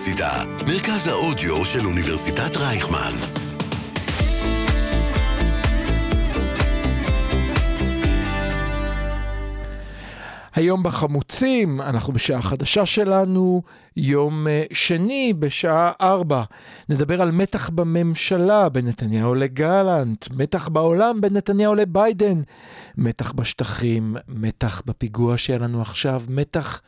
האוניברסיטה, 0.00 0.44
מרכז 0.66 1.08
האודיו 1.08 1.64
של 1.64 1.86
אוניברסיטת 1.86 2.56
רייכמן. 2.56 3.12
היום 10.54 10.82
בחמוצים, 10.82 11.80
אנחנו 11.80 12.12
בשעה 12.12 12.42
חדשה 12.42 12.86
שלנו, 12.86 13.62
יום 13.96 14.48
אה, 14.48 14.64
שני 14.72 15.32
בשעה 15.38 15.92
ארבע. 16.00 16.42
נדבר 16.88 17.22
על 17.22 17.30
מתח 17.30 17.70
בממשלה 17.70 18.68
בין 18.68 18.86
נתניהו 18.86 19.34
לגלנט, 19.34 20.26
מתח 20.30 20.68
בעולם 20.68 21.20
בין 21.20 21.36
נתניהו 21.36 21.74
לביידן, 21.74 22.42
מתח 22.96 23.32
בשטחים, 23.32 24.16
מתח 24.28 24.82
בפיגוע 24.86 25.36
שהיה 25.36 25.58
לנו 25.58 25.80
עכשיו, 25.80 26.22
מתח 26.28 26.82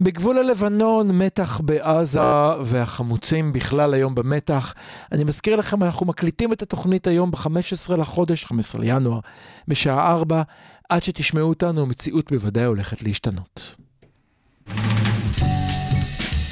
בגבול 0.00 0.38
הלבנון, 0.38 1.18
מתח 1.18 1.60
בעזה 1.64 2.20
והחמוצים 2.64 3.52
בכלל 3.52 3.94
היום 3.94 4.14
במתח. 4.14 4.74
אני 5.12 5.24
מזכיר 5.24 5.56
לכם, 5.56 5.82
אנחנו 5.82 6.06
מקליטים 6.06 6.52
את 6.52 6.62
התוכנית 6.62 7.06
היום 7.06 7.30
ב-15 7.30 7.96
לחודש, 7.96 8.44
15 8.44 8.80
לינואר, 8.80 9.20
בשעה 9.68 10.12
4. 10.12 10.42
עד 10.88 11.02
שתשמעו 11.02 11.48
אותנו, 11.48 11.82
המציאות 11.82 12.32
בוודאי 12.32 12.64
הולכת 12.64 13.02
להשתנות. 13.02 13.76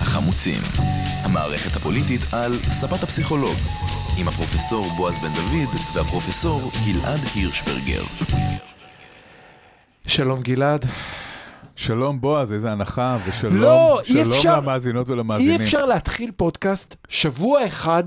החמוצים, 0.01 0.62
המערכת 1.23 1.77
הפוליטית 1.77 2.20
על 2.33 2.59
ספת 2.62 3.03
הפסיכולוג, 3.03 3.56
עם 4.19 4.29
הפרופסור 4.29 4.87
בועז 4.97 5.15
בן 5.19 5.34
דוד 5.34 5.75
והפרופסור 5.95 6.70
גלעד 6.87 7.20
הירשברגר. 7.34 8.03
שלום 10.06 10.42
גלעד. 10.42 10.87
שלום 11.77 12.20
בועז, 12.20 12.53
איזה 12.53 12.72
הנחה, 12.72 13.19
ושלום 13.28 13.56
לא, 13.56 14.00
שלום 14.05 14.33
אפשר- 14.33 14.56
למאזינות 14.61 15.08
ולמאזינים. 15.08 15.61
אי 15.61 15.67
אפשר 15.67 15.86
להתחיל 15.86 16.31
פודקאסט 16.36 16.94
שבוע 17.08 17.66
אחד 17.66 18.05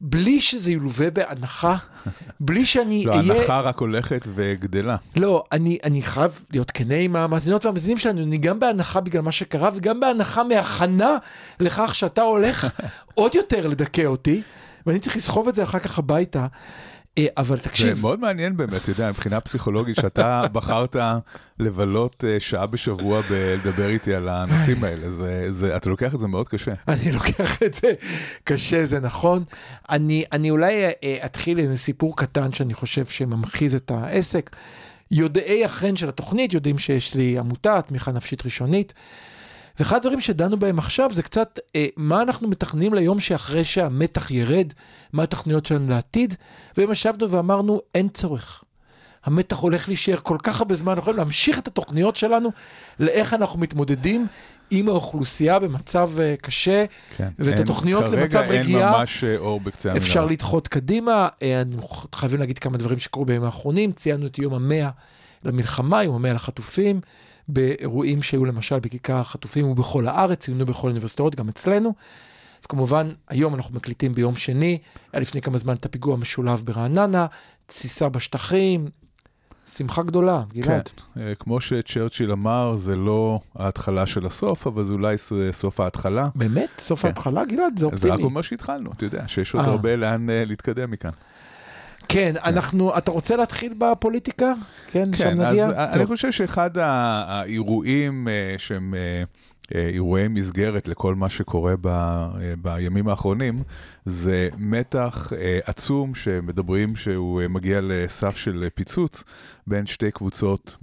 בלי 0.00 0.40
שזה 0.40 0.70
ילווה 0.70 1.10
בהנחה, 1.10 1.76
בלי 2.40 2.66
שאני 2.66 3.04
לא, 3.04 3.12
אהיה... 3.12 3.32
ההנחה 3.34 3.60
רק 3.60 3.78
הולכת 3.78 4.28
וגדלה. 4.34 4.96
לא, 5.16 5.44
אני, 5.52 5.78
אני 5.84 6.02
חייב 6.02 6.44
להיות 6.52 6.70
כנה 6.70 6.94
עם 6.94 7.16
המאזינות 7.16 7.66
והמאזינים 7.66 7.98
שלנו, 7.98 8.22
אני 8.22 8.38
גם 8.38 8.60
בהנחה 8.60 9.00
בגלל 9.00 9.22
מה 9.22 9.32
שקרה 9.32 9.70
וגם 9.74 10.00
בהנחה 10.00 10.44
מהכנה 10.44 11.16
לכך 11.60 11.94
שאתה 11.94 12.22
הולך 12.22 12.66
עוד 13.14 13.34
יותר 13.34 13.66
לדכא 13.66 14.02
אותי, 14.06 14.42
ואני 14.86 14.98
צריך 14.98 15.16
לסחוב 15.16 15.48
את 15.48 15.54
זה 15.54 15.62
אחר 15.62 15.78
כך 15.78 15.98
הביתה. 15.98 16.46
אה, 17.26 17.32
אבל 17.36 17.56
זה 17.56 17.62
תקשיב, 17.62 18.00
מאוד 18.00 18.20
מעניין 18.20 18.56
באמת, 18.56 18.82
אתה 18.82 18.90
יודע, 18.90 19.08
מבחינה 19.08 19.40
פסיכולוגית, 19.40 19.96
שאתה 19.96 20.42
בחרת 20.52 20.96
לבלות 21.58 22.24
אה, 22.28 22.40
שעה 22.40 22.66
בשבוע 22.66 23.20
בלדבר 23.30 23.88
איתי 23.88 24.14
על 24.14 24.28
הנושאים 24.28 24.84
האלה, 24.84 25.10
זה, 25.10 25.52
זה, 25.52 25.76
אתה 25.76 25.90
לוקח 25.90 26.14
את 26.14 26.20
זה 26.20 26.26
מאוד 26.26 26.48
קשה. 26.48 26.72
אני 26.88 27.12
לוקח 27.12 27.62
את 27.62 27.74
זה 27.74 27.92
קשה, 28.44 28.84
זה 28.84 29.00
נכון. 29.00 29.44
אני, 29.90 30.24
אני 30.32 30.50
אולי 30.50 30.84
אה, 30.84 31.16
אתחיל 31.24 31.58
עם 31.58 31.76
סיפור 31.76 32.16
קטן 32.16 32.52
שאני 32.52 32.74
חושב 32.74 33.06
שממחיז 33.06 33.74
את 33.74 33.90
העסק. 33.90 34.56
יודעי 35.10 35.64
החן 35.64 35.96
של 35.96 36.08
התוכנית 36.08 36.52
יודעים 36.52 36.78
שיש 36.78 37.14
לי 37.14 37.38
עמותה, 37.38 37.82
תמיכה 37.82 38.12
נפשית 38.12 38.44
ראשונית. 38.44 38.94
ואחד 39.78 39.96
הדברים 39.96 40.20
שדנו 40.20 40.56
בהם 40.58 40.78
עכשיו 40.78 41.10
זה 41.12 41.22
קצת 41.22 41.58
אה, 41.76 41.86
מה 41.96 42.22
אנחנו 42.22 42.48
מתכננים 42.48 42.94
ליום 42.94 43.20
שאחרי 43.20 43.64
שהמתח 43.64 44.30
ירד, 44.30 44.72
מה 45.12 45.22
התוכניות 45.22 45.66
שלנו 45.66 45.88
לעתיד, 45.90 46.34
והיום 46.76 46.92
ישבנו 46.92 47.30
ואמרנו 47.30 47.80
אין 47.94 48.08
צורך. 48.08 48.64
המתח 49.24 49.56
הולך 49.56 49.88
להישאר 49.88 50.16
כל 50.22 50.36
כך 50.42 50.58
הרבה 50.60 50.74
זמן, 50.74 50.88
אנחנו 50.92 51.02
יכולים 51.02 51.18
להמשיך 51.18 51.58
את 51.58 51.68
התוכניות 51.68 52.16
שלנו 52.16 52.48
לאיך 53.00 53.34
אנחנו 53.34 53.58
מתמודדים 53.58 54.26
עם 54.70 54.88
האוכלוסייה 54.88 55.58
במצב 55.58 56.10
אה, 56.20 56.34
קשה, 56.42 56.84
כן. 57.16 57.28
ואת 57.38 57.54
אין- 57.54 57.62
התוכניות 57.62 58.04
למצב 58.08 58.38
כרגע 58.38 58.52
אין 58.52 58.62
רגיעה 58.62 58.98
ממש 58.98 59.24
אה, 59.24 59.36
אור 59.36 59.60
בקצה 59.60 59.88
המנהרה. 59.88 60.06
אפשר 60.06 60.26
לדחות 60.26 60.68
קדימה. 60.68 61.28
אה, 61.42 61.62
אנחנו 61.62 61.88
חייבים 62.14 62.40
להגיד 62.40 62.58
כמה 62.58 62.78
דברים 62.78 62.98
שקרו 62.98 63.24
בימים 63.24 63.44
האחרונים. 63.44 63.92
ציינו 63.92 64.26
את 64.26 64.38
יום 64.38 64.54
המאה 64.54 64.88
למלחמה, 65.44 66.04
יום 66.04 66.14
המאה 66.14 66.32
לחטופים, 66.32 67.00
באירועים 67.52 68.22
שהיו 68.22 68.44
למשל 68.44 68.78
בכיכר 68.78 69.16
החטופים 69.16 69.66
ובכל 69.66 70.06
הארץ, 70.06 70.38
ציינו 70.38 70.66
בכל 70.66 70.88
האוניברסיטאות, 70.88 71.34
גם 71.34 71.48
אצלנו. 71.48 71.94
וכמובן, 72.64 73.10
היום 73.28 73.54
אנחנו 73.54 73.74
מקליטים 73.74 74.14
ביום 74.14 74.36
שני, 74.36 74.78
היה 75.12 75.20
לפני 75.20 75.40
כמה 75.40 75.58
זמן 75.58 75.74
את 75.74 75.84
הפיגוע 75.84 76.14
המשולב 76.14 76.62
ברעננה, 76.64 77.26
תסיסה 77.66 78.08
בשטחים, 78.08 78.88
שמחה 79.74 80.02
גדולה, 80.02 80.42
גלעד. 80.52 80.88
כן, 80.88 81.20
אה, 81.20 81.34
כמו 81.34 81.60
שצ'רצ'יל 81.60 82.32
אמר, 82.32 82.76
זה 82.76 82.96
לא 82.96 83.40
ההתחלה 83.56 84.06
של 84.06 84.26
הסוף, 84.26 84.66
אבל 84.66 84.84
זה 84.84 84.92
אולי 84.92 85.16
סוף 85.52 85.80
ההתחלה. 85.80 86.28
באמת? 86.34 86.68
סוף 86.78 87.02
כן. 87.02 87.08
ההתחלה, 87.08 87.44
גלעד? 87.44 87.78
זה 87.78 87.86
אז 87.92 88.00
זה 88.00 88.06
רק 88.06 88.12
אופטימי. 88.12 88.22
אומר 88.22 88.42
שהתחלנו, 88.42 88.92
אתה 88.92 89.04
יודע, 89.04 89.28
שיש 89.28 89.54
עוד 89.54 89.64
אה. 89.64 89.70
הרבה 89.70 89.96
לאן 89.96 90.30
אה, 90.30 90.44
להתקדם 90.44 90.90
מכאן. 90.90 91.10
כן, 92.08 92.34
אנחנו, 92.44 92.98
אתה 92.98 93.10
רוצה 93.10 93.36
להתחיל 93.36 93.74
בפוליטיקה? 93.78 94.52
כן, 94.90 95.12
שם 95.12 95.24
כן, 95.24 95.40
אז 95.40 95.52
נגיע? 95.52 95.68
אני. 95.92 96.06
חושב 96.06 96.32
שאחד 96.32 96.70
האירועים 96.78 98.28
אה, 98.28 98.54
שהם 98.58 98.94
אה, 98.94 99.22
אה, 99.74 99.88
אירועי 99.88 100.28
מסגרת 100.28 100.88
לכל 100.88 101.14
מה 101.14 101.28
שקורה 101.28 101.74
ב, 101.80 101.86
אה, 101.86 102.30
בימים 102.62 103.08
האחרונים, 103.08 103.62
זה 104.04 104.48
מתח 104.58 105.32
אה, 105.36 105.58
עצום 105.64 106.14
שמדברים 106.14 106.96
שהוא 106.96 107.42
אה, 107.42 107.48
מגיע 107.48 107.80
לסף 107.82 108.36
של 108.36 108.62
אה, 108.64 108.70
פיצוץ 108.70 109.24
בין 109.66 109.86
שתי 109.86 110.10
קבוצות 110.10 110.76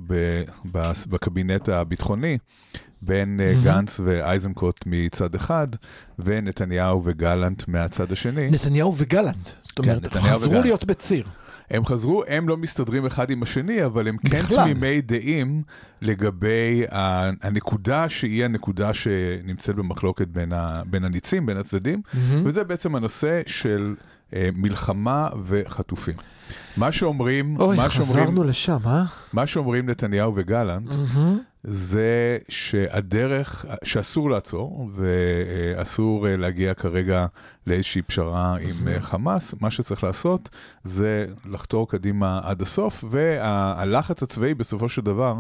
בקבינט 1.10 1.70
הביטחוני. 1.70 2.38
בין 3.02 3.40
אה, 3.40 3.52
מהמם. 3.52 3.64
גנץ 3.64 4.00
ואייזנקוט 4.04 4.80
מצד 4.86 5.36
אחד, 5.36 5.68
ונתניהו 6.20 7.02
וגלנט 7.06 7.68
מהצד 7.68 8.12
השני. 8.12 8.50
נתניהו 8.50 8.94
וגלנט. 8.98 9.50
זאת 9.78 9.86
אומרת, 9.86 10.08
כן, 10.08 10.20
חזרו. 10.20 10.62
להיות 10.62 10.86
בציר. 10.86 11.26
הם 11.72 11.86
חזרו, 11.86 12.24
הם 12.28 12.50
לא 12.50 12.58
מסתדרים 12.58 13.06
אחד 13.06 13.30
עם 13.30 13.44
השני, 13.44 13.86
אבל 13.86 14.08
הם 14.08 14.18
כן. 14.18 14.42
תמימי 14.56 15.02
דעים 15.02 15.64
לגבי 16.02 16.84
הנקודה 17.42 18.10
שהיא 18.10 18.46
הנקודה 18.46 18.94
שנמצאת 18.94 19.76
במחלוקת 19.76 20.28
בין, 20.28 20.54
ה, 20.54 20.82
בין 20.86 21.04
הניצים, 21.04 21.46
בין 21.46 21.58
הצדדים, 21.58 22.02
וזה 22.46 22.64
בעצם 22.64 22.96
הנושא 22.96 23.42
של 23.48 23.96
מלחמה 24.34 25.28
וחטופים. 25.44 26.14
מה 26.78 26.92
שאומרים, 26.92 27.60
אוי, 27.60 27.78
מה 27.78 27.90
שאומרים, 27.90 28.24
חזרנו 28.24 28.44
לשם, 28.44 28.78
אה? 28.86 29.04
מה 29.34 29.48
שאומרים 29.48 29.90
נתניהו 29.90 30.34
וגלנט, 30.36 30.94
מהמם. 30.94 31.40
זה 31.64 32.38
שהדרך, 32.50 33.66
שאסור 33.84 34.30
לעצור, 34.30 34.90
ואסור 34.96 36.28
אה, 36.28 36.38
להגיע 36.38 36.74
כרגע 36.74 37.26
לאיזושהי 37.68 38.02
פשרה 38.02 38.56
עם 38.62 38.88
אה, 38.88 39.02
חמאס, 39.02 39.54
מה 39.62 39.72
שצריך 39.72 40.04
לעשות 40.04 40.50
זה 40.84 41.26
לחתור 41.46 41.90
קדימה 41.90 42.40
עד 42.44 42.62
הסוף, 42.62 43.04
והלחץ 43.10 44.24
הצבאי 44.24 44.54
בסופו 44.54 44.90
של 44.90 45.02
דבר 45.02 45.36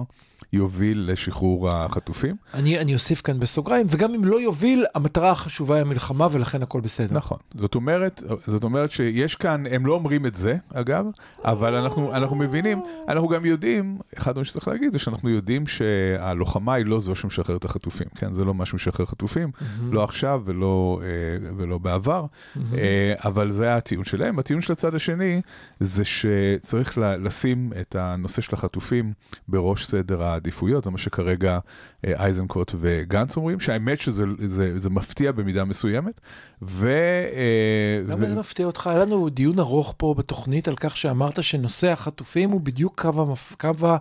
יוביל 0.53 1.09
לשחרור 1.12 1.69
החטופים. 1.69 2.35
אני, 2.53 2.80
אני 2.80 2.94
אוסיף 2.94 3.22
כאן 3.22 3.40
בסוגריים, 3.40 3.85
וגם 3.90 4.13
אם 4.13 4.25
לא 4.25 4.41
יוביל, 4.41 4.85
המטרה 4.96 5.31
החשובה 5.31 5.75
היא 5.75 5.81
המלחמה, 5.81 6.28
ולכן 6.31 6.63
הכל 6.63 6.81
בסדר. 6.81 7.16
נכון. 7.16 7.38
זאת 7.56 7.75
אומרת, 7.75 8.24
זאת 8.47 8.63
אומרת 8.63 8.91
שיש 8.91 9.35
כאן, 9.35 9.63
הם 9.72 9.85
לא 9.85 9.94
אומרים 9.94 10.25
את 10.25 10.35
זה, 10.35 10.58
אגב, 10.74 11.06
אבל 11.44 11.75
אנחנו, 11.75 12.13
אנחנו 12.13 12.35
מבינים, 12.35 12.81
אנחנו 13.08 13.28
גם 13.28 13.46
יודעים, 13.46 13.97
אחד 14.18 14.38
הדברים 14.38 14.46
שצריך 14.46 14.68
להגיד 14.68 14.91
זה 14.91 15.00
שאנחנו 15.00 15.30
יודעים 15.30 15.68
שהלוחמה 15.68 16.74
היא 16.74 16.85
לא 16.85 17.00
זו 17.00 17.16
שמשחררת 17.16 17.59
את 17.59 17.66
החטופים, 17.66 18.08
כן? 18.16 18.34
זה 18.34 18.46
לא 18.46 18.53
מה 18.53 18.66
שמשחרר 18.66 19.06
חטופים, 19.06 19.52
לא 19.91 20.03
עכשיו 20.03 20.41
ולא, 20.46 21.02
אה, 21.03 21.50
ולא 21.58 21.78
בעבר, 21.78 22.25
אה, 22.74 23.14
אבל 23.25 23.52
זה 23.52 23.75
הטיעון 23.75 24.06
שלהם. 24.06 24.40
הטיעון 24.40 24.62
של 24.62 24.74
הצד 24.74 24.96
השני 24.96 25.41
זה 25.79 26.03
שצריך 26.06 26.97
לשים 26.97 27.74
את 27.81 27.96
הנושא 27.96 28.41
של 28.41 28.56
החטופים 28.56 29.14
בראש 29.47 29.85
סדר 29.85 30.23
העדיפויות, 30.37 30.84
זה 30.84 30.91
מה 30.91 30.97
שכרגע 30.97 31.59
אה, 32.05 32.13
אייזנקוט 32.16 32.75
וגנץ 32.79 33.37
אומרים, 33.37 33.59
שהאמת 33.59 33.99
שזה 34.01 34.23
זה, 34.45 34.79
זה 34.79 34.89
מפתיע 34.89 35.31
במידה 35.31 35.66
מסוימת, 35.66 36.22
ו... 36.61 36.89
אה, 37.35 38.01
למה 38.07 38.25
ו- 38.25 38.29
זה 38.29 38.35
מפתיע 38.35 38.66
אותך? 38.66 38.87
היה 38.87 38.99
לנו 38.99 39.29
דיון 39.29 39.59
ארוך 39.59 39.93
פה 39.97 40.16
בתוכנית 40.17 40.67
על 40.67 40.75
כך 40.75 40.97
שאמרת 40.97 41.43
שנושא 41.43 41.91
החטופים 41.91 42.51
הוא 42.51 42.61
בדיוק 42.61 43.01
קו, 43.01 43.22
המפ... 43.22 43.55
קו 43.59 43.87
ה... 43.87 43.97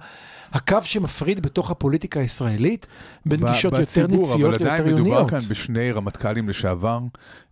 הקו 0.52 0.78
שמפריד 0.82 1.42
בתוך 1.42 1.70
הפוליטיקה 1.70 2.20
הישראלית, 2.20 2.86
בין 3.26 3.40
ב- 3.40 3.46
גישות 3.46 3.72
יותר 3.72 3.82
בציבור, 3.82 4.20
ניציות 4.26 4.40
אבל 4.40 4.48
ליותר 4.50 4.64
עדיין 4.64 4.94
מדובר 4.94 5.10
עיוניות. 5.10 5.30
כאן 5.30 5.38
בשני 5.48 5.92
רמטכ"לים 5.92 6.48
לשעבר. 6.48 6.98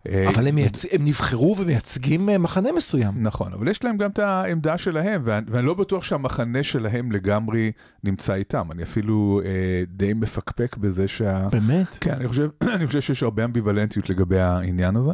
אה, 0.09 0.29
אבל 0.29 0.47
הם, 0.47 0.55
מייצ... 0.55 0.85
הם 0.91 1.05
נבחרו 1.05 1.55
ומייצגים 1.59 2.29
אה, 2.29 2.37
מחנה 2.37 2.71
מסוים. 2.71 3.13
נכון, 3.17 3.53
אבל 3.53 3.67
יש 3.67 3.83
להם 3.83 3.97
גם 3.97 4.09
את 4.09 4.19
העמדה 4.19 4.77
שלהם, 4.77 5.21
ואני, 5.25 5.45
ואני 5.49 5.65
לא 5.65 5.73
בטוח 5.73 6.03
שהמחנה 6.03 6.63
שלהם 6.63 7.11
לגמרי 7.11 7.71
נמצא 8.03 8.33
איתם. 8.33 8.71
אני 8.71 8.83
אפילו 8.83 9.41
אה, 9.45 9.49
די 9.87 10.13
מפקפק 10.13 10.77
בזה 10.77 11.07
שה... 11.07 11.49
באמת? 11.49 11.97
כן, 12.01 12.11
אני 12.11 12.27
חושב, 12.27 12.49
אני 12.75 12.87
חושב 12.87 13.01
שיש 13.01 13.23
הרבה 13.23 13.45
אמביוולנטיות 13.45 14.09
לגבי 14.09 14.39
העניין 14.39 14.95
הזה, 14.95 15.11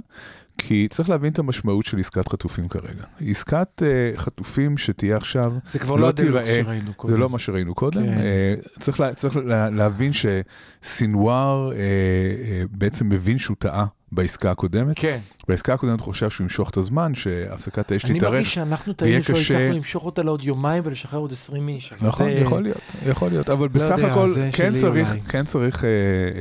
כי 0.61 0.87
צריך 0.87 1.09
להבין 1.09 1.31
את 1.33 1.39
המשמעות 1.39 1.85
של 1.85 1.99
עסקת 1.99 2.27
חטופים 2.27 2.67
כרגע. 2.67 3.03
עסקת 3.27 3.83
אה, 3.83 4.11
חטופים 4.17 4.77
שתהיה 4.77 5.17
עכשיו, 5.17 5.53
זה 5.71 5.79
כבר 5.79 5.95
לא 5.95 6.07
לא 6.07 6.11
תיראה- 6.11 6.63
שראינו 6.63 6.93
קודם. 6.93 7.13
זה 7.13 7.19
לא 7.19 7.29
מה 7.29 7.39
שראינו 7.39 7.75
קודם. 7.75 8.03
כן. 8.05 8.17
אה, 8.17 8.53
צריך, 8.79 8.99
לה, 8.99 9.13
צריך 9.13 9.35
לה, 9.35 9.69
להבין 9.69 10.11
שסינואר 10.13 11.71
אה, 11.71 11.77
אה, 11.77 12.63
בעצם 12.71 13.09
מבין 13.09 13.37
שהוא 13.39 13.55
טעה 13.59 13.85
בעסקה 14.11 14.51
הקודמת. 14.51 14.99
כן. 14.99 15.19
בעסקה 15.47 15.73
הקודמת 15.73 16.01
חושב 16.01 16.29
שהוא 16.29 16.45
ימשוך 16.45 16.69
את 16.69 16.77
הזמן, 16.77 17.15
שהפסקת 17.15 17.91
האש 17.91 18.05
אני 18.05 18.19
תתארך. 18.19 18.31
מרגיש 18.33 18.53
שאנחנו 18.53 18.93
טעינו 18.93 19.23
שלא 19.23 19.35
קשה- 19.35 19.55
הצלחנו 19.57 19.77
למשוך 19.77 20.05
אותה 20.05 20.23
לעוד 20.23 20.43
יומיים 20.43 20.83
ולשחרר 20.85 21.19
עוד 21.19 21.31
20 21.31 21.67
איש. 21.69 21.93
נכון, 22.01 22.25
זה- 22.31 22.39
יכול 22.39 22.63
להיות, 22.63 22.81
יכול 23.09 23.29
להיות, 23.29 23.49
אבל 23.49 23.67
בסך 23.67 23.95
יודע, 23.97 24.11
הכל 24.11 24.33
כן 24.51 24.73
צריך. 24.73 25.15
כן 25.29 25.45
צריך 25.45 25.83
אה, 25.85 25.89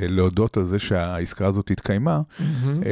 להודות 0.08 0.56
על 0.56 0.62
זה 0.62 0.78
שהעסקה 0.78 1.46
הזאת 1.46 1.70
התקיימה, 1.70 2.20
מהמם. 2.38 2.82
אה, 2.82 2.90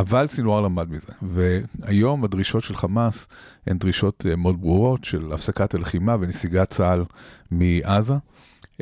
אבל 0.00 0.26
סינואר 0.26 0.60
למד 0.60 0.90
מזה, 0.90 1.12
והיום 1.22 2.24
הדרישות 2.24 2.62
של 2.62 2.76
חמאס 2.76 3.28
הן 3.66 3.78
דרישות 3.78 4.26
אה, 4.30 4.36
מאוד 4.36 4.60
ברורות 4.60 5.04
של 5.04 5.32
הפסקת 5.32 5.74
הלחימה 5.74 6.16
ונסיגת 6.20 6.70
צה"ל 6.70 7.04
מעזה. 7.50 8.14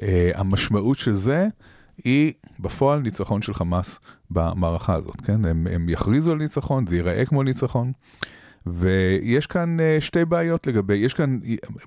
אה, 0.02 0.30
המשמעות 0.34 0.98
של 0.98 1.12
זה 1.12 1.46
היא 2.04 2.32
בפועל 2.60 3.00
ניצחון 3.00 3.42
של 3.42 3.54
חמאס 3.54 4.00
במערכה 4.30 4.94
הזאת, 4.94 5.20
כן? 5.20 5.44
הם, 5.44 5.66
הם 5.70 5.88
יכריזו 5.88 6.32
על 6.32 6.38
ניצחון, 6.38 6.86
זה 6.86 6.96
ייראה 6.96 7.24
כמו 7.26 7.42
ניצחון. 7.42 7.92
ויש 8.66 9.46
כאן 9.46 9.80
אה, 9.80 9.96
שתי 10.00 10.24
בעיות 10.24 10.66
לגבי, 10.66 10.94
יש 10.96 11.14
כאן 11.14 11.38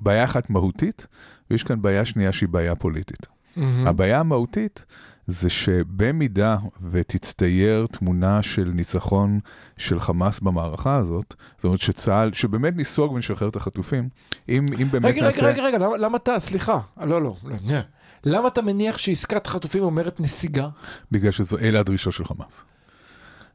בעיה 0.01 0.23
אחת 0.23 0.49
מהותית, 0.49 1.07
ויש 1.51 1.63
כאן 1.63 1.81
בעיה 1.81 2.05
שנייה 2.05 2.31
שהיא 2.31 2.49
בעיה 2.49 2.75
פוליטית. 2.75 3.27
מהמם. 3.55 3.87
הבעיה 3.87 4.19
המהותית 4.19 4.85
זה 5.27 5.49
שבמידה 5.49 6.57
ותצטייר 6.91 7.85
תמונה 7.91 8.43
של 8.43 8.71
ניצחון 8.73 9.39
של 9.77 9.99
חמאס 9.99 10.39
במערכה 10.39 10.95
הזאת, 10.95 11.33
זאת 11.57 11.65
אומרת 11.65 11.79
שצה"ל, 11.79 12.33
שבאמת 12.33 12.75
ניסוג 12.75 13.11
ונשחרר 13.11 13.47
את 13.49 13.55
החטופים, 13.55 14.09
אם, 14.49 14.65
אם 14.81 14.87
באמת 14.91 15.05
רגע, 15.05 15.21
נעשה... 15.21 15.45
רגע, 15.47 15.63
רגע, 15.63 15.77
רגע, 15.77 15.85
למה- 15.87 15.97
למה 15.97 16.17
אתה, 16.17 16.39
סליחה, 16.39 16.79
לא, 16.97 17.05
לא, 17.07 17.21
לא, 17.21 17.35
לא. 17.67 17.79
למה 18.23 18.47
אתה 18.47 18.61
מניח 18.61 18.97
שעסקת 18.97 19.47
חטופים 19.47 19.83
אומרת 19.83 20.19
נסיגה? 20.19 20.67
בגלל 21.11 21.31
שאלה 21.31 21.79
הדרישות 21.79 22.13
של 22.13 22.25
חמאס. 22.25 22.63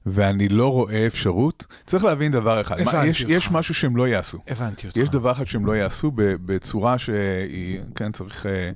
ואני 0.07 0.49
לא 0.49 0.73
רואה 0.73 1.07
אפשרות, 1.07 1.67
צריך 1.87 2.05
להבין 2.05 2.33
דבר 2.33 2.61
אחד, 2.61 2.81
מה, 2.81 2.91
הבנתי 2.91 3.09
יש, 3.09 3.23
אותך. 3.23 3.33
יש 3.33 3.51
משהו 3.51 3.75
שהם 3.75 3.97
לא 3.97 4.09
יעשו. 4.09 4.39
הבנתי 4.49 4.87
אותך. 4.87 4.97
יש 4.97 5.09
דבר 5.09 5.33
אחד 5.33 5.45
שהם 5.45 5.67
לא 5.67 5.77
יעשו 5.77 6.13
בצורה 6.17 6.99
שהיא, 6.99 7.81
כן, 7.95 8.13
צריך, 8.13 8.47
אה, 8.47 8.71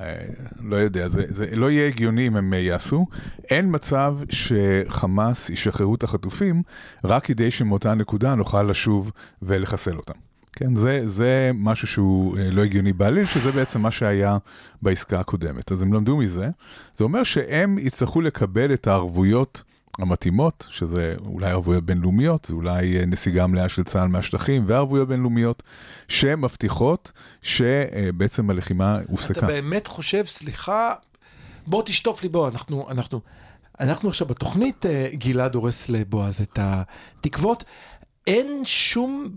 אה, 0.00 0.14
לא 0.60 0.76
יודע, 0.76 1.08
זה, 1.08 1.24
זה 1.28 1.56
לא 1.56 1.70
יהיה 1.70 1.86
הגיוני 1.86 2.26
אם 2.26 2.36
הם 2.36 2.54
אה, 2.54 2.58
יעשו. 2.58 3.06
אין 3.50 3.66
מצב 3.68 4.18
שחמאס 4.30 5.50
ישחררו 5.50 5.94
את 5.94 6.02
החטופים 6.02 6.62
רק 7.04 7.24
כדי 7.24 7.50
שמאותה 7.50 7.94
נקודה 7.94 8.34
נוכל 8.34 8.62
לשוב 8.62 9.10
ולחסל 9.42 9.96
אותם. 9.96 10.31
כן, 10.52 10.76
זה, 10.76 11.08
זה 11.08 11.50
משהו 11.54 11.88
שהוא 11.88 12.38
אה, 12.38 12.50
לא 12.50 12.64
הגיוני 12.64 12.92
בעליל, 12.92 13.24
שזה 13.24 13.52
בעצם 13.52 13.80
מה 13.80 13.90
שהיה 13.90 14.38
בעסקה 14.82 15.20
הקודמת. 15.20 15.72
אז 15.72 15.82
הם 15.82 15.92
למדו 15.92 16.16
מזה. 16.16 16.48
זה 16.96 17.04
אומר 17.04 17.22
שהם 17.22 17.78
יצטרכו 17.78 18.20
לקבל 18.20 18.74
את 18.74 18.86
הערבויות 18.86 19.62
המתאימות, 19.98 20.66
שזה 20.70 21.14
אולי 21.26 21.50
ערבויות 21.50 21.84
בינלאומיות, 21.84 22.44
זה 22.44 22.54
אולי 22.54 22.98
אה, 22.98 23.06
נסיגה 23.06 23.46
מלאה 23.46 23.68
של 23.68 23.82
צה"ל 23.82 24.08
מהשטחים, 24.08 24.64
וערבויות 24.66 25.08
בינלאומיות 25.08 25.62
שמבטיחות 26.08 27.12
שבעצם 27.42 28.50
הלחימה 28.50 28.98
הופסקה. 29.08 29.38
אתה 29.38 29.46
באמת 29.46 29.86
חושב, 29.86 30.26
סליחה, 30.26 30.92
בוא 31.66 31.82
תשטוף 31.86 32.22
לי, 32.22 32.28
בוא, 32.28 32.48
אנחנו, 32.48 32.86
אנחנו, 32.90 33.20
אנחנו 33.80 34.08
עכשיו 34.08 34.26
בתוכנית, 34.26 34.86
אה, 34.86 35.08
גלעד 35.12 35.54
הורס 35.54 35.88
לבועז 35.88 36.40
את 36.40 36.58
התקוות. 36.62 37.64
אין 38.26 38.62
שום 38.64 39.28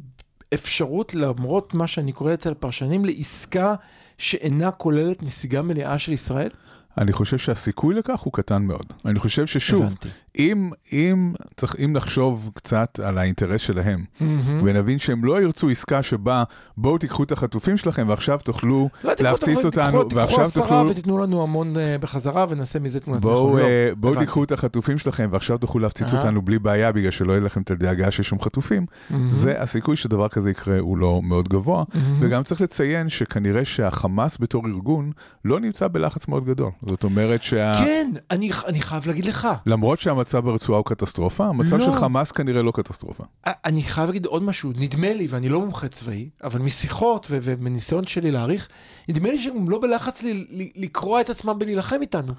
אפשרות, 0.53 1.13
למרות 1.15 1.73
מה 1.73 1.87
שאני 1.87 2.11
קורא 2.11 2.33
אצל 2.33 2.51
הפרשנים, 2.51 3.05
לעסקה 3.05 3.75
שאינה 4.17 4.71
כוללת 4.71 5.23
נסיגה 5.23 5.61
מלאה 5.61 5.97
של 5.97 6.11
ישראל? 6.13 6.49
אני 6.97 7.13
חושב 7.13 7.37
שהסיכוי 7.37 7.95
לכך 7.95 8.19
הוא 8.19 8.33
קטן 8.33 8.63
מאוד. 8.63 8.85
אני 9.05 9.19
חושב 9.19 9.45
ששוב, 9.45 9.83
הבנתי. 9.83 10.09
אם, 10.39 10.69
אם, 10.93 11.33
צריך, 11.57 11.75
אם 11.85 11.93
נחשוב 11.93 12.49
קצת 12.53 12.99
על 13.03 13.17
האינטרס 13.17 13.61
שלהם, 13.61 14.03
מהמם. 14.19 14.61
ונבין 14.63 14.99
שהם 14.99 15.25
לא 15.25 15.41
ירצו 15.41 15.69
עסקה 15.69 16.03
שבה 16.03 16.43
בואו 16.77 16.97
תיקחו 16.97 17.23
את 17.23 17.31
החטופים 17.31 17.77
שלכם 17.77 18.05
ועכשיו 18.09 18.39
תוכלו 18.43 18.89
לא, 19.03 19.09
תיקחו 19.09 19.23
להפציץ 19.23 19.65
אותנו, 19.65 19.83
תיקחו- 19.91 20.03
תיקחו 20.03 20.15
ועכשיו 20.15 20.41
עשרה. 20.41 20.83
ותיתנו 20.89 21.17
לנו 21.17 21.43
המון 21.43 21.77
אה, 21.77 21.97
בחזרה 21.97 22.45
ונעשה 22.49 22.79
מזה 22.79 22.99
תמונת 22.99 23.21
בואו, 23.21 23.33
ניצחון. 23.45 23.59
לא, 23.59 23.65
אה, 23.65 23.89
בואו. 23.97 24.15
תיקחו 24.19 24.43
את 24.43 24.51
החטופים 24.51 24.97
שלכם 24.97 25.29
ועכשיו 25.31 25.57
תוכלו 25.57 25.81
להפציץ 25.81 26.13
אהה. 26.13 26.21
אותנו 26.21 26.41
בלי 26.41 26.59
בעיה 26.59 26.91
בגלל 26.91 27.11
שלא 27.11 27.31
יהיה 27.33 27.41
לכם 27.41 27.61
את 27.61 27.71
הדאגה 27.71 28.11
שיש 28.11 28.29
שם 28.29 28.39
חטופים. 28.41 28.85
מהמם. 29.09 29.33
זה 29.33 29.61
הסיכוי 29.61 29.95
שדבר 29.95 30.27
כזה 30.27 30.51
יקרה 30.51 30.79
הוא 30.79 30.97
לא 30.97 31.21
מאוד 31.23 31.49
גבוה. 31.49 31.83
מהמם. 31.93 32.17
וגם 32.19 32.43
צריך 32.43 32.61
לציין 32.61 33.09
שכנראה 33.09 33.65
שהחמאס 33.65 34.37
בתור 34.39 34.67
ארגון 34.67 35.11
לא 35.45 35.59
נמצא 35.59 35.87
בלחץ 35.87 36.27
מאוד 36.27 36.45
גדול. 36.45 36.71
זאת 36.85 37.03
אומרת 37.03 37.43
שה... 37.43 37.71
כן, 37.73 38.11
אני, 38.31 38.51
אני 38.67 38.81
חייב 38.81 39.07
להגיד 39.07 39.25
לך, 39.25 39.47
למרות 39.65 39.99
שהמצב 39.99 40.39
ברצועה 40.39 40.77
הוא 40.79 40.85
קטסטרופה, 40.85 41.45
המצב 41.45 41.75
לא. 41.75 41.85
של 41.85 41.91
חמאס 41.91 42.31
כנראה 42.31 42.61
לא 42.61 42.71
קטסטרופה. 42.75 43.23
אני 43.45 43.83
חייב 43.83 44.07
להגיד 44.07 44.25
עוד 44.25 44.43
משהו, 44.43 44.71
נדמה 44.75 45.13
לי, 45.13 45.27
ואני 45.29 45.49
לא 45.49 45.59
מומחה 45.59 45.87
צבאי, 45.87 46.29
אבל 46.43 46.61
משיחות 46.61 47.27
ו- 47.29 47.37
ומניסיון 47.41 48.07
שלי 48.07 48.31
להעריך, 48.31 48.67
נדמה 49.09 49.29
לי 49.29 49.37
שהם 49.37 49.69
לא 49.69 49.79
בלחץ 49.81 50.23
ל- 50.23 50.27
ל- 50.27 50.83
לקרוע 50.83 51.21
את 51.21 51.29
עצמם 51.29 51.57
ולהילחם 51.59 51.97
איתנו. 52.01 52.33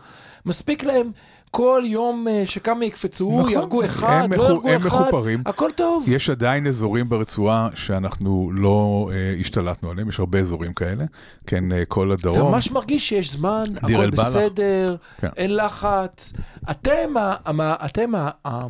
מספיק 0.47 0.85
להם 0.85 1.11
כל 1.57 1.83
יום 1.87 2.29
אה, 2.29 2.43
שכמה 2.47 2.85
יקפצו, 2.85 3.39
נכון, 3.39 3.53
יהרגו 3.53 3.85
אחד, 3.85 4.29
לא 4.37 4.43
יהרגו 4.45 4.69
אחד, 4.77 4.87
מחופרים. 4.87 5.43
הכל 5.47 5.71
טוב. 5.77 6.05
יש 6.09 6.31
עדיין 6.31 6.67
אזורים 6.67 7.09
ברצועה 7.09 7.69
שאנחנו 7.75 8.51
לא 8.55 9.11
אה, 9.13 9.35
השתלטנו 9.41 9.91
עליהם, 9.91 10.09
יש 10.09 10.19
הרבה 10.21 10.39
אזורים 10.39 10.73
כאלה. 10.75 11.05
כן, 11.47 11.73
אה, 11.73 11.85
כל 11.85 12.09
זה 12.09 12.29
הדרום. 12.29 12.53
ממש 12.53 12.71
מרגיש 12.73 13.09
שיש 13.09 13.33
זמן, 13.33 13.65
הכל. 13.77 14.11
בסדר, 14.11 14.97
כן. 15.21 15.29
אין 15.37 15.57
לחץ. 15.57 16.33
אתם, 16.71 17.15
אתם, 17.85 18.15
ה- 18.15 18.67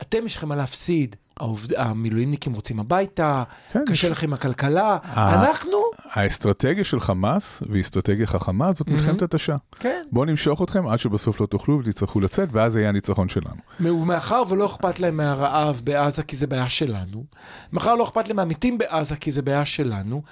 אתם 0.00 0.26
יש 0.26 0.36
לכם 0.36 0.48
מה 0.48 0.56
להפסיד. 0.56 1.16
העובד, 1.40 1.74
המילואימניקים 1.74 2.52
רוצים 2.54 2.80
הביתה, 2.80 3.42
כן, 3.72 3.84
קשה 3.86 4.06
יש- 4.06 4.12
לכם 4.12 4.32
הכלכלה, 4.32 4.98
אה. 5.04 5.34
אנחנו, 5.46 5.78
האסטרטגיה 6.12 6.84
של 6.84 7.00
חמאס, 7.00 7.62
והיא 7.70 7.82
אסטרטגיה 7.82 8.26
חכמה, 8.26 8.72
זאת 8.72 8.88
מלחמת 8.88 9.22
התשה. 9.22 9.56
כן. 9.78 10.02
בואו 10.12 10.24
נמשוך 10.24 10.62
אתכם 10.62 10.88
עד 10.88 10.98
שבסוף 10.98 11.40
לא 11.40 11.46
תוכלו 11.46 11.78
ותצטרכו 11.78 12.20
לצאת, 12.20 12.48
ואז 12.52 12.72
זה 12.72 12.80
יהיה 12.80 12.88
הניצחון 12.88 13.28
שלנו. 13.28 13.56
ומאחר 13.80 14.42
ולא 14.48 14.66
אכפת 14.66 15.00
להם 15.00 15.16
מהרעב 15.16 15.80
בעזה 15.84 16.22
כי 16.22 16.36
זה 16.36 16.46
בעיה 16.46 16.68
שלנו, 16.68 17.24
מאחר 17.72 17.94
לא 17.94 18.04
אכפת 18.04 18.28
להם 18.28 18.36
מהמתים 18.36 18.78
בעזה 18.78 19.16
כי 19.16 19.30
זה 19.30 19.42
בעיה 19.42 19.64
שלנו, 19.64 20.22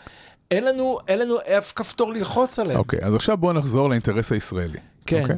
אין 0.50 0.64
לנו, 0.64 0.98
אין 1.08 1.18
לנו 1.18 1.34
אף 1.58 1.72
כפתור 1.76 2.12
ללחוץ 2.12 2.58
עליהם. 2.58 2.78
אוקיי, 2.78 2.98
אז 3.02 3.14
עכשיו 3.14 3.36
בואו 3.36 3.52
נחזור 3.52 3.88
לאינטרס 3.88 4.32
הישראלי. 4.32 4.78
כן. 5.06 5.23
אוקיי? 5.23 5.37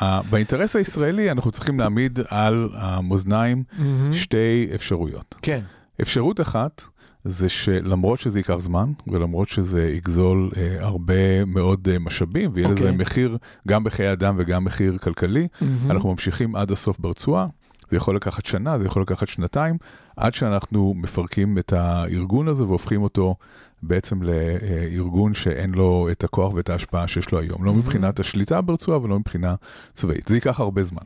Uh, 0.00 0.04
באינטרס 0.30 0.76
הישראלי 0.76 1.30
אנחנו 1.30 1.50
צריכים 1.50 1.78
להעמיד 1.78 2.18
על 2.28 2.68
המאזניים 2.74 3.64
מהמם. 3.78 4.12
שתי 4.12 4.68
אפשרויות. 4.74 5.34
כן. 5.42 5.60
אפשרות 6.00 6.40
אחת 6.40 6.82
זה 7.24 7.48
שלמרות 7.48 8.20
שזה 8.20 8.38
ייקח 8.38 8.56
זמן, 8.58 8.92
ולמרות 9.06 9.48
שזה 9.48 9.88
יגזול 9.88 10.50
אה, 10.56 10.76
הרבה 10.80 11.44
מאוד 11.44 11.88
אה, 11.92 11.98
משאבים, 11.98 12.50
ויהיה 12.54 12.68
לזה 12.68 12.80
אוקיי. 12.80 12.96
מחיר 12.96 13.38
גם 13.68 13.84
בחיי 13.84 14.12
אדם 14.12 14.34
וגם 14.38 14.64
מחיר 14.64 14.98
כלכלי, 14.98 15.48
מהמם. 15.60 15.90
אנחנו 15.90 16.10
ממשיכים 16.12 16.56
עד 16.56 16.70
הסוף 16.70 16.98
ברצועה. 16.98 17.46
זה 17.94 17.98
יכול 17.98 18.16
לקחת 18.16 18.46
שנה, 18.46 18.78
זה 18.78 18.86
יכול 18.86 19.02
לקחת 19.02 19.28
שנתיים, 19.28 19.76
עד 20.16 20.34
שאנחנו 20.34 20.94
מפרקים 20.96 21.58
את 21.58 21.72
הארגון 21.72 22.48
הזה 22.48 22.64
והופכים 22.64 23.02
אותו 23.02 23.36
בעצם 23.82 24.22
לארגון 24.22 25.34
שאין 25.34 25.74
לו 25.74 26.08
את 26.12 26.24
הכוח 26.24 26.54
ואת 26.54 26.70
ההשפעה 26.70 27.08
שיש 27.08 27.30
לו 27.32 27.38
היום. 27.38 27.64
לא 27.64 27.74
מבחינת 27.74 28.20
השליטה 28.20 28.60
ברצועה 28.60 29.02
ולא 29.02 29.18
מבחינה 29.18 29.54
צבאית. 29.92 30.28
זה 30.28 30.34
ייקח 30.34 30.60
הרבה 30.60 30.82
זמן. 30.82 31.02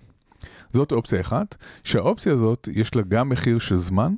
זאת 0.72 0.92
אופציה 0.92 1.20
אחת, 1.20 1.56
שהאופציה 1.84 2.32
הזאת 2.32 2.68
יש 2.72 2.94
לה 2.94 3.02
גם 3.02 3.28
מחיר 3.28 3.58
של 3.58 3.76
זמן, 3.76 4.14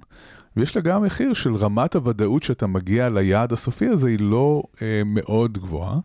ויש 0.56 0.76
לה 0.76 0.82
גם 0.82 1.02
מחיר 1.02 1.34
של 1.34 1.56
רמת 1.56 1.96
הוודאות 1.96 2.42
שאתה 2.42 2.66
מגיע 2.66 3.08
ליעד 3.08 3.52
הסופי 3.52 3.86
הזה, 3.86 4.08
היא 4.08 4.20
לא 4.20 4.62
אה, 4.82 5.02
מאוד 5.06 5.58
גבוהה. 5.58 5.98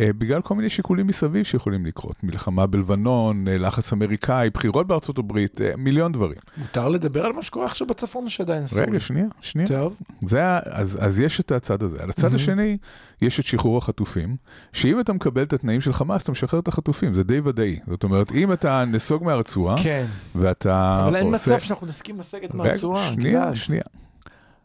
אה, 0.00 0.08
בגלל 0.18 0.42
כל 0.42 0.54
מיני 0.54 0.68
שיקולים 0.68 1.06
מסביב 1.06 1.44
שיכולים 1.44 1.86
לקרות, 1.86 2.24
מלחמה 2.24 2.66
בלבנון, 2.66 3.48
אה, 3.48 3.58
לחץ 3.58 3.92
אמריקאי, 3.92 4.50
בחירות 4.50 4.86
בארצות 4.86 5.18
הברית, 5.18 5.60
אה, 5.60 5.70
מיליון 5.76 6.12
דברים. 6.12 6.38
מותר 6.56 6.88
לדבר 6.88 7.26
על 7.26 7.32
מה 7.32 7.42
שקורה 7.42 7.66
עכשיו 7.66 7.86
בצפון 7.86 8.28
שעדיין 8.28 8.64
אסור? 8.64 8.80
רגע, 8.80 9.00
שנייה, 9.00 9.26
שנייה. 9.40 9.68
טוב. 9.68 9.96
זה, 10.24 10.40
אז, 10.64 10.98
אז 11.00 11.20
יש 11.20 11.40
את 11.40 11.52
הצד 11.52 11.82
הזה. 11.82 12.02
על 12.02 12.10
הצד 12.10 12.22
מהמם. 12.22 12.34
השני, 12.34 12.76
יש 13.22 13.40
את 13.40 13.44
שחרור 13.44 13.78
החטופים, 13.78 14.36
שאם 14.72 15.00
אתה 15.00 15.12
מקבל 15.12 15.42
את 15.42 15.52
התנאים 15.52 15.80
של 15.80 15.92
חמאס, 15.92 16.22
אתה 16.22 16.32
משחרר 16.32 16.60
את 16.60 16.68
החטופים, 16.68 17.14
זה 17.14 17.24
די 17.24 17.40
ודאי. 17.44 17.78
זאת 17.86 18.04
אומרת, 18.04 18.32
אם 18.32 18.52
אתה 18.52 18.84
נסוג 18.84 19.24
מהרצועה, 19.24 19.76
כן. 19.82 20.06
ואתה 20.34 21.04
אבל 21.06 21.16
אין 21.16 21.34
עושה... 21.34 21.52
מצב 21.54 21.64
שאנחנו 21.64 21.86
נסכים 21.86 22.20
לסגת 22.20 22.42
רגע, 22.44 22.54
מהרצועה. 22.54 23.08
שנייה, 23.12 23.40
גלעד. 23.40 23.54
שנייה. 23.54 23.82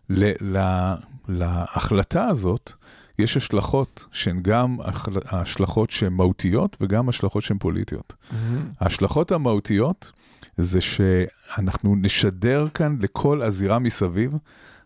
ל- 0.10 0.58
ל- 0.58 0.94
להחלטה 1.28 2.28
הזאת 2.28 2.72
יש 3.20 3.38
השלכות 3.38 4.06
שהן 4.12 4.40
גם 4.42 4.78
השלכות 5.32 5.92
שהן 5.92 6.14
מהותיות 6.14 6.78
וגם 6.82 7.10
השלכות 7.10 7.44
שהן 7.44 7.58
פוליטיות. 7.58 8.14
מהמם. 8.32 8.70
ההשלכות 8.80 9.32
המהותיות 9.32 10.12
זה 10.58 10.82
שאנחנו 10.82 11.96
נשדר 11.96 12.68
כאן 12.74 12.98
לכל 13.00 13.42
הזירה 13.42 13.80
מסביב, 13.80 14.32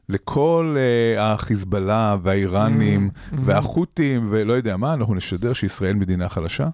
לכל 0.10 0.76
uh, 0.78 1.20
החיזבאללה 1.20 2.18
והאיראנים 2.24 3.10
Mm, 3.10 3.34
mm. 3.34 3.38
והחות'ים 3.46 4.28
ולא 4.30 4.54
יודע 4.54 4.78
מה, 4.78 4.94
אנחנו 4.94 5.16
נשדר 5.16 5.54
שישראל 5.54 5.96
מדינה 5.96 6.30
חלשה, 6.30 6.68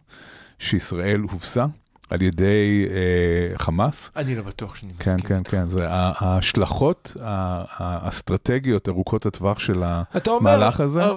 שישראל 0.60 1.22
הובסה, 1.22 1.66
על 2.10 2.22
ידי 2.22 2.86
אה, 2.90 3.58
חמאס. 3.58 4.12
אני 4.16 4.36
לא 4.36 4.42
בטוח 4.42 4.76
שאני 4.76 4.94
כן, 5.00 5.16
מסכים. 5.16 5.28
כן, 5.28 5.42
כן, 5.44 5.66
זה 5.66 5.88
ה- 5.90 6.12
ההשלכות 6.18 7.14
האסטרטגיות 7.78 8.90
ארוכות 8.90 9.26
הטווח 9.26 9.60
של 9.60 9.84
אתה 10.18 10.32
אומר, 10.32 10.52
המהלך 10.54 10.80
הזה. 10.80 11.02
אה, 11.04 11.12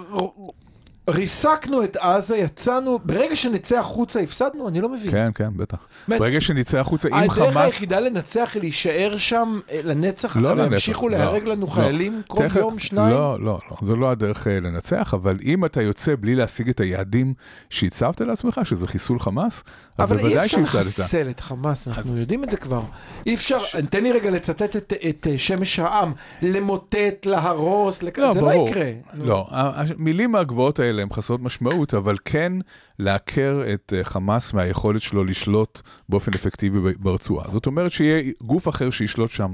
ריסקנו 1.11 1.85
את 1.85 1.97
עזה, 1.97 2.37
יצאנו, 2.37 2.99
ברגע 3.05 3.37
שנצא 3.37 3.79
החוצה 3.79 4.21
הפסדנו? 4.21 4.69
אני 4.69 4.81
לא 4.81 4.88
מבין. 4.88 5.11
כן, 5.11 5.31
כן, 5.35 5.49
בטח. 5.57 5.79
ברגע 6.09 6.40
שנצא 6.40 6.79
החוצה, 6.79 7.09
אם 7.09 7.14
הדרך 7.14 7.33
חמאס... 7.33 7.57
היחידה 7.57 8.00
לנצח 8.00 8.50
היא 8.55 8.61
להישאר 8.62 9.17
שם 9.17 9.61
אה, 9.71 9.81
לנצח, 9.85 10.37
לא 10.37 10.50
לנצח, 10.50 10.71
וימשיכו 10.71 11.09
לא, 11.09 11.19
להרג 11.19 11.45
לנו 11.45 11.67
לא. 11.67 11.71
חיילים 11.71 12.23
כל 12.29 12.47
יום, 12.57 12.79
שניים? 12.79 13.14
לא, 13.14 13.37
לא, 13.40 13.59
לא, 13.71 13.76
זו 13.83 13.97
לא 13.97 14.11
הדרך 14.11 14.47
אה, 14.47 14.61
לנצח, 14.61 15.14
אבל 15.14 15.38
אם 15.45 15.64
אתה 15.64 15.83
יוצא 15.83 16.14
בלי 16.21 16.35
להשיג 16.35 16.69
את 16.69 16.81
היעדים 16.81 17.35
שהצבת 17.71 18.21
לעצמך, 18.21 18.61
שזה 18.64 18.87
חיסול 18.87 19.19
חמאס, 19.19 19.62
אז 19.99 20.05
אבל 20.05 20.19
אי 20.19 20.23
בוודאי 20.23 20.45
אפשר 20.45 20.64
שהפסדת. 20.64 20.99
לחסל 20.99 21.29
את 21.31 21.40
חמאס, 21.40 21.88
אנחנו 21.88 22.17
יודעים 22.19 22.45
את 22.45 22.50
זה 22.50 22.57
כבר. 22.57 22.83
אי 23.26 23.35
אפשר, 23.35 23.59
תן 23.90 24.02
לי 24.02 24.12
רגע 24.12 24.31
לצטט 24.31 24.76
את, 24.76 25.26
אה, 25.26 25.38
שמש 25.38 25.79
העם, 25.79 26.12
למוטט, 26.43 27.26
להרוס. 27.26 28.02
לא, 28.02 28.33
זה. 28.33 28.40
לא 28.40 28.52
יקרה. 28.52 28.90
לא, 29.14 29.47
המילים 29.50 30.35
הגבוהות 30.35 30.79
האלה 30.79 31.00
הן 31.02 31.09
חסרות 31.12 31.40
משמעות, 31.42 31.95
אבל 31.95 32.16
כן 32.25 32.52
לעקר 32.99 33.62
את 33.75 33.92
אה, 33.97 34.04
חמאס 34.04 34.54
מהיכולת 34.54 35.02
שלו 35.02 35.25
לשלוט 35.25 35.80
באופן 36.09 36.33
אפקטיבי 36.35 36.78
ברצועה. 36.99 37.50
זאת 37.52 37.66
אומרת 37.66 37.92
שיהיה 37.92 38.33
גוף 38.42 38.69
אחר 38.69 38.90
שישלוט 38.90 39.30
שם 39.30 39.52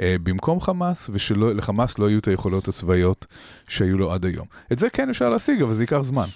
אה, 0.00 0.16
במקום 0.22 0.60
חמאס, 0.60 1.10
ושלחמאס 1.12 1.98
לא 1.98 2.10
יהיו 2.10 2.18
את 2.18 2.28
היכולות 2.28 2.68
הצבאיות 2.68 3.26
שהיו 3.68 3.98
לו 3.98 4.12
עד 4.12 4.24
היום. 4.24 4.46
את 4.72 4.78
זה 4.78 4.90
כן 4.90 5.10
אפשר 5.10 5.28
להשיג, 5.28 5.62
אבל 5.62 5.74
זה 5.74 5.82
ייקח 5.82 6.00
זמן. 6.00 6.26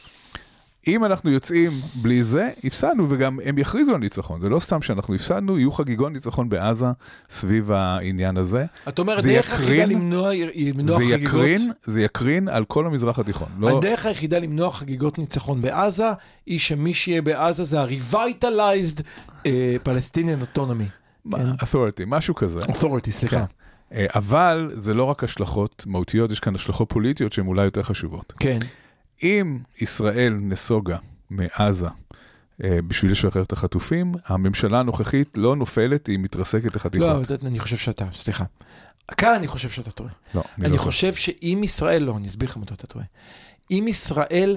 אם 0.86 1.04
אנחנו 1.04 1.30
יוצאים 1.30 1.70
בלי 1.94 2.24
זה, 2.24 2.50
הפסדנו, 2.64 3.06
וגם 3.10 3.38
הם 3.44 3.58
יכריזו 3.58 3.92
על 3.92 4.00
ניצחון. 4.00 4.40
זה 4.40 4.48
לא 4.48 4.58
סתם 4.58 4.82
שאנחנו 4.82 5.14
הפסדנו, 5.14 5.58
יהיו 5.58 5.72
חגיגות 5.72 6.12
ניצחון 6.12 6.48
בעזה 6.48 6.86
סביב 7.30 7.70
העניין 7.70 8.36
הזה. 8.36 8.64
אתה 8.88 9.02
אומר, 9.02 9.20
זה 9.20 9.30
הדרך 9.30 9.52
היחידה 9.52 9.84
למנוע, 9.84 10.30
למנוע 10.54 10.98
זה 10.98 11.04
חגיגות... 11.04 11.20
יקרין, 11.20 11.72
זה 11.84 12.02
יקרין 12.02 12.48
על 12.48 12.64
כל 12.64 12.86
המזרח 12.86 13.18
התיכון. 13.18 13.48
לא, 13.58 13.78
הדרך 13.78 14.06
היחידה 14.06 14.38
למנוע 14.38 14.70
חגיגות 14.70 15.18
ניצחון 15.18 15.62
בעזה, 15.62 16.10
היא 16.46 16.58
שמי 16.58 16.94
שיהיה 16.94 17.22
בעזה 17.22 17.64
זה 17.64 17.80
ה-revitalized 17.80 19.00
uh, 19.00 19.46
Palestinian 19.84 20.56
Autonomy. 20.56 21.30
כן. 21.32 21.52
authority, 21.60 22.04
משהו 22.06 22.34
כזה. 22.34 22.60
authority, 22.60 23.10
סליחה. 23.10 23.36
כן. 23.36 23.44
אה, 23.94 24.06
אבל 24.14 24.70
זה 24.74 24.94
לא 24.94 25.04
רק 25.04 25.24
השלכות 25.24 25.84
מהותיות, 25.86 26.30
יש 26.30 26.40
כאן 26.40 26.54
השלכות 26.54 26.88
פוליטיות 26.92 27.32
שהן 27.32 27.46
אולי 27.46 27.64
יותר 27.64 27.82
חשובות. 27.82 28.32
כן. 28.40 28.58
אם 29.22 29.58
ישראל 29.80 30.32
נסוגה 30.40 30.96
מעזה 31.30 31.86
אה, 32.64 32.82
בשביל 32.86 33.12
לשחרר 33.12 33.42
את 33.42 33.52
החטופים, 33.52 34.12
הממשלה 34.26 34.80
הנוכחית 34.80 35.38
לא 35.38 35.56
נופלת, 35.56 36.06
היא 36.06 36.18
מתרסקת 36.18 36.64
לא, 36.64 36.70
לחתיכות. 36.74 37.08
אבל 37.08 37.46
אני 37.46 37.60
חושב 37.60 37.76
שאתה, 37.76 38.04
סליחה. 38.14 38.44
כאן 39.16 39.34
אני 39.34 39.48
חושב 39.48 39.70
שאתה 39.70 39.90
טועה. 39.90 40.10
לא, 40.34 40.42
אני 40.58 40.64
לא 40.64 40.68
טועה. 40.68 40.82
חושב 40.82 41.14
שאם 41.14 41.60
ישראל, 41.64 42.02
לא, 42.02 42.16
אני 42.16 42.28
אסביר 42.28 42.48
לך 42.48 42.56
מדוע 42.56 42.74
אתה 42.74 42.86
טועה. 42.86 43.04
אם 43.70 43.84
ישראל 43.88 44.56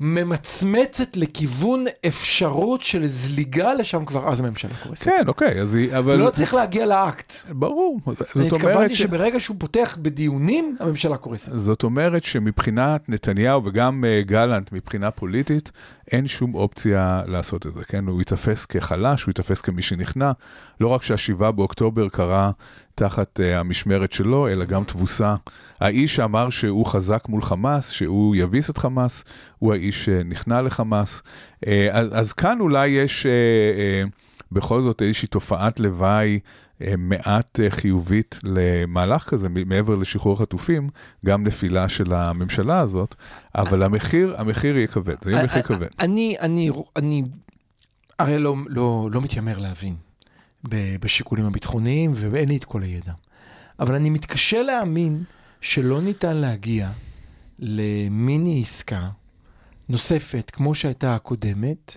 ממצמצת 0.00 1.16
לכיוון 1.16 1.84
אפשרות 2.06 2.82
של 2.82 3.06
זליגה 3.06 3.74
לשם, 3.74 4.04
כבר 4.04 4.28
אז 4.28 4.40
הממשלה 4.40 4.74
קורסת. 4.82 5.04
כן, 5.04 5.22
אוקיי, 5.26 5.60
אז 5.60 5.74
היא, 5.74 5.98
אבל... 5.98 6.16
לא 6.16 6.30
צריך 6.30 6.54
להגיע 6.54 6.86
לאקט. 6.86 7.32
ברור. 7.48 8.00
אני 8.06 8.14
זאת 8.16 8.36
אומרת, 8.36 8.52
התכוונתי 8.52 8.94
ש... 8.94 9.02
שברגע 9.02 9.40
שהוא 9.40 9.56
פותח 9.58 9.98
בדיונים, 10.02 10.76
הממשלה 10.80 11.16
קורסת. 11.16 11.52
זאת 11.54 11.82
אומרת 11.82 12.24
שמבחינת 12.24 13.08
נתניהו 13.08 13.64
וגם 13.64 14.04
uh, 14.04 14.28
גלנט, 14.28 14.72
מבחינה 14.72 15.10
פוליטית, 15.10 15.72
אין 16.12 16.26
שום 16.26 16.54
אופציה 16.54 17.22
לעשות 17.26 17.66
את 17.66 17.74
זה, 17.74 17.84
כן? 17.84 18.06
הוא 18.06 18.20
ייתפס 18.20 18.66
כחלש, 18.66 19.22
הוא 19.22 19.30
ייתפס 19.30 19.60
כמי 19.60 19.82
שנכנע. 19.82 20.32
לא 20.80 20.88
רק 20.88 21.02
שהשבעה 21.02 21.52
באוקטובר 21.52 22.08
קרה 22.08 22.50
תחת 22.94 23.40
uh, 23.40 23.58
המשמרת 23.58 24.12
שלו, 24.12 24.48
אלא 24.48 24.64
גם 24.64 24.84
תבוסה. 24.84 25.34
האיש 25.80 26.16
שאמר 26.16 26.50
שהוא 26.50 26.86
חזק 26.86 27.24
מול 27.28 27.42
חמאס, 27.42 27.90
שהוא 27.90 28.36
יביס 28.36 28.70
את 28.70 28.78
חמאס, 28.78 29.24
הוא 29.58 29.72
האיש 29.72 30.04
שנכנע 30.04 30.62
לחמאס. 30.62 31.22
Uh, 31.64 31.68
אז, 31.92 32.08
אז 32.12 32.32
כאן 32.32 32.60
אולי 32.60 32.88
יש 32.88 33.26
uh, 33.26 34.08
uh, 34.08 34.10
בכל 34.52 34.82
זאת 34.82 35.02
איזושהי 35.02 35.28
תופעת 35.28 35.80
לוואי. 35.80 36.38
אה, 36.82 36.94
מעט 36.98 37.60
אה, 37.60 37.70
חיובית 37.70 38.38
למהלך 38.42 39.24
כזה, 39.24 39.48
מעבר 39.48 39.94
לשחרור 39.94 40.34
החטופים, 40.34 40.88
גם 41.26 41.46
נפילה 41.46 41.88
של 41.88 42.12
הממשלה 42.12 42.80
הזאת, 42.80 43.14
אבל 43.54 43.82
המחיר, 43.82 44.34
המחיר 44.38 44.76
יהיה 44.76 44.86
כבד, 44.86 45.14
זה 45.24 45.30
יהיה 45.30 45.44
מחיר 45.44 45.62
כבד. 45.62 45.86
אני, 46.00 46.36
אני, 46.40 46.70
אני 46.96 47.22
הרי 48.18 48.38
לא, 48.38 48.56
לא, 48.66 49.08
לא 49.12 49.20
מתיימר 49.20 49.58
להבין 49.58 49.96
בשיקולים 51.00 51.44
הביטחוניים, 51.44 52.12
ואין 52.14 52.48
לי 52.48 52.56
את 52.56 52.64
כל 52.64 52.82
הידע. 52.82 53.12
אבל 53.80 53.94
אני 53.94 54.10
מתקשה 54.10 54.62
להאמין 54.62 55.22
שלא 55.60 56.02
ניתן 56.02 56.36
להגיע 56.36 56.90
למיני 57.58 58.60
עסקה 58.60 59.08
נוספת, 59.88 60.50
כמו 60.50 60.74
שהייתה 60.74 61.14
הקודמת, 61.14 61.96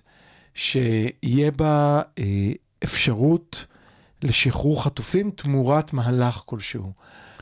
שיהיה 0.54 1.52
בה 1.52 2.02
אה, 2.20 2.52
אפשרות 2.84 3.66
לשחרור 4.24 4.84
חטופים 4.84 5.32
תמורת 5.36 5.94
מהלך 5.94 6.42
כלשהו. 6.46 6.92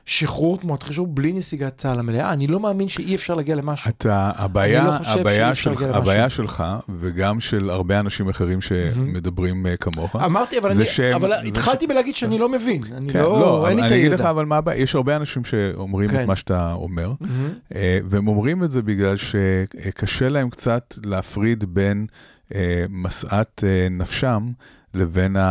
שחרור 0.08 0.58
תמורת 0.58 0.84
חשוב 0.84 1.16
בלי 1.16 1.34
נסיגת 1.34 1.78
צה"ל 1.78 2.00
המלאה, 2.00 2.34
אני 2.34 2.48
לא 2.48 2.60
מאמין 2.60 2.88
שאי 2.88 3.16
אפשר 3.16 3.36
להגיע 3.36 3.56
למשהו. 3.56 3.90
אתה, 3.90 4.32
הבעיה, 4.36 4.82
אני 4.82 4.88
לא 4.88 4.98
חושב 4.98 5.20
הבעיה, 5.20 5.56
שלך. 5.56 5.82
הבעיה 5.82 6.30
שלך, 6.30 6.64
וגם 7.00 7.40
של 7.40 7.70
הרבה 7.70 8.00
אנשים 8.00 8.30
אחרים 8.30 8.62
שמדברים 8.62 9.68
אה, 9.68 9.78
כמוך, 9.78 10.16
אמרתי, 10.16 10.60
אבל, 10.60 10.72
אני, 10.72 10.86
שהם- 10.86 11.16
אבל 11.16 11.34
התחלתי 11.48 11.88
בלהגיד 11.88 12.16
שאני 12.16 12.40
לא 12.40 12.50
מבין. 12.50 12.82
אני 12.98 13.14
כן, 13.14 13.20
לא, 13.20 13.40
לא, 13.40 13.68
אין 13.70 13.78
לי 13.78 13.86
את 13.86 13.92
אני 13.92 14.00
אגיד 14.00 14.12
לך 14.12 14.20
הידע. 14.20 14.30
אבל 14.32 14.46
מה 14.46 14.58
הבעיה, 14.58 14.82
יש 14.82 14.96
הרבה 14.96 15.16
אנשים 15.16 15.46
שאומרים 15.46 16.10
כן. 16.10 16.22
את 16.22 16.28
מה 16.28 16.36
שאתה 16.36 16.74
אומר. 16.74 17.12
אה, 17.76 18.00
והם 18.10 18.28
אומרים 18.28 18.64
את 18.64 18.72
זה 18.72 18.82
בגלל 18.82 19.16
שקשה 19.18 20.30
להם 20.30 20.50
קצת 20.50 20.94
להפריד 21.06 21.64
בין 21.68 22.06
אה, 22.56 22.86
משאת 22.90 23.64
נפשם 23.92 24.48
לבין, 24.96 25.36
ה, 25.36 25.44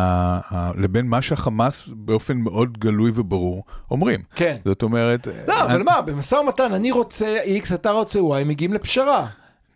ה, 0.50 0.70
לבין 0.76 1.06
מה 1.06 1.22
שהחמאס 1.22 1.88
באופן 1.88 2.36
מאוד 2.36 2.78
גלוי 2.78 3.10
וברור 3.14 3.64
אומרים. 3.90 4.20
כן. 4.34 4.56
זאת 4.64 4.82
אומרת... 4.82 5.28
לא, 5.48 5.52
אה, 5.54 5.64
אבל 5.64 5.82
מה, 5.82 6.00
במשא 6.00 6.34
ומתן 6.34 6.72
אני 6.74 6.90
רוצה 6.90 7.38
X, 7.64 7.74
אתה 7.74 7.90
רוצה 7.90 8.18
Y, 8.18 8.34
הם 8.40 8.48
מגיעים 8.48 8.72
לפשרה. 8.72 9.26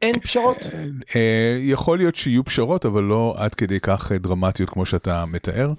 אין 0.02 0.18
פשרות? 0.20 0.56
אה, 1.16 1.56
יכול 1.60 1.98
להיות 1.98 2.14
שיהיו 2.16 2.44
פשרות, 2.44 2.86
אבל 2.86 3.02
לא 3.02 3.34
עד 3.38 3.54
כדי 3.54 3.80
כך 3.80 4.12
אה, 4.12 4.18
דרמטיות 4.18 4.70
כמו 4.70 4.86
שאתה 4.86 5.24
מתאר. 5.26 5.72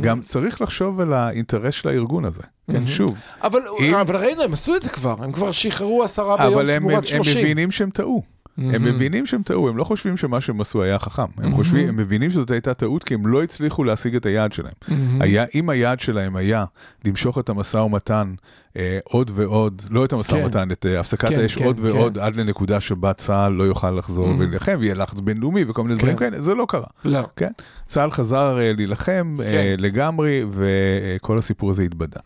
גם 0.00 0.20
צריך 0.22 0.60
לחשוב 0.60 1.00
על 1.00 1.12
האינטרס 1.12 1.74
של 1.74 1.88
הארגון 1.88 2.24
הזה. 2.24 2.42
כן, 2.70 2.86
שוב. 2.86 3.14
אבל 3.42 3.60
אם- 3.80 3.94
אבל 3.94 4.16
ראינו, 4.16 4.42
הם 4.42 4.52
עשו 4.52 4.76
את 4.76 4.82
זה 4.82 4.90
כבר, 4.90 5.16
הם 5.24 5.32
כבר 5.32 5.52
שחררו 5.52 6.02
עשרה 6.04 6.36
ביום 6.36 6.54
אבל 6.54 6.70
הם, 6.70 6.78
תמורת 6.88 7.04
הם. 7.12 7.20
מבינים 7.20 7.70
שהם 7.70 7.90
טעו. 7.90 8.22
הם 8.58 8.84
מבינים 8.84 9.26
שהם 9.26 9.42
טעו, 9.42 9.68
הם 9.68 9.76
לא 9.76 9.84
חושבים 9.84 10.16
שמה 10.16 10.40
שהם 10.40 10.60
עשו 10.60 10.82
היה 10.82 10.98
חכם. 10.98 11.22
הם 11.38 11.54
חושבים, 11.54 11.88
הם 11.88 11.96
מבינים 11.96 12.30
שזאת 12.30 12.50
הייתה 12.50 12.74
טעות 12.74 13.04
כי 13.04 13.14
הם 13.14 13.26
לא 13.26 13.42
הצליחו 13.42 13.84
להשיג 13.84 14.16
את 14.16 14.26
היעד 14.26 14.52
שלהם. 14.52 14.72
היה, 15.20 15.44
אם 15.54 15.70
היעד 15.70 16.00
שלהם 16.00 16.36
היה 16.36 16.64
למשוך 17.04 17.38
את 17.38 17.48
המשא 17.48 17.76
ומתן 17.76 18.34
אה, 18.76 18.98
עוד 19.04 19.30
ועוד, 19.34 19.82
לא 19.90 20.04
את 20.04 20.12
המשא 20.12 20.32
כן. 20.32 20.42
ומתן, 20.44 20.70
את 20.70 20.86
אה, 20.86 21.00
הפסקת 21.00 21.28
כן, 21.28 21.40
האש 21.40 21.56
כן, 21.56 21.64
עוד 21.64 21.76
כן. 21.76 21.82
ועוד 21.82 22.18
עד 22.18 22.36
לנקודה 22.36 22.80
שבה 22.80 23.12
צה"ל 23.12 23.52
לא 23.52 23.64
יוכל 23.64 23.90
לחזור 23.90 24.28
ולהילחם, 24.28 24.76
ויהיה 24.80 24.94
לחץ 24.94 25.20
בינלאומי 25.20 25.64
וכל 25.68 25.82
מיני 25.82 25.94
דברים 25.98 26.16
כן. 26.16 26.30
כאלה, 26.30 26.40
זה 26.40 26.54
לא 26.54 26.66
קרה. 26.68 26.86
לא. 27.04 27.20
כן? 27.36 27.50
צה"ל 27.86 28.10
חזר 28.10 28.58
אה, 28.60 28.72
להילחם 28.72 29.36
אה, 29.40 29.46
כן. 29.46 29.76
לגמרי, 29.78 30.44
וכל 30.50 31.38
הסיפור 31.38 31.70
הזה 31.70 31.82
התבדה. 31.82 32.20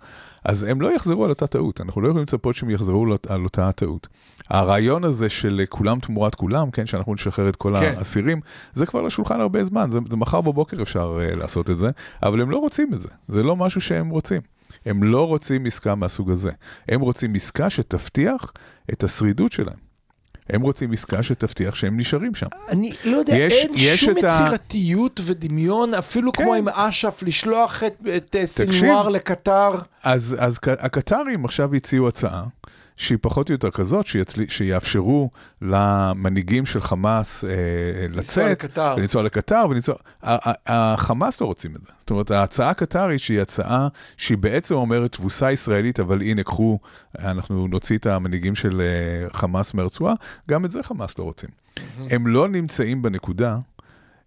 אז 0.46 0.62
הם 0.62 0.80
לא 0.80 0.94
יחזרו 0.94 1.24
על 1.24 1.30
אותה 1.30 1.46
טעות, 1.46 1.80
אנחנו 1.80 2.00
לא 2.00 2.08
יכולים 2.08 2.22
לצפות 2.22 2.54
שהם 2.56 2.70
יחזרו 2.70 3.02
על 3.04 3.12
אות- 3.12 3.26
על 3.26 3.44
אותה 3.44 3.72
טעות. 3.72 4.08
הרעיון 4.48 5.04
הזה 5.04 5.28
של 5.28 5.62
כולם 5.68 6.00
תמורת 6.00 6.34
כולם, 6.34 6.70
כן, 6.70 6.86
שאנחנו 6.86 7.14
נשחרר 7.14 7.48
את 7.48 7.56
כל 7.56 7.72
כן. 7.80 7.94
האסירים, 7.98 8.40
זה 8.72 8.86
כבר 8.86 9.00
על 9.00 9.06
השולחן 9.06 9.40
הרבה 9.40 9.64
זמן, 9.64 9.90
זה, 9.90 9.98
זה 10.10 10.16
מחר 10.16 10.40
בבוקר 10.40 10.82
אפשר 10.82 11.18
uh, 11.34 11.36
לעשות 11.38 11.70
את 11.70 11.78
זה, 11.78 11.90
אבל 12.22 12.40
הם 12.40 12.50
לא 12.50 12.56
רוצים 12.56 12.94
את 12.94 13.00
זה, 13.00 13.08
זה 13.28 13.42
לא 13.42 13.56
משהו 13.56 13.80
שהם 13.80 14.08
רוצים. 14.08 14.40
הם 14.86 15.02
לא 15.02 15.26
רוצים 15.26 15.66
עסקה 15.66 15.94
מהסוג 15.94 16.30
הזה, 16.30 16.50
הם 16.88 17.00
רוצים 17.00 17.34
עסקה 17.34 17.70
שתבטיח 17.70 18.52
את 18.92 19.04
השרידות 19.04 19.52
שלהם. 19.52 19.85
הם 20.50 20.62
רוצים 20.62 20.92
עסקה 20.92 21.22
שתבטיח 21.22 21.74
שהם 21.74 21.96
נשארים 22.00 22.34
שם. 22.34 22.46
אני 22.68 22.92
לא 23.04 23.16
יודע, 23.16 23.34
יש- 23.36 23.52
אין 23.52 23.70
יש 23.76 24.04
שום 24.04 24.18
את 24.18 24.24
ה- 24.24 24.26
יצירתיות 24.26 25.20
ודמיון, 25.24 25.94
אפילו 25.94 26.32
כן. 26.32 26.42
כמו 26.44 26.54
עם 26.54 26.68
אש"ף, 26.68 27.22
לשלוח 27.26 27.82
את, 27.82 28.06
את 28.16 28.36
אה. 28.36 28.46
סינואר 28.46 29.08
לקטר. 29.08 29.70
אז, 30.02 30.36
אז 30.38 30.58
הקטרים 30.66 31.44
עכשיו 31.44 31.74
הציעו 31.74 32.08
הצעה 32.08 32.42
שהיא 32.96 33.18
פחות 33.20 33.48
או 33.48 33.54
יותר 33.54 33.70
כזאת, 33.70 34.06
שיצל... 34.06 34.46
שיאפשרו 34.48 35.30
למנהיגים 35.62 36.66
של 36.66 36.80
חמאס 36.80 37.44
אה, 37.44 37.50
לנסוע 38.08 38.20
לצאת, 38.20 38.64
לקטר. 38.64 38.94
ולנסוע 38.96 39.22
לקטר, 39.22 39.66
ולנסוע... 39.70 39.94
החמאס 40.66 41.40
לא 41.40 41.46
רוצים 41.46 41.76
את 41.76 41.80
זה. 41.80 41.92
זאת 41.98 42.10
אומרת, 42.10 42.30
ההצעה 42.30 42.70
הקטרית 42.70 43.20
שהיא 43.20 43.40
הצעה 43.40 43.88
שהיא 44.16 44.38
בעצם 44.38 44.74
אומרת 44.74 45.12
תבוסה 45.12 45.52
ישראלית, 45.52 46.00
אבל 46.00 46.22
הנה, 46.22 46.42
קחו, 46.42 46.78
אנחנו 47.18 47.66
נוציא 47.66 47.98
את 47.98 48.06
המנהיגים 48.06 48.54
של 48.54 48.80
אה, 48.80 49.28
חמאס 49.38 49.74
מהרצועה, 49.74 50.14
גם 50.50 50.64
את 50.64 50.70
זה 50.70 50.82
חמאס 50.82 51.18
לא 51.18 51.24
רוצים. 51.24 51.50
הם 52.10 52.26
לא 52.26 52.48
נמצאים 52.48 53.02
בנקודה 53.02 53.58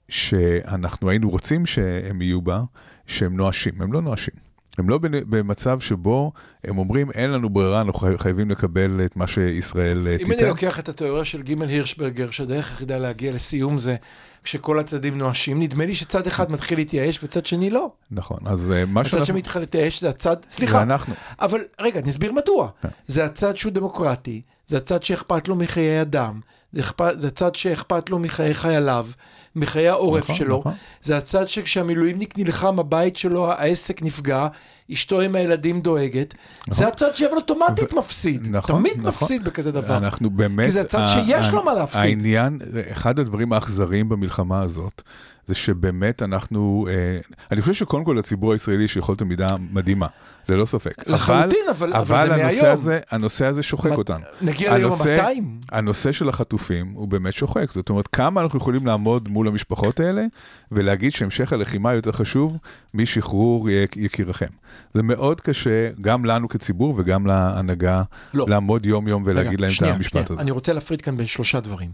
שאנחנו 0.09 1.09
היינו 1.09 1.29
רוצים 1.29 1.65
שהם 1.65 2.21
יהיו 2.21 2.41
בה, 2.41 2.61
שהם 3.07 3.37
נואשים. 3.37 3.81
הם 3.81 3.93
לא 3.93 4.01
נואשים. 4.01 4.48
הם 4.77 4.89
לא 4.89 4.97
במצב 5.01 5.79
שבו 5.79 6.31
הם 6.63 6.77
אומרים, 6.77 7.11
אין 7.11 7.31
לנו 7.31 7.49
ברירה, 7.49 7.81
אנחנו 7.81 7.99
חי- 7.99 8.17
חייבים 8.17 8.49
לקבל 8.49 9.01
את 9.05 9.15
מה 9.15 9.27
שישראל 9.27 10.07
אה, 10.07 10.13
אם 10.13 10.17
תיתן. 10.17 10.31
אני 10.31 10.47
לוקח 10.47 10.79
את 10.79 10.89
התיאוריה 10.89 11.25
של 11.25 11.41
גימל 11.41 11.67
הירשברגר, 11.67 12.29
שהדרך 12.29 12.69
היחידה 12.69 12.97
להגיע 12.97 13.31
לסיום 13.31 13.77
זה 13.77 13.95
כשכל 14.43 14.79
הצדדים 14.79 15.17
נואשים, 15.17 15.59
נדמה 15.61 15.85
לי 15.85 15.95
שצד 15.95 16.27
אחד 16.27 16.51
מתחיל 16.51 16.77
להתייאש 16.77 17.19
וצד 17.23 17.45
שני 17.45 17.69
לא. 17.69 17.91
נכון, 18.11 18.39
אז 18.45 18.71
אה, 18.71 18.85
מה 18.85 19.01
הצד 19.01 19.09
שאנחנו... 19.09 19.25
שמתחיל 19.25 19.61
להתייאש 19.61 20.01
זה 20.01 20.09
הצד, 20.09 20.35
סליחה, 20.49 20.77
ואנחנו. 20.77 21.13
אבל 21.41 21.59
רגע, 21.81 21.99
אני 21.99 22.09
אסביר 22.09 22.31
מדוע. 22.31 22.69
כן. 22.81 22.87
זה 23.07 23.25
הצד 23.25 23.57
שהוא 23.57 23.71
דמוקרטי, 23.73 24.41
זה 24.67 24.77
הצד 24.77 25.03
שאכפת 25.03 25.47
לו 25.47 25.55
מחיי 25.55 26.01
אדם, 26.01 26.39
זה, 26.71 26.81
אכפת, 26.81 27.13
זה 27.19 27.27
הצד 27.27 27.55
שאכפת 27.55 28.09
לו 28.09 28.19
מחיי 28.19 28.53
חייליו, 28.53 29.07
מחיי 29.55 29.89
העורף 29.89 30.23
נכון, 30.23 30.35
שלו, 30.35 30.57
נכון. 30.59 30.73
זה 31.03 31.17
הצד 31.17 31.49
שכשהמילואימניק 31.49 32.37
נלחם, 32.37 32.79
הבית 32.79 33.15
שלו, 33.15 33.51
העסק 33.51 34.01
נפגע, 34.01 34.47
אשתו 34.93 35.21
עם 35.21 35.35
הילדים 35.35 35.81
דואגת, 35.81 36.33
זה 36.69 36.87
הצד 36.87 37.15
שאבל 37.15 37.35
אוטומטית 37.35 37.93
מפסיד, 37.93 38.47
נכון, 38.55 38.75
תמיד 38.79 38.93
נכון. 38.97 39.05
מפסיד 39.07 39.43
בכזה 39.43 39.71
דבר. 39.71 39.97
אנחנו 39.97 40.29
באמת... 40.29 40.65
כי 40.65 40.71
זה 40.71 40.81
הצד 40.81 40.99
ה- 40.99 41.07
שיש 41.07 41.45
ה- 41.45 41.51
לו 41.51 41.63
מה 41.63 41.73
להפסיד. 41.73 42.01
העניין, 42.01 42.59
אחד 42.91 43.19
הדברים 43.19 43.53
האכזריים 43.53 44.09
במלחמה 44.09 44.61
הזאת, 44.61 45.01
זה 45.45 45.55
שבאמת 45.55 46.21
אנחנו, 46.23 46.87
אה, 46.89 47.19
אני 47.51 47.61
חושב 47.61 47.73
שקודם 47.73 48.03
כל 48.03 48.15
לציבור 48.19 48.51
הישראלי 48.51 48.83
יש 48.83 48.95
יכולת 48.95 49.21
עמידה 49.21 49.47
מדהימה, 49.71 50.07
ללא 50.49 50.65
ספק. 50.65 51.07
לחלוטין, 51.07 51.59
אבל- 51.71 51.93
אבל 51.93 52.05
זה 52.27 52.33
הנושא 52.33 52.45
מהיום. 52.61 52.65
הזה, 52.73 52.99
הנושא 53.11 53.45
הזה 53.45 53.63
שוחק 53.63 53.91
מת- 53.91 53.97
אותנו. 53.97 54.25
נגיע 54.41 54.77
ליום 54.77 54.91
הנושא- 54.91 55.21
ה-200. 55.21 55.43
הנושא 55.71 56.11
של 56.11 56.29
החטופים 56.29 56.91
הוא 56.95 57.07
באמת 57.07 57.33
שוחק, 57.33 57.71
זאת 57.71 57.89
אומרת, 57.89 58.07
כמה 58.07 58.41
אנחנו 58.41 58.57
יכולים 58.59 58.85
לעמוד 58.87 59.27
מול 59.27 59.47
המשפחות 59.47 59.99
האלה 59.99 60.25
ולהגיד 60.71 61.11
שהמשך 61.13 61.53
הלחימה 61.53 61.93
יותר 61.93 62.11
חשוב 62.11 62.57
משחרור 62.93 63.69
יק- 63.69 63.97
יקיריכם. 63.97 64.47
זה 64.93 65.03
מאוד 65.03 65.41
קשה, 65.41 65.89
גם 66.01 66.25
לנו 66.25 66.49
כציבור 66.49 66.93
וגם 66.97 67.25
להנהגה, 67.27 68.01
לא. 68.33 68.45
לעמוד 68.49 68.85
יום-יום 68.85 69.23
ולהגיד 69.25 69.51
רגע, 69.51 69.61
להם 69.61 69.69
את 69.69 69.75
שנייה, 69.75 69.93
המשפט 69.93 70.11
שנייה. 70.11 70.25
הזה. 70.29 70.41
אני 70.41 70.51
רוצה 70.51 70.73
להפריד 70.73 71.01
כאן 71.01 71.17
בין 71.17 71.25
שלושה 71.25 71.59
דברים. 71.59 71.89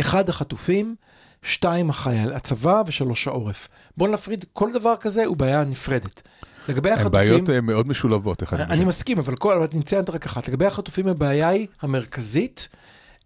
אחד, 0.00 0.28
החטופים, 0.28 0.94
שתיים, 1.42 1.90
החייל, 1.90 2.32
הצבא, 2.32 2.82
ושלוש, 2.86 3.26
העורף. 3.28 3.68
בואו 3.96 4.12
נפריד, 4.12 4.44
כל 4.52 4.72
דבר 4.72 4.94
כזה 5.00 5.24
הוא 5.24 5.36
בעיה 5.36 5.64
נפרדת. 5.64 6.22
לגבי 6.68 6.88
הן 6.90 6.94
החטופים, 6.94 7.12
בעיות 7.12 7.50
אה, 7.50 7.60
מאוד 7.60 7.88
משולבות 7.88 8.42
אני. 8.42 8.84
מסכים, 8.84 9.18
אבל 9.18 9.34
נציין 9.74 10.04
רק 10.08 10.26
אחת. 10.26 10.48
לגבי 10.48 10.66
החטופים 10.66 11.08
הבעיה 11.08 11.48
היא 11.48 11.66
המרכזית, 11.82 12.68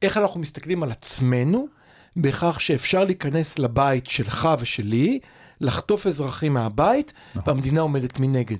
איך 0.02 0.16
אנחנו 0.16 0.40
מסתכלים 0.40 0.82
על 0.82 0.90
עצמנו, 0.90 1.66
בכך 2.16 2.60
שאפשר 2.60 3.04
להיכנס 3.04 3.58
לבית 3.58 4.06
שלך 4.06 4.48
ושלי, 4.60 5.20
לחטוף 5.60 6.06
אזרחים 6.06 6.54
מהבית, 6.54 7.12
נכון. 7.34 7.42
והמדינה 7.54 7.80
עומדת 7.80 8.20
מנגד. 8.20 8.56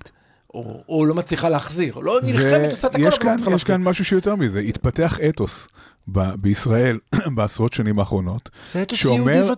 או, 0.54 0.82
או 0.88 1.06
לא 1.06 1.14
מצליחה 1.14 1.48
להחזיר, 1.48 1.94
או 1.94 2.02
לא 2.02 2.20
נלחמת, 2.22 2.70
עושה 2.70 2.88
את 2.88 2.94
הכל, 2.94 3.02
יש 3.02 3.14
אבל 3.18 3.26
לא 3.26 3.32
מצליחה 3.34 3.50
יש 3.50 3.62
להחזיר. 3.62 3.76
כאן 3.76 3.82
משהו 3.82 4.04
שיותר 4.04 4.34
מזה, 4.36 4.60
התפתח 4.60 5.18
אתוס 5.28 5.68
ב- 6.08 6.34
בישראל 6.34 6.98
בעשרות 7.34 7.72
שנים 7.72 7.98
האחרונות, 7.98 8.50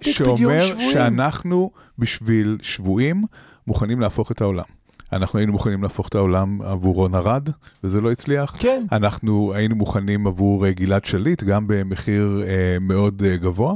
שאומר 0.06 0.60
שבויים. 0.60 0.92
שאנחנו 0.92 1.70
בשביל 1.98 2.58
שבויים 2.62 3.24
מוכנים 3.66 4.00
להפוך 4.00 4.32
את 4.32 4.40
העולם. 4.40 4.64
אנחנו 5.12 5.38
היינו 5.38 5.52
מוכנים 5.52 5.82
להפוך 5.82 6.08
את 6.08 6.14
העולם 6.14 6.62
עבור 6.62 6.94
רון 6.94 7.14
ארד, 7.14 7.48
וזה 7.84 8.00
לא 8.00 8.12
הצליח. 8.12 8.54
כן. 8.58 8.84
אנחנו 8.92 9.52
היינו 9.54 9.76
מוכנים 9.76 10.26
עבור 10.26 10.66
אה, 10.66 10.72
גלעד 10.72 11.04
שליט, 11.04 11.42
גם 11.42 11.66
במחיר 11.66 12.42
אה, 12.46 12.76
מאוד 12.80 13.22
אה, 13.26 13.36
גבוה, 13.36 13.74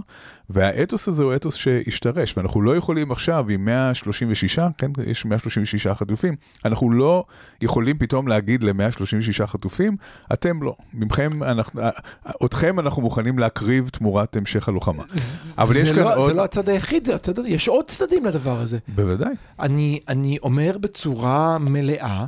והאתוס 0.51 1.09
הזה 1.09 1.23
הוא 1.23 1.35
אתוס 1.35 1.55
שהשתרש, 1.55 2.37
ואנחנו 2.37 2.63
לא 2.63 2.77
יכולים 2.77 3.13
עכשיו 3.13 3.49
עם 3.49 3.65
136, 3.65 4.59
כן, 4.79 4.91
יש 5.07 5.25
136 5.27 5.87
חטופים, 5.87 6.35
אנחנו 6.65 6.91
לא 6.91 7.25
יכולים 7.63 7.99
פתאום 7.99 8.29
להגיד 8.29 8.63
ל-136 8.63 9.47
חטופים, 9.47 9.97
אתם 10.33 10.63
לא, 10.63 10.77
ממכם, 10.95 11.43
אנחנו, 11.43 11.81
אה, 11.81 11.91
אתכם 12.45 12.81
אנחנו 12.81 13.03
מוכנים 13.03 13.39
להקריב 13.39 13.89
תמורת 13.89 14.37
המשך 14.37 14.69
הלוחמה. 14.69 15.03
אבל 15.59 15.77
יש 15.77 15.93
כאן 15.93 15.99
לא, 16.03 16.17
עוד- 16.17 16.27
זה 16.27 16.35
לא 16.35 16.45
הצד 16.45 16.69
היחיד, 16.69 17.07
זה 17.07 17.15
הצד, 17.15 17.33
יש 17.47 17.69
עוד 17.69 17.85
צדדים 17.89 18.25
לדבר 18.25 18.61
הזה. 18.61 18.79
בוודאי. 18.89 19.35
אני, 19.61 20.01
אני 20.09 20.39
אומר 20.43 20.79
בצורה 20.81 21.59
מלאה, 21.59 22.25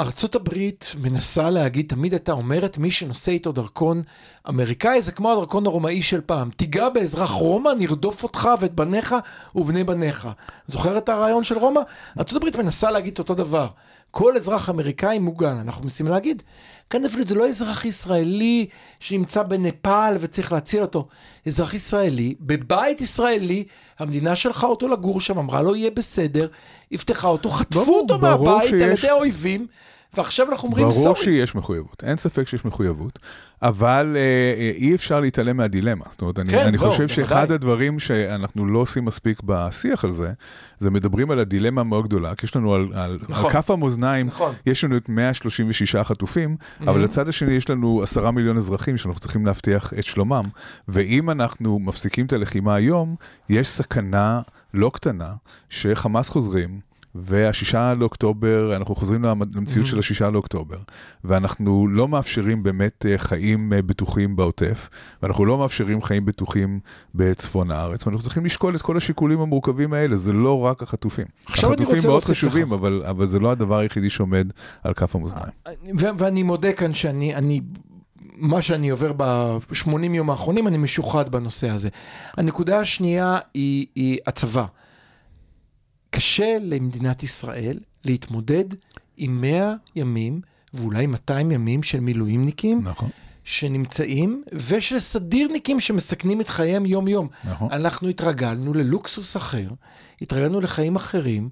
ארצות 0.00 0.34
הברית 0.34 0.94
מנסה 1.00 1.50
להגיד, 1.50 1.86
תמיד 1.88 2.12
הייתה 2.12 2.32
אומרת, 2.32 2.78
מי 2.78 2.90
שנושא 2.90 3.32
איתו 3.32 3.52
דרכון 3.52 4.02
אמריקאי 4.48 5.02
זה 5.02 5.12
כמו 5.12 5.32
הדרכון 5.32 5.66
הרומאי 5.66 6.02
של 6.02 6.20
פעם. 6.20 6.50
תיגע 6.50 6.88
באזרח 6.88 7.30
רומא, 7.30 7.70
נרדוף 7.78 8.22
אותך 8.22 8.48
ואת 8.60 8.74
בניך 8.74 9.14
ובני 9.54 9.84
בניך. 9.84 10.28
זוכר 10.66 10.98
את 10.98 11.08
הרעיון 11.08 11.44
של 11.44 11.58
רומא? 11.58 11.80
ארצות 12.18 12.36
הברית 12.36 12.56
מנסה 12.56 12.90
להגיד 12.90 13.18
אותו 13.18 13.34
דבר. 13.34 13.68
כל 14.10 14.36
אזרח 14.36 14.70
אמריקאי 14.70 15.18
מוגן, 15.18 15.58
אנחנו 15.60 15.84
מנסים 15.84 16.08
להגיד. 16.08 16.42
כאן 16.90 17.04
אפילו 17.04 17.24
זה 17.24 17.34
לא 17.34 17.48
אזרח 17.48 17.84
ישראלי 17.84 18.66
שנמצא 19.00 19.42
בנפאל 19.42 20.16
וצריך 20.20 20.52
להציל 20.52 20.82
אותו. 20.82 21.08
אזרח 21.46 21.74
ישראלי, 21.74 22.34
בבית 22.40 23.00
ישראלי, 23.00 23.64
המדינה 23.98 24.36
שלחה 24.36 24.66
אותו 24.66 24.88
לגור 24.88 25.20
שם, 25.20 25.38
אמרה 25.38 25.62
לו 25.62 25.76
יהיה 25.76 25.90
בסדר, 25.90 26.48
יפתחה 26.90 27.28
אותו, 27.28 27.50
חטפו 27.50 27.98
אותו 27.98 28.18
מהבית 28.18 28.62
על 28.62 28.68
שיש- 28.80 29.04
ידי 29.04 29.08
האויבים, 29.12 29.66
ועכשיו 30.16 30.50
אנחנו 30.50 30.68
אומרים 30.68 30.88
ברור 30.88 31.02
סורי. 31.02 31.24
שיש 31.24 31.54
מחויבות, 31.54 32.04
אין 32.06 32.16
ספק 32.16 32.48
שיש 32.48 32.64
מחויבות, 32.64 33.18
אבל 33.62 34.16
אה, 34.16 34.20
אה, 34.60 34.70
אי 34.74 34.94
אפשר 34.94 35.20
להתעלם 35.20 35.56
מהדילמה. 35.56 36.04
זאת 36.10 36.20
אומרת, 36.22 36.38
אני, 36.38 36.50
כן, 36.50 36.66
אני 36.66 36.76
לא, 36.76 36.86
חושב 36.86 37.08
שאחד 37.08 37.34
בוודאי. 37.34 37.54
הדברים 37.54 37.98
שאנחנו 37.98 38.66
לא 38.66 38.78
עושים 38.78 39.04
מספיק 39.04 39.40
בשיח 39.44 40.04
על 40.04 40.12
זה, 40.12 40.32
זה 40.78 40.90
מדברים 40.90 41.30
על 41.30 41.38
הדילמה 41.38 41.80
המאוד 41.80 42.06
גדולה, 42.06 42.34
כי 42.34 42.46
יש 42.46 42.56
לנו 42.56 42.74
על, 42.74 42.88
על, 42.94 43.18
נכון. 43.28 43.44
על 43.44 43.52
כף 43.52 43.70
המאזניים, 43.70 44.26
נכון. 44.26 44.54
יש 44.66 44.84
לנו 44.84 44.96
את 44.96 45.08
136 45.08 45.96
חטופים, 45.96 46.56
אבל 46.80 47.00
לצד 47.00 47.28
השני 47.28 47.52
יש 47.52 47.70
לנו 47.70 48.02
עשרה 48.02 48.30
מיליון 48.30 48.56
אזרחים 48.56 48.96
שאנחנו 48.96 49.20
צריכים 49.20 49.46
להבטיח 49.46 49.92
את 49.98 50.04
שלומם, 50.04 50.44
ואם 50.88 51.30
אנחנו 51.30 51.78
מפסיקים 51.78 52.26
את 52.26 52.32
הלחימה 52.32 52.74
היום, 52.74 53.16
יש 53.48 53.68
סכנה 53.68 54.40
לא 54.74 54.90
קטנה 54.94 55.32
שחמאס 55.70 56.28
חוזרים. 56.28 56.85
והשישה 57.24 57.94
לאוקטובר, 57.94 58.76
אנחנו 58.76 58.94
חוזרים 58.94 59.22
למ- 59.24 59.42
למציאות 59.54 59.86
של 59.86 59.98
השישה 59.98 60.30
לאוקטובר, 60.30 60.76
ואנחנו 61.24 61.88
לא 61.88 62.08
מאפשרים 62.08 62.62
באמת 62.62 63.06
אה, 63.08 63.18
חיים 63.18 63.72
אה, 63.72 63.82
בטוחים 63.82 64.36
בעוטף, 64.36 64.88
ואנחנו 65.22 65.44
לא 65.44 65.58
מאפשרים 65.58 66.02
חיים 66.02 66.24
בטוחים 66.26 66.80
בצפון 67.14 67.70
הארץ, 67.70 68.06
ואנחנו 68.06 68.22
צריכים 68.24 68.44
לשקול 68.44 68.76
את 68.76 68.82
כל 68.82 68.96
השיקולים 68.96 69.40
המורכבים 69.40 69.92
האלה, 69.92 70.16
זה 70.16 70.32
לא 70.32 70.60
רק 70.60 70.82
החטופים. 70.82 71.26
החטופים 71.46 71.98
מאוד 72.04 72.24
חשובים. 72.24 72.72
אבל, 72.72 73.02
אבל 73.10 73.26
זה 73.26 73.38
לא 73.38 73.50
הדבר 73.50 73.78
היחידי 73.78 74.10
שעומד 74.10 74.46
על 74.84 74.94
כף 74.94 75.16
המאזניים. 75.16 75.52
ו- 76.00 76.06
ואני 76.18 76.42
מודה 76.42 76.72
כאן 76.72 76.94
שאני, 76.94 77.34
אני, 77.34 77.60
מה 78.36 78.62
שאני 78.62 78.88
עובר 78.88 79.12
ב-80 79.16 79.88
יום 80.10 80.30
האחרונים, 80.30 80.66
אני 80.68 80.78
משוחד 80.78 81.28
בנושא 81.28 81.68
הזה. 81.70 81.88
הנקודה 82.36 82.80
השנייה 82.80 83.38
היא, 83.54 83.86
היא 83.94 84.18
הצבא. 84.26 84.64
קשה 86.16 86.56
למדינת 86.60 87.22
ישראל 87.22 87.78
להתמודד 88.04 88.64
עם 89.16 89.40
100 89.40 89.74
ימים 89.96 90.40
ואולי 90.74 91.06
200 91.06 91.50
ימים 91.50 91.82
של 91.82 92.00
מילואימניקים 92.00 92.80
נכון, 92.84 93.10
שנמצאים 93.44 94.42
ושל 94.52 94.98
סדירניקים 94.98 95.80
שמסכנים 95.80 96.40
את 96.40 96.48
חייהם 96.48 96.86
יום-יום. 96.86 97.28
נכון. 97.44 97.68
אנחנו 97.72 98.08
התרגלנו 98.08 98.74
ללוקסוס 98.74 99.36
אחר, 99.36 99.68
התרגלנו 100.22 100.60
לחיים 100.60 100.96
אחרים, 100.96 101.48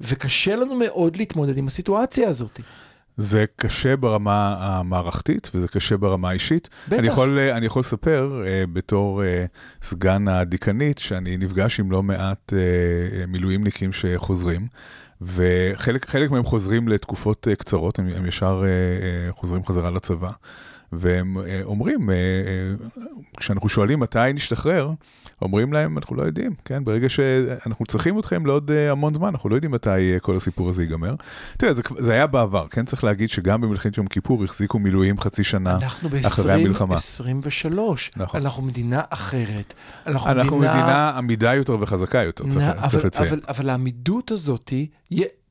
וקשה 0.00 0.56
לנו 0.56 0.76
מאוד 0.76 1.16
להתמודד 1.16 1.58
עם 1.58 1.66
הסיטואציה 1.66 2.28
הזאת. 2.28 2.60
זה 3.16 3.44
קשה 3.56 3.96
ברמה 3.96 4.56
המערכתית 4.58 5.50
וזה 5.54 5.68
קשה 5.68 5.96
ברמה 5.96 6.30
האישית. 6.30 6.68
בטח. 6.88 6.98
אני 6.98 7.08
יכול, 7.08 7.38
אה, 7.38 7.56
אני 7.56 7.66
יכול 7.66 7.80
לספר 7.80 8.42
אה, 8.46 8.64
בתור 8.72 9.24
אה, 9.24 9.44
סגן 9.82 10.28
הדיקנית 10.28 10.98
שאני 10.98 11.36
נפגש 11.36 11.80
עם 11.80 11.90
לא 11.90 12.02
מעט 12.02 12.52
מילואימניקים 13.28 13.92
שחוזרים. 13.92 14.66
וחלק 15.22 16.08
חלק 16.08 16.30
מהם 16.30 16.44
חוזרים 16.44 16.88
לתקופות 16.88 17.48
קצרות, 17.58 17.98
הם, 17.98 18.08
הם 18.16 18.26
ישר 18.26 18.64
חוזרים 19.30 19.64
חזרה 19.64 19.90
לצבא. 19.90 20.30
והם 20.92 21.38
אה, 21.38 21.60
אומרים, 21.64 22.10
אה, 22.10 22.14
אה, 22.14 23.02
כשאנחנו 23.36 23.68
שואלים 23.68 24.00
מתי 24.00 24.18
נשתחרר, 24.34 24.90
אומרים 25.42 25.72
להם, 25.72 25.98
אנחנו 25.98 26.16
לא 26.16 26.22
יודעים, 26.22 26.54
כן? 26.64 26.84
ברגע 26.84 27.08
שאנחנו 27.08 27.86
צריכים 27.86 28.18
אתכם 28.18 28.46
לעוד 28.46 28.70
המון 28.70 29.14
זמן, 29.14 29.28
אנחנו 29.28 29.48
לא 29.48 29.54
יודעים 29.54 29.72
מתי 29.72 29.88
כל 30.22 30.36
הסיפור 30.36 30.68
הזה 30.68 30.82
ייגמר. 30.82 31.14
תראה, 31.58 31.74
זה, 31.74 31.82
זה 31.98 32.12
היה 32.12 32.26
בעבר, 32.26 32.66
כן? 32.70 32.84
צריך 32.84 33.04
להגיד 33.04 33.30
שגם 33.30 33.60
במלחמת 33.60 33.96
יום 33.96 34.06
כיפור 34.06 34.44
החזיקו 34.44 34.78
מילואים 34.78 35.20
חצי 35.20 35.44
שנה 35.44 35.74
אנחנו 35.74 36.08
אחרי 36.26 36.52
המלחמה. 36.52 36.96
ב-2023, 36.96 37.78
נכון. 38.16 38.40
אנחנו 38.40 38.62
מדינה 38.62 39.00
אחרת. 39.10 39.74
אנחנו, 40.06 40.30
אנחנו 40.30 40.58
מדינה 40.58 41.10
עמידה 41.10 41.54
יותר 41.54 41.76
וחזקה 41.80 42.22
יותר, 42.22 42.44
צריך, 42.44 42.56
נ- 42.56 42.72
צריך 42.72 42.94
אבל, 42.94 43.06
לציין. 43.06 43.28
אבל, 43.28 43.40
אבל 43.48 43.70
העמידות 43.70 44.30
הזאת, 44.30 44.72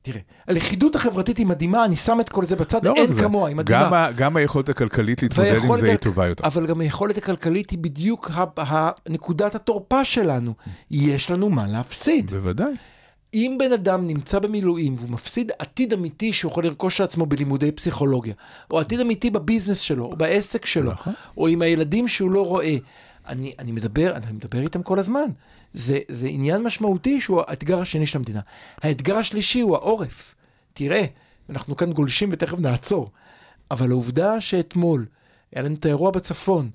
תראה, 0.06 0.20
הלכידות 0.48 0.94
החברתית 0.94 1.38
היא 1.38 1.46
מדהימה, 1.46 1.84
אני 1.84 1.96
שם 1.96 2.20
את 2.20 2.28
כל 2.28 2.44
זה 2.44 2.56
בצד, 2.56 2.86
לא 2.86 2.94
אין 2.96 3.12
זה, 3.12 3.22
כמוה, 3.22 3.48
היא 3.48 3.56
מדהימה. 3.56 3.84
גם, 3.84 3.94
ה- 3.94 4.12
גם 4.16 4.36
היכולת 4.36 4.68
הכלכלית 4.68 5.22
להתמודד 5.22 5.56
עם 5.64 5.76
זה 5.76 5.86
היא 5.90 5.96
טובה 5.96 6.26
יותר. 6.26 6.46
אבל 6.46 6.66
גם 6.66 6.80
היכולת 6.80 7.18
הכלכלית 7.18 7.70
היא 7.70 7.78
בדיוק 7.78 8.30
ה- 8.34 8.44
ה- 8.60 8.90
נקודת 9.08 9.54
התורפה 9.54 10.04
שלנו. 10.04 10.52
יש 10.90 11.30
לנו 11.30 11.50
מה 11.50 11.66
להפסיד. 11.66 12.30
בוודאי. 12.30 12.72
אם 13.34 13.56
בן 13.58 13.72
אדם 13.72 14.06
נמצא 14.06 14.38
במילואים 14.38 14.94
והוא 14.98 15.10
מפסיד 15.10 15.52
עתיד 15.58 15.92
אמיתי 15.92 16.32
שהוא 16.32 16.50
יכול 16.52 16.64
לרכוש 16.64 17.00
לעצמו 17.00 17.26
בלימודי 17.26 17.72
פסיכולוגיה, 17.72 18.34
או 18.70 18.80
עתיד 18.80 19.00
אמיתי 19.00 19.30
בביזנס 19.30 19.78
שלו, 19.78 20.04
או 20.04 20.16
בעסק 20.16 20.66
שלו, 20.66 20.92
נכון. 20.92 21.12
או 21.38 21.46
עם 21.48 21.62
הילדים 21.62 22.08
שהוא 22.08 22.30
לא 22.30 22.46
רואה, 22.46 22.76
אני, 23.28 23.54
אני 23.58 23.72
מדבר, 23.72 24.16
אני 24.16 24.32
מדבר 24.32 24.60
איתם 24.60 24.82
כל 24.82 24.98
הזמן. 24.98 25.30
זה, 25.72 25.98
זה 26.08 26.26
עניין 26.26 26.62
משמעותי 26.62 27.20
שהוא 27.20 27.42
האתגר 27.46 27.80
השני 27.80 28.06
של 28.06 28.18
המדינה. 28.18 28.40
האתגר 28.82 29.16
השלישי 29.16 29.60
הוא 29.60 29.76
העורף. 29.76 30.34
תראה, 30.72 31.04
אנחנו 31.50 31.76
כאן 31.76 31.92
גולשים 31.92 32.28
ותכף 32.32 32.58
נעצור, 32.58 33.10
אבל 33.70 33.90
העובדה 33.90 34.40
שאתמול 34.40 35.06
היה 35.52 35.62
לנו 35.62 35.74
את 35.74 35.84
האירוע 35.84 36.10
בצפון, 36.10 36.70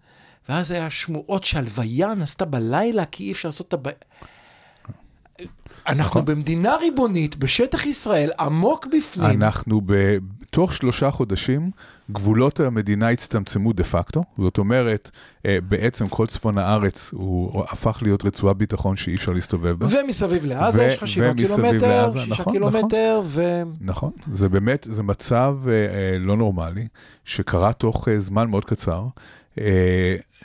ואז 0.49 0.71
היה 0.71 0.89
שמועות 0.89 1.43
שהלוויה 1.43 2.13
נעשתה 2.13 2.45
בלילה 2.45 3.05
כי 3.05 3.23
אי 3.23 3.31
אפשר 3.31 3.47
לעשות 3.47 3.67
את 3.67 3.73
הב... 3.73 3.87
אנחנו 5.87 6.21
נכון. 6.21 6.25
במדינה 6.25 6.75
ריבונית, 6.75 7.37
בשטח 7.37 7.85
ישראל, 7.85 8.29
עמוק 8.39 8.87
בפנים. 8.95 9.41
אנחנו 9.41 9.81
בתוך 9.85 10.73
שלושה 10.73 11.11
חודשים, 11.11 11.71
גבולות 12.11 12.59
המדינה 12.59 13.09
הצטמצמו 13.09 13.73
דה 13.73 13.83
פקטו. 13.83 14.23
זאת 14.37 14.57
אומרת, 14.57 15.11
אה, 15.45 15.57
בעצם 15.69 16.07
כל 16.07 16.27
צפון 16.27 16.57
הארץ 16.57 17.09
הוא 17.13 17.63
הפך 17.63 17.99
להיות 18.01 18.25
רצועת 18.25 18.57
ביטחון 18.57 18.97
שאי 18.97 19.15
אפשר 19.15 19.31
להסתובב 19.31 19.71
בה. 19.79 19.87
ומסביב 19.91 20.45
לעזה 20.45 20.83
יש 20.83 20.97
לך 20.97 21.07
שבעה 21.07 21.33
קילומטר, 21.33 22.11
שישה 22.11 22.25
נכון, 22.27 22.53
קילומטר, 22.53 23.21
ו... 23.25 23.61
נכון, 23.81 24.11
זה 24.31 24.49
באמת, 24.49 24.87
זה 24.91 25.03
מצב 25.03 25.57
אה, 25.67 25.71
אה, 25.71 26.17
לא 26.19 26.37
נורמלי, 26.37 26.87
שקרה 27.25 27.73
תוך 27.73 28.07
זמן 28.17 28.49
מאוד 28.49 28.65
קצר, 28.65 29.05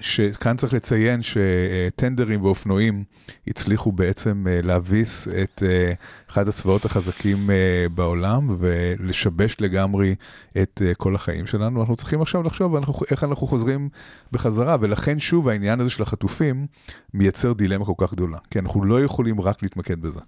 שכאן 0.01 0.57
צריך 0.57 0.73
לציין 0.73 1.21
שטנדרים 1.23 2.45
ואופנועים 2.45 3.05
הצליחו 3.47 3.93
בעצם 3.93 4.47
אה, 4.51 4.61
להביס 4.63 5.29
את 5.29 5.63
אה, 5.67 5.93
אחד 6.31 6.49
הצבאות 6.49 6.85
החזקים 6.85 7.51
אה, 7.51 7.87
בעולם 7.95 8.57
ולשבש 8.59 9.57
לגמרי 9.61 10.15
את 10.63 10.83
אה, 10.85 10.95
כל 10.95 11.15
החיים 11.15 11.47
שלנו. 11.47 11.81
אנחנו 11.81 11.97
צריכים 11.97 12.23
עכשיו 12.23 12.43
לחשוב 12.43 12.77
איך 13.11 13.25
אנחנו 13.25 13.47
חוזרים 13.47 13.89
בחזרה, 14.33 14.77
ולכן 14.81 15.19
שוב 15.19 15.49
העניין 15.49 15.81
הזה 15.81 15.91
של 15.91 16.03
החטופים 16.03 16.67
מייצר 17.15 17.53
דילמה 17.53 17.85
כל 17.85 17.93
כך 17.99 18.13
גדולה, 18.13 18.39
כי 18.51 18.59
אנחנו 18.59 18.85
לא 18.85 19.03
יכולים 19.05 19.41
רק 19.41 19.63
להתמקד 19.63 20.01
בזה. 20.01 20.21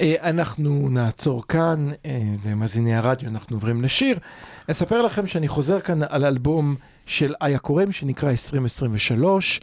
אה, 0.00 0.30
אנחנו 0.30 0.88
נעצור 0.90 1.46
כאן, 1.48 1.88
אה, 2.06 2.32
למאזיני 2.46 2.94
הרדיו, 2.94 3.28
אנחנו 3.28 3.56
עוברים 3.56 3.82
לשיר. 3.82 4.18
אספר 4.70 5.02
לכם 5.02 5.26
שאני 5.26 5.48
חוזר 5.48 5.80
כאן 5.80 6.00
על 6.08 6.24
אלבום 6.24 6.74
של 7.06 7.34
איה 7.42 7.58
קורם, 7.58 7.92
שנקרא 7.92 8.30
2023, 8.30 9.60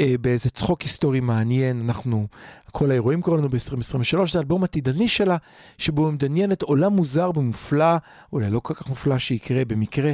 אה, 0.00 0.14
באיזה 0.20 0.50
צחוק 0.50 0.82
היסטורי 0.82 1.20
מעניין, 1.20 1.80
אנחנו, 1.80 2.26
כל 2.72 2.90
האירועים 2.90 3.22
קוראים 3.22 3.42
לנו 3.42 3.50
ב-2023, 3.50 4.32
זה 4.32 4.38
אלבום 4.38 4.64
עתידני 4.64 5.08
שלה, 5.08 5.36
שבו 5.78 6.06
היא 6.06 6.14
מדמיינת 6.14 6.62
עולם 6.62 6.92
מוזר 6.92 7.30
ומופלא, 7.36 7.96
אולי 8.32 8.50
לא 8.50 8.60
כל 8.60 8.74
כך 8.74 8.88
מופלא 8.88 9.18
שיקרה 9.18 9.64
במקרה 9.64 10.12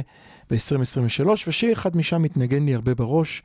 ב-2023, 0.51 1.27
ושיר 1.47 1.73
אחד 1.73 1.97
משם 1.97 2.21
מתנגן 2.21 2.65
לי 2.65 2.75
הרבה 2.75 2.95
בראש. 2.95 3.43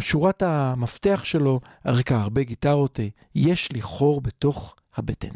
שורת 0.00 0.42
המפתח 0.42 1.20
שלו, 1.24 1.60
על 1.84 1.94
רקע 1.94 2.16
הרבה 2.16 2.42
גיטרות, 2.42 3.00
יש 3.34 3.72
לי 3.72 3.82
חור 3.82 4.20
בתוך 4.20 4.74
הבטן. 4.96 5.28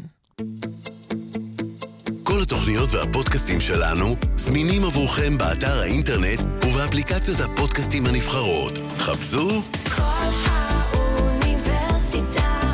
כל 2.23 2.41
התוכניות 2.43 2.91
והפודקאסטים 2.91 3.61
שלנו 3.61 4.15
זמינים 4.35 4.83
עבורכם 4.83 5.37
באתר 5.37 5.79
האינטרנט 5.79 6.41
ובאפליקציות 6.65 7.39
הפודקאסטים 7.41 8.05
הנבחרות. 8.05 8.73
חפשו 8.97 9.61
כל 9.95 10.29
האוניברסיטה 10.45 11.61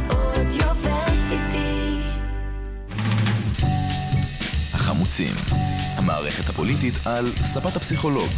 אודיוורסיטי. 0.10 2.00
החמוצים, 4.74 5.36
המערכת 5.96 6.50
הפוליטית 6.50 6.94
על 7.06 7.32
ספת 7.44 7.76
הפסיכולוג, 7.76 8.30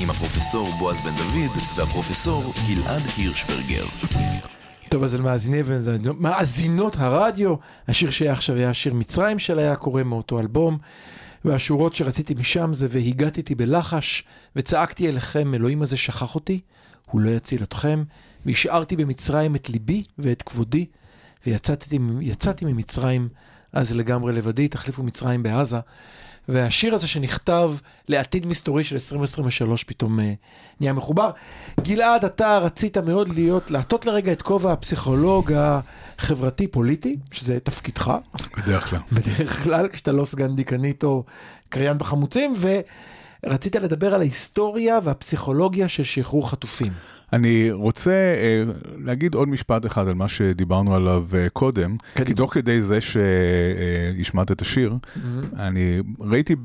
עם 0.00 0.10
הפרופסור 0.10 0.68
בועז 0.78 1.00
בן 1.00 1.16
דוד 1.16 1.50
והפרופסור 1.76 2.52
גלעד 2.68 3.02
הירשברגר. 3.16 3.84
טוב, 4.88 5.02
אז 5.02 5.14
על 5.14 5.20
מאזיני 5.20 5.60
ומאזינות 5.64 6.96
הרדיו, 6.98 7.54
השיר 7.88 8.10
שהיה 8.10 8.32
עכשיו 8.32 8.56
היה 8.56 8.74
שיר 8.74 8.94
מצרים 8.94 9.38
של 9.38 9.58
היה 9.58 9.76
קורא 9.76 10.02
מאותו 10.02 10.40
אלבום, 10.40 10.78
והשורות 11.44 11.94
שרציתי 11.94 12.34
משם 12.34 12.74
זה 12.74 12.86
והגעתי 12.90 13.40
איתי 13.40 13.54
בלחש, 13.54 14.24
וצעקתי 14.56 15.08
אליכם, 15.08 15.54
אלוהים 15.54 15.82
הזה 15.82 15.96
שכח 15.96 16.34
אותי, 16.34 16.60
הוא 17.10 17.20
לא 17.20 17.30
יציל 17.30 17.62
אתכם, 17.62 18.04
והשארתי 18.46 18.96
במצרים 18.96 19.56
את 19.56 19.70
ליבי 19.70 20.02
ואת 20.18 20.42
כבודי, 20.42 20.86
ויצאתי 21.46 21.98
יצאתי 22.20 22.64
ממצרים 22.64 23.28
אז 23.72 23.96
לגמרי 23.96 24.32
לבדי, 24.32 24.68
תחליפו 24.68 25.02
מצרים 25.02 25.42
בעזה. 25.42 25.78
והשיר 26.48 26.94
הזה 26.94 27.08
שנכתב 27.08 27.72
לעתיד 28.08 28.46
מסתורי 28.46 28.84
של 28.84 28.94
2023 28.96 29.84
פתאום 29.84 30.20
אה, 30.20 30.32
נהיה 30.80 30.92
מחובר. 30.92 31.30
גלעד, 31.80 32.24
אתה 32.24 32.58
רצית 32.58 32.98
מאוד 32.98 33.28
להיות, 33.28 33.70
לעטות 33.70 34.06
לרגע 34.06 34.32
את 34.32 34.42
כובע 34.42 34.72
הפסיכולוג 34.72 35.52
החברתי-פוליטי, 35.56 37.16
שזה 37.32 37.60
תפקידך, 37.60 38.12
בדרך 38.56 38.90
כלל. 38.90 39.00
בדרך 39.12 39.62
כלל, 39.62 39.88
כשאתה 39.88 40.12
לא 40.12 40.24
סגן 40.24 40.56
דיקנית 40.56 41.04
או 41.04 41.24
קריין 41.68 41.98
בחמוצים, 41.98 42.52
ורצית 43.44 43.76
לדבר 43.76 44.14
על 44.14 44.20
ההיסטוריה 44.20 44.98
והפסיכולוגיה 45.02 45.88
של 45.88 46.04
שחרור 46.04 46.50
חטופים. 46.50 46.92
אני 47.32 47.70
רוצה 47.70 48.10
אה, 48.10 48.62
להגיד 49.04 49.34
עוד 49.34 49.48
משפט 49.48 49.86
אחד 49.86 50.08
על 50.08 50.14
מה 50.14 50.28
שדיברנו 50.28 50.94
עליו 50.94 51.24
אה, 51.34 51.48
קודם, 51.48 51.96
קדימה. 52.14 52.26
כי 52.26 52.34
תוך 52.34 52.54
כדי 52.54 52.80
זה 52.80 52.98
שהשמעת 53.00 54.52
את 54.52 54.62
השיר, 54.62 54.96
אני 55.56 56.00
ראיתי 56.20 56.56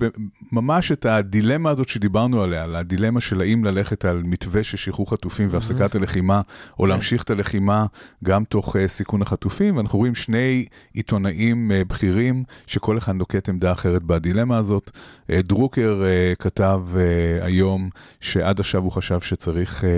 ממש 0.51 0.91
את 0.91 1.05
הדילמה 1.05 1.69
הזאת 1.69 1.89
שדיברנו 1.89 2.41
עליה, 2.41 2.63
על 2.63 2.75
הדילמה 2.75 3.21
של 3.21 3.41
האם 3.41 3.63
ללכת 3.63 4.05
על 4.05 4.21
מתווה 4.25 4.63
של 4.63 4.77
שחרור 4.77 5.11
חטופים 5.11 5.47
והפסקת 5.51 5.95
הלחימה, 5.95 6.41
או 6.79 6.85
להמשיך 6.85 7.23
את 7.23 7.29
הלחימה 7.29 7.85
גם 8.23 8.43
תוך 8.43 8.75
אה, 8.75 8.87
סיכון 8.87 9.21
החטופים, 9.21 9.77
ואנחנו 9.77 9.99
רואים 9.99 10.15
שני 10.15 10.65
עיתונאים 10.93 11.71
אה, 11.71 11.83
בכירים, 11.85 12.43
שכל 12.67 12.97
אחד 12.97 13.15
נוקט 13.15 13.49
עמדה 13.49 13.71
אחרת 13.71 14.03
בדילמה 14.03 14.57
הזאת. 14.57 14.91
אה, 15.29 15.41
דרוקר 15.41 16.03
אה, 16.05 16.33
כתב 16.39 16.81
אה, 16.95 17.45
היום 17.45 17.89
שעד 18.21 18.59
עכשיו 18.59 18.81
הוא 18.81 18.91
חשב 18.91 19.21
שצריך 19.21 19.83
אה, 19.83 19.89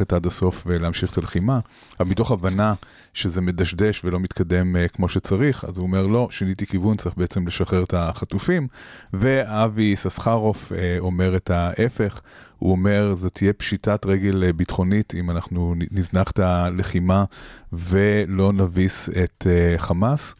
ללכת 0.00 0.12
עד 0.12 0.26
הסוף 0.26 0.62
ולהמשיך 0.66 1.12
את 1.12 1.18
הלחימה, 1.18 1.60
אבל 2.00 2.08
מתוך 2.08 2.30
הבנה 2.30 2.74
שזה 3.14 3.40
מדשדש 3.40 4.04
ולא 4.04 4.20
מתקדם 4.20 4.76
אה, 4.76 4.88
כמו 4.88 5.08
שצריך, 5.08 5.64
אז 5.64 5.78
הוא 5.78 5.86
אומר 5.86 6.06
לא, 6.06 6.28
שיניתי 6.30 6.66
כיוון, 6.66 6.96
צריך 6.96 7.16
בעצם 7.16 7.46
לשחרר 7.46 7.82
את 7.82 7.94
החטופים. 7.94 8.68
ואבי 9.12 9.82
יששכרוף 9.82 10.72
אה, 10.72 10.96
אומר 10.98 11.36
את 11.36 11.50
ההפך, 11.50 12.20
הוא 12.58 12.72
אומר, 12.72 13.14
זו 13.14 13.28
תהיה 13.28 13.52
פשיטת 13.52 14.06
רגל 14.06 14.44
אה, 14.44 14.52
ביטחונית 14.52 15.14
אם 15.14 15.30
אנחנו 15.30 15.74
נזנח 15.90 16.30
את 16.30 16.38
הלחימה 16.38 17.24
ולא 17.72 18.52
נביס 18.52 19.08
את 19.08 19.46
אה, 19.50 19.78
חמאס. 19.78 20.34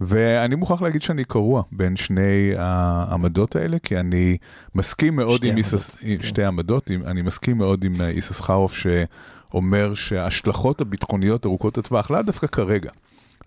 ואני 0.00 0.54
מוכרח 0.54 0.82
להגיד 0.82 1.02
שאני 1.02 1.24
קרוע 1.24 1.62
בין 1.72 1.96
שני 1.96 2.52
העמדות 2.58 3.56
האלה, 3.56 3.78
כי 3.78 4.00
אני 4.00 4.36
מסכים 4.74 5.16
מאוד 5.16 5.44
עם 5.44 5.56
איסס... 5.56 5.90
כן. 5.90 6.22
שתי 6.22 6.44
עמדות, 6.44 6.90
אני 7.06 7.22
מסכים 7.22 7.58
מאוד 7.58 7.84
עם 7.84 8.00
אה, 8.00 8.10
יששכרוף 8.10 8.74
שאומר 8.74 9.94
שההשלכות 9.94 10.80
הביטחוניות 10.80 11.46
ארוכות 11.46 11.78
הטווח, 11.78 12.10
לאו 12.10 12.22
דווקא 12.22 12.46
כרגע. 12.46 12.90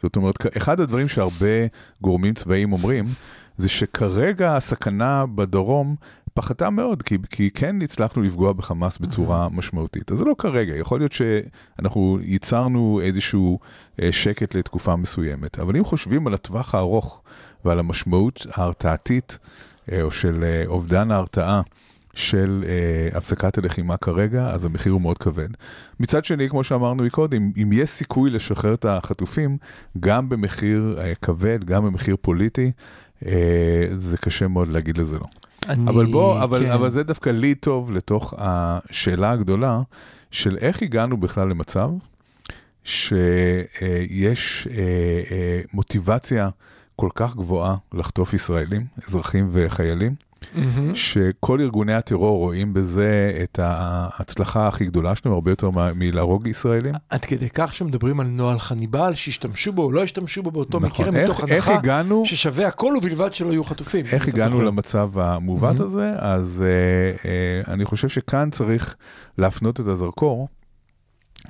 זאת 0.04 0.16
אומרת, 0.16 0.58
אחד 0.58 0.80
הדברים 0.80 1.08
שהרבה 1.08 1.66
גורמים 2.02 2.34
צבאיים 2.34 2.74
אומרים, 2.74 3.06
זה 3.58 3.70
שכרגע 3.70 4.56
הסכנה 4.56 5.26
בדרום 5.36 5.96
פחתה 6.36 6.70
מאוד, 6.70 7.02
כי, 7.02 7.18
כי 7.30 7.52
כן 7.52 7.82
הצלחנו 7.82 8.22
לפגוע 8.22 8.54
בחמאס 8.54 8.98
בצורה 8.98 9.50
משמעותית. 9.50 10.12
אז 10.12 10.18
זה 10.18 10.26
לא 10.26 10.36
כרגע, 10.38 10.76
יכול 10.76 11.00
להיות 11.00 11.12
שאנחנו 11.12 12.20
ייצרנו 12.22 13.00
איזשהו 13.04 13.60
אה, 14.02 14.12
שקט 14.12 14.56
לתקופה 14.56 14.96
מסוימת, 14.96 15.60
אבל 15.60 15.78
אם 15.78 15.86
חושבים 15.86 16.28
על 16.28 16.34
הטווח 16.34 16.76
הארוך 16.76 17.22
ועל 17.66 17.80
המשמעות 17.80 18.46
ההרתעתית, 18.54 19.38
אה, 19.92 20.02
או 20.02 20.12
של 20.12 20.44
אה, 20.44 20.64
אובדן 20.68 21.12
ההרתעה, 21.12 21.62
של 22.16 22.64
אה, 22.68 23.18
הפסקת 23.18 23.58
הלחימה 23.58 23.98
כרגע, 23.98 24.50
אז 24.50 24.66
המחיר 24.66 24.92
הוא 24.94 25.02
מאוד 25.02 25.18
כבד. 25.18 25.50
מצד 26.00 26.26
שני, 26.26 26.50
כמו 26.50 26.64
שאמרנו 26.64 27.04
מקודם, 27.04 27.52
אם 27.62 27.70
יש 27.74 27.90
סיכוי 27.90 28.30
לשחרר 28.30 28.74
את 28.74 28.86
החטופים, 28.86 29.58
גם 30.00 30.30
במחיר 30.30 30.98
אה, 31.00 31.16
כבד, 31.22 31.64
גם 31.64 31.86
במחיר 31.86 32.16
פוליטי, 32.22 32.72
אה, 33.26 33.88
זה 33.98 34.18
קשה 34.18 34.48
מאוד 34.48 34.68
להגיד 34.68 34.98
לזה 34.98 35.20
לא. 35.20 35.26
אני, 35.70 35.90
אבל 35.90 36.06
בוא, 36.06 36.44
אבל, 36.44 36.60
כן. 36.60 36.72
אבל 36.72 36.90
זה 36.90 37.04
דווקא 37.04 37.30
לי 37.30 37.56
טוב 37.56 37.92
לתוך 37.92 38.34
השאלה 38.38 39.32
הגדולה 39.32 39.82
של 40.32 40.58
איך 40.58 40.82
הגענו 40.82 41.18
בכלל 41.18 41.50
למצב 41.50 41.90
שיש 42.84 44.68
אה, 44.72 44.78
אה, 45.32 45.62
מוטיבציה 45.74 46.50
כל 46.96 47.10
כך 47.16 47.36
גבוהה 47.36 47.76
לחטוף 47.94 48.34
ישראלים, 48.34 48.86
אזרחים 49.08 49.50
וחיילים, 49.52 50.16
מהמם. 50.56 50.96
שכל 50.96 51.62
ארגוני 51.62 51.94
הטרור 51.94 52.38
רואים 52.38 52.74
בזה 52.74 53.40
את 53.44 53.60
ההצלחה 53.64 54.68
הכי 54.68 54.86
גדולה 54.86 55.16
שלהם, 55.16 55.34
הרבה 55.34 55.52
יותר 55.52 55.70
מלהרוג 55.96 56.48
ישראלים. 56.48 56.94
עד 57.10 57.26
כדי 57.26 57.50
כך 57.54 57.74
שמדברים 57.74 58.20
על 58.20 58.28
נוהל 58.28 58.60
חניבל, 58.60 59.16
שהשתמשו 59.16 59.74
בו 59.74 59.84
או 59.84 59.92
לא 59.92 60.04
השתמשו 60.04 60.44
בו 60.44 60.52
באותו 60.52 60.80
נכון. 60.80 61.06
מקרה, 61.08 61.20
איך- 61.22 61.30
מתוך 61.30 61.44
איך 61.50 61.68
הנחה 61.68 61.80
הגענו- 61.80 62.24
ששווה 62.26 62.68
הכל 62.68 62.94
ובלבד 62.98 63.34
שלא 63.34 63.52
יהיו 63.52 63.64
חטופים. 63.64 64.06
איך 64.06 64.28
הגענו 64.28 64.52
זוכר. 64.52 64.64
למצב 64.66 65.20
המעוות 65.20 65.76
מהמם. 65.76 65.86
הזה? 65.86 66.14
אז 66.18 66.64
אה, 66.66 67.30
אה, 67.30 67.74
אני 67.74 67.86
חושב 67.86 68.10
שכאן 68.10 68.50
צריך 68.52 68.96
להפנות 69.38 69.80
את 69.80 69.88
הזרקור 69.88 70.48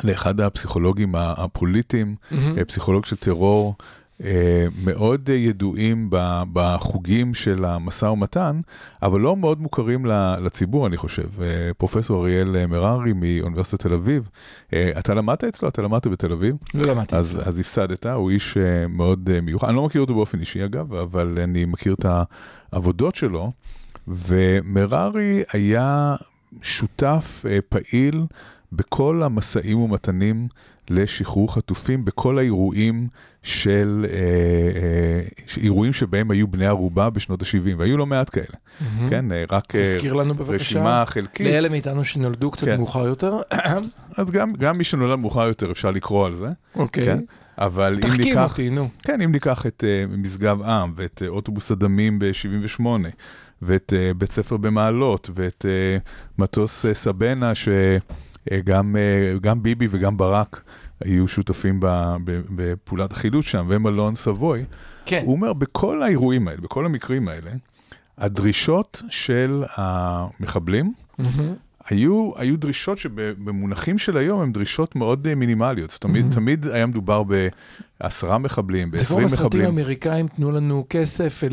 לאחד 0.03 0.39
הפסיכולוגים 0.41 1.15
הפוליטיים, 1.15 2.15
מהמם. 2.31 2.57
אה, 2.57 2.65
פסיכולוג 2.65 3.05
של 3.05 3.15
טרור. 3.15 3.75
אה, 4.23 4.67
מאוד 4.83 5.29
אה, 5.29 5.35
ידועים 5.35 6.09
בחוגים 6.53 7.33
של 7.33 7.65
המשא 7.65 8.05
ומתן, 8.05 8.61
אבל 9.03 9.19
לא 9.19 9.37
מאוד 9.37 9.61
מוכרים 9.61 10.05
לציבור, 10.41 10.87
אני 10.87 10.97
חושב. 10.97 11.41
אה, 11.41 11.73
פרופסור 11.77 12.23
אריאל 12.23 12.65
מררי 12.65 13.13
מאוניברסיטת 13.15 13.81
תל 13.81 13.93
אביב, 13.93 14.29
אתה 14.73 15.13
למדת 15.13 15.43
אצלו? 15.43 15.69
אתה 15.69 15.81
למדת 15.81 16.07
בתל 16.07 16.31
אביב? 16.31 16.55
לא 16.73 16.93
למדתי. 16.93 17.15
אז, 17.15 17.39
אז 17.43 17.59
הפסדת, 17.59 18.05
הוא 18.05 18.31
איש 18.31 18.57
מאוד 18.89 19.39
מיוחד, 19.41 19.67
אני 19.67 19.75
לא 19.75 19.85
מכיר 19.85 20.01
אותו 20.01 20.15
באופן 20.15 20.39
אישי 20.39 20.65
אגב, 20.65 20.93
אבל 20.93 21.37
אני 21.43 21.65
מכיר 21.65 21.93
את 21.93 22.05
העבודות 22.71 23.15
שלו, 23.15 23.51
ומררי 24.07 25.43
היה 25.53 26.15
שותף 26.61 27.45
פעיל 27.69 28.25
בכל 28.71 29.23
המשאים 29.23 29.79
ומתנים 29.79 30.47
לשחרור 30.89 31.53
חטופים, 31.53 32.05
בכל 32.05 32.37
האירועים 32.37 33.07
של, 33.43 34.05
אה, 34.09 34.17
אה, 34.17 35.63
אירועים 35.63 35.93
שבהם 35.93 36.31
היו 36.31 36.47
בני 36.47 36.65
ערובה 36.65 37.09
בשנות 37.09 37.41
ה-70, 37.41 37.75
והיו 37.77 37.97
לא 37.97 38.05
מעט 38.05 38.29
כאלה, 38.29 38.45
מהמם. 38.81 39.09
כן, 39.09 39.31
אה, 39.31 39.43
רק 39.49 39.75
אה, 39.75 39.81
תזכיר 39.81 40.13
לנו 40.13 40.33
בבקשה. 40.33 40.53
רשימה 40.53 41.03
חלקית. 41.07 41.47
לאלה 41.47 41.69
מאיתנו 41.69 42.03
שנולדו 42.03 42.51
קצת 42.51 42.65
כן. 42.65 42.77
מאוחר 42.77 43.07
יותר. 43.07 43.37
אז 44.17 44.31
גם, 44.31 44.53
גם 44.53 44.77
מי 44.77 44.83
שנולד 44.83 45.19
מאוחר 45.19 45.47
יותר 45.47 45.71
אפשר 45.71 45.91
לקרוא 45.91 46.25
על 46.25 46.33
זה, 46.33 46.47
אוקיי. 46.75 47.05
כן? 47.05 47.19
אבל 47.57 47.93
אם 47.93 48.01
תחכים 48.01 48.25
ניקח... 48.25 48.51
אותי, 48.51 48.69
נו. 48.69 48.89
כן, 49.03 49.21
אם 49.21 49.31
ניקח 49.31 49.65
את 49.65 49.83
uh, 49.83 50.17
משגב 50.17 50.61
עם, 50.61 50.93
ואת 50.95 51.21
uh, 51.25 51.27
אוטובוס 51.27 51.71
הדמים 51.71 52.19
ב-78, 52.19 52.85
ואת 53.61 53.93
uh, 53.95 54.17
בית 54.17 54.31
ספר 54.31 54.57
במעלות, 54.57 55.29
ואת 55.35 55.65
uh, 55.65 56.39
מטוס 56.39 56.85
uh, 56.85 56.93
סבנה, 56.93 57.51
uh, 57.51 58.13
גם 59.41 59.63
ביבי 59.63 59.87
וגם 59.91 60.17
ברק 60.17 60.61
היו 61.01 61.27
שותפים 61.27 61.79
בפעולת 62.55 63.11
החילוץ 63.11 63.45
שם, 63.45 63.65
ומלון 63.69 64.15
סבוי. 64.15 64.63
כן. 65.05 65.21
הוא 65.25 65.35
אומר, 65.35 65.53
בכל 65.53 66.03
האירועים 66.03 66.47
האלה, 66.47 66.61
בכל 66.61 66.85
המקרים 66.85 67.27
האלה, 67.27 67.51
הדרישות 68.17 69.01
של 69.09 69.63
המחבלים, 69.75 70.93
מהמם. 71.19 71.53
היו, 71.89 72.31
היו 72.35 72.57
דרישות 72.57 72.97
שבמונחים 72.97 73.97
של 73.97 74.17
היום 74.17 74.41
הן 74.41 74.51
דרישות 74.51 74.95
מאוד 74.95 75.27
אה, 75.27 75.35
מינימליות. 75.35 75.99
אומרת, 76.03 76.23
Mhm. 76.31 76.33
תמיד 76.35 76.67
היה 76.67 76.85
מדובר 76.85 77.23
בעשרה 77.99 78.37
מחבלים, 78.37 78.87
זה 78.91 78.97
כמו 78.97 79.15
בעשרים 79.15 79.25
בסרטים 79.25 79.45
מחבלים. 79.45 79.65
האמריקאים, 79.65 80.27
תנו 80.27 80.51
לנו 80.51 80.85
כסף 80.89 81.43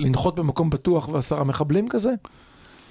לנחות 0.00 0.34
במקום 0.34 0.70
בטוח 0.70 1.08
ועשרה 1.08 1.44
מחבלים 1.44 1.88
כזה? 1.88 2.10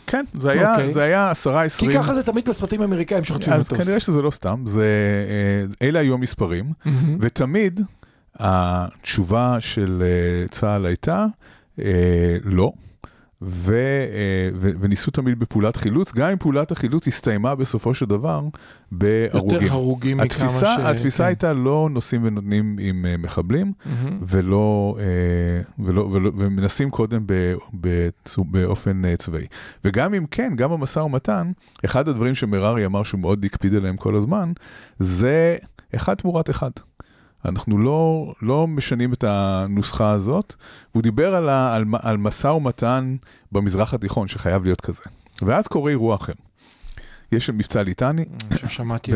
כן, 0.07 0.25
זה 0.39 0.51
היה, 0.51 0.71
אוקיי. 0.71 0.93
זה 0.93 1.01
היה 1.01 1.31
עשרה, 1.31 1.61
כי 1.61 1.65
עשרים. 1.65 1.91
ככה 1.91 2.13
זה 2.13 2.23
תמיד 2.23 2.49
בסרטים 2.49 2.81
האמריקאים 2.81 3.23
שחוטפים 3.23 3.53
אז 3.53 3.71
מטוס. 3.71 3.85
כנראה 3.85 3.99
שזה 3.99 4.21
לא 4.21 4.31
סתם, 4.31 4.63
זה, 4.65 4.85
אה, 5.81 5.87
אלה 5.87 5.99
היו 5.99 6.13
המספרים, 6.13 6.71
מהמם. 6.85 7.17
ותמיד 7.21 7.81
התשובה 8.39 9.57
של 9.59 10.03
אה, 10.05 10.47
צה"ל 10.47 10.85
הייתה 10.85 11.25
אה, 11.79 12.37
לא. 12.43 12.71
ו, 13.41 13.73
אה, 14.13 14.49
ו, 14.55 14.71
וניסו 14.79 15.11
תמיד 15.11 15.39
בפעולת 15.39 15.77
חילוץ, 15.77 16.13
גם 16.13 16.29
אם 16.29 16.37
פעולת 16.37 16.71
החילוץ 16.71 17.07
הסתיימה 17.07 17.55
בסופו 17.55 17.93
של 17.93 18.05
דבר 18.05 18.41
בהרוגים. 18.91 19.61
יותר 19.61 19.73
הרוגים 19.73 20.17
מכמה 20.17 20.49
ש... 20.49 20.53
התפיסה, 20.53 20.89
התפיסה 20.89 21.23
כן. 21.23 21.27
הייתה 21.27 21.53
לא 21.53 21.87
נושאים 21.91 22.21
ונותנים 22.23 22.77
עם 22.79 23.05
אה, 23.05 23.17
מחבלים, 23.17 23.73
מהמם. 23.85 24.19
ולא, 24.27 24.97
אה, 24.99 25.83
ולא, 25.85 26.01
ולא, 26.01 26.31
ומנסים 26.37 26.89
קודם 26.89 27.23
ב, 27.25 27.53
בצו- 27.73 28.43
באופן 28.43 29.15
צבאי. 29.15 29.45
וגם 29.85 30.13
אם 30.13 30.25
כן, 30.31 30.53
גם 30.55 30.71
במשא 30.71 30.99
ומתן, 30.99 31.51
אחד 31.85 32.07
הדברים 32.07 32.35
שמררי 32.35 32.85
אמר 32.85 33.03
שהוא 33.03 33.19
מאוד 33.19 33.45
הקפיד 33.45 33.75
עליהם 33.75 33.97
כל 33.97 34.15
הזמן, 34.15 34.51
זה 34.99 35.55
אחד 35.95 36.13
תמורת 36.13 36.49
אחד. 36.49 36.71
אנחנו 37.45 37.77
לא, 37.77 38.33
לא 38.41 38.67
משנים 38.67 39.13
את 39.13 39.23
הנוסחה 39.27 40.11
הזאת, 40.11 40.53
והוא 40.91 41.03
דיבר 41.03 41.35
על, 41.35 41.49
ה, 41.49 41.75
על, 41.75 41.83
על 42.01 42.17
משא 42.17 42.47
ומתן 42.47 43.15
במזרח 43.51 43.93
התיכון 43.93 44.27
שחייב 44.27 44.63
להיות 44.63 44.81
כזה. 44.81 45.01
ואז 45.41 45.67
קורה 45.67 45.91
אירוע 45.91 46.15
אחר. 46.15 46.33
יש 47.31 47.49
מבצע 47.49 47.83
ליטני. 47.83 48.25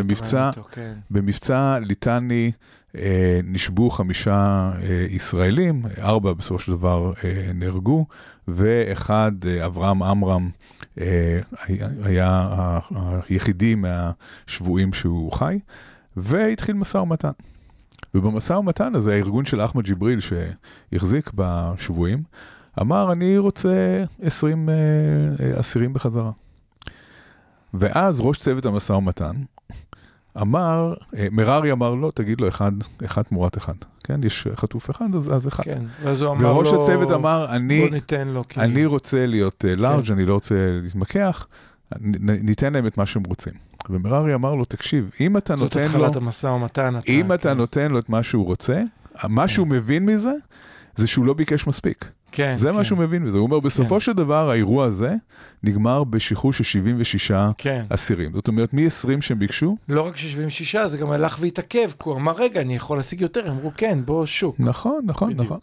במבצע- 0.03 0.47
אותו, 0.57 0.67
כן. 0.71 0.93
במבצע 1.11 1.79
ליטני 1.79 2.51
אה, 2.97 3.39
נשבו 3.43 3.89
חמישה 3.89 4.35
אה, 4.81 5.05
ישראלים, 5.09 5.81
ארבע 6.01 6.33
בסופו 6.33 6.59
של 6.59 6.71
דבר 6.71 7.11
אה, 7.23 7.51
נהרגו, 7.55 8.05
ואחד, 8.47 9.31
אה, 9.47 9.65
אברהם 9.65 10.03
עמרם, 10.03 10.49
אה, 11.01 11.39
היה, 12.03 12.47
היחידי 13.29 13.75
מהשבויים 13.75 14.93
שהוא 14.93 15.31
חי, 15.31 15.59
והתחיל 16.17 16.75
משא 16.75 16.97
ומתן. 16.97 17.31
ובמשא 18.15 18.53
ומתן 18.53 18.95
הזה, 18.95 19.13
הארגון 19.13 19.45
של 19.45 19.61
אחמד 19.61 19.83
ג'יבריל 19.83 20.19
שהחזיק 20.19 21.31
בשבויים, 21.35 22.23
אמר, 22.81 23.11
אני 23.11 23.37
רוצה 23.37 24.03
20 24.21 24.69
אה, 24.69 24.75
אה, 24.75 25.59
אסירים 25.59 25.93
בחזרה. 25.93 26.31
ואז 27.73 28.19
ראש 28.19 28.37
צוות 28.37 28.65
המשא 28.65 28.93
ומתן 28.93 29.35
אמר, 30.41 30.93
אה, 31.17 31.27
מררי 31.31 31.71
אמר 31.71 31.95
לו, 31.95 32.11
תגיד 32.11 32.41
לו 32.41 32.47
אחד, 32.47 32.71
אחד 33.05 33.21
תמורת 33.21 33.57
אחד. 33.57 33.73
כן, 34.03 34.23
יש 34.23 34.47
חטוף 34.55 34.89
אחד, 34.89 35.15
אז, 35.15 35.33
אז 35.33 35.47
אחד. 35.47 35.63
כן, 35.63 35.83
ואז 36.03 36.21
הוא 36.21 36.31
אמר 36.31 36.41
לו... 36.41 36.55
וראש 36.55 36.67
הצוות 36.73 37.11
אמר, 37.11 37.45
אני, 37.49 37.89
לו, 38.25 38.43
כי... 38.49 38.59
אני 38.59 38.85
רוצה 38.85 39.25
להיות 39.25 39.65
אה, 39.67 39.75
לארג', 39.75 40.05
כן. 40.05 40.13
אני 40.13 40.25
לא 40.25 40.33
רוצה 40.33 40.55
להתמקח, 40.83 41.47
ניתן 42.21 42.73
להם 42.73 42.87
את 42.87 42.97
מה 42.97 43.05
שהם 43.05 43.23
רוצים. 43.23 43.68
ומררי 43.89 44.33
אמר 44.33 44.55
לו, 44.55 44.65
תקשיב, 44.65 45.11
אם 45.19 45.37
אתה 45.37 45.55
זאת 45.55 45.63
נותן 45.63 45.79
לו, 45.79 46.05
התחלת 46.05 46.15
המשא 46.15 46.47
ומתן. 46.47 46.93
אם 47.07 47.33
אתה 47.33 47.49
כן. 47.49 47.57
נותן 47.57 47.91
לו 47.91 47.99
את 47.99 48.09
מה 48.09 48.23
שהוא 48.23 48.45
רוצה, 48.45 48.81
מה 49.23 49.47
שהוא 49.47 49.67
מבין 49.67 50.05
מזה, 50.05 50.33
זה 50.95 51.07
שהוא 51.07 51.25
לא 51.25 51.33
ביקש 51.33 51.67
מספיק. 51.67 52.11
כן, 52.31 52.55
זה 52.55 52.69
כן. 52.69 52.75
מה 52.75 52.83
שהוא 52.83 52.99
מבין 52.99 53.23
מזה. 53.23 53.37
הוא 53.37 53.45
אומר, 53.45 53.59
בסופו 53.59 53.95
כן. 53.95 53.99
של 53.99 54.13
דבר, 54.13 54.49
האירוע 54.49 54.85
הזה 54.85 55.15
נגמר 55.63 56.03
בשחרור 56.03 56.53
של 56.53 56.63
76 56.63 57.31
כן. 57.57 57.85
אסירים. 57.89 58.33
זאת 58.33 58.47
אומרת, 58.47 58.73
מ-20 58.73 59.21
שהם 59.21 59.39
ביקשו, 59.39 59.77
לא 59.89 60.07
רק 60.07 60.17
ש-76, 60.17 60.87
זה 60.87 60.97
גם 60.97 61.11
הלך 61.11 61.37
והתעכב, 61.39 61.89
כי 61.91 62.09
הוא 62.09 62.15
אמר, 62.15 62.33
רגע, 62.37 62.61
אני 62.61 62.75
יכול 62.75 62.97
להשיג 62.97 63.21
יותר. 63.21 63.47
הם 63.47 63.51
אמרו, 63.57 63.71
כן, 63.77 63.99
בוא, 64.05 64.25
שוק. 64.25 64.55
נכון, 64.59 65.01
נכון, 65.03 65.33
בדיוק. 65.33 65.45
נכון. 65.45 65.59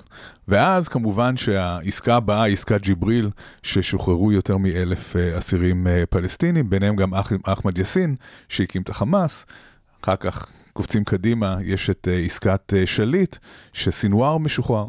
ואז 0.49 0.89
כמובן 0.89 1.37
שהעסקה 1.37 2.17
הבאה, 2.17 2.47
עסקת 2.47 2.83
ג'יבריל, 2.83 3.31
ששוחררו 3.63 4.33
יותר 4.33 4.57
מאלף 4.57 5.17
אה, 5.17 5.39
אסירים 5.39 5.87
אה, 5.87 6.05
פלסטינים, 6.11 6.71
ביניהם 6.71 6.97
גם 6.97 7.15
אח, 7.15 7.33
אחמד 7.45 7.79
יאסין, 7.79 8.17
שהקים 8.49 8.83
את 8.83 8.89
החמאס. 8.89 9.47
אחר 10.03 10.17
כך 10.17 10.47
קופצים 10.73 11.05
קדימה, 11.05 11.57
יש 11.65 11.91
את 11.91 12.09
אה, 12.11 12.19
עסקת 12.19 12.73
אה, 12.77 12.87
שליט, 12.87 13.37
שסינואר 13.73 14.39
משוחרר. 14.39 14.87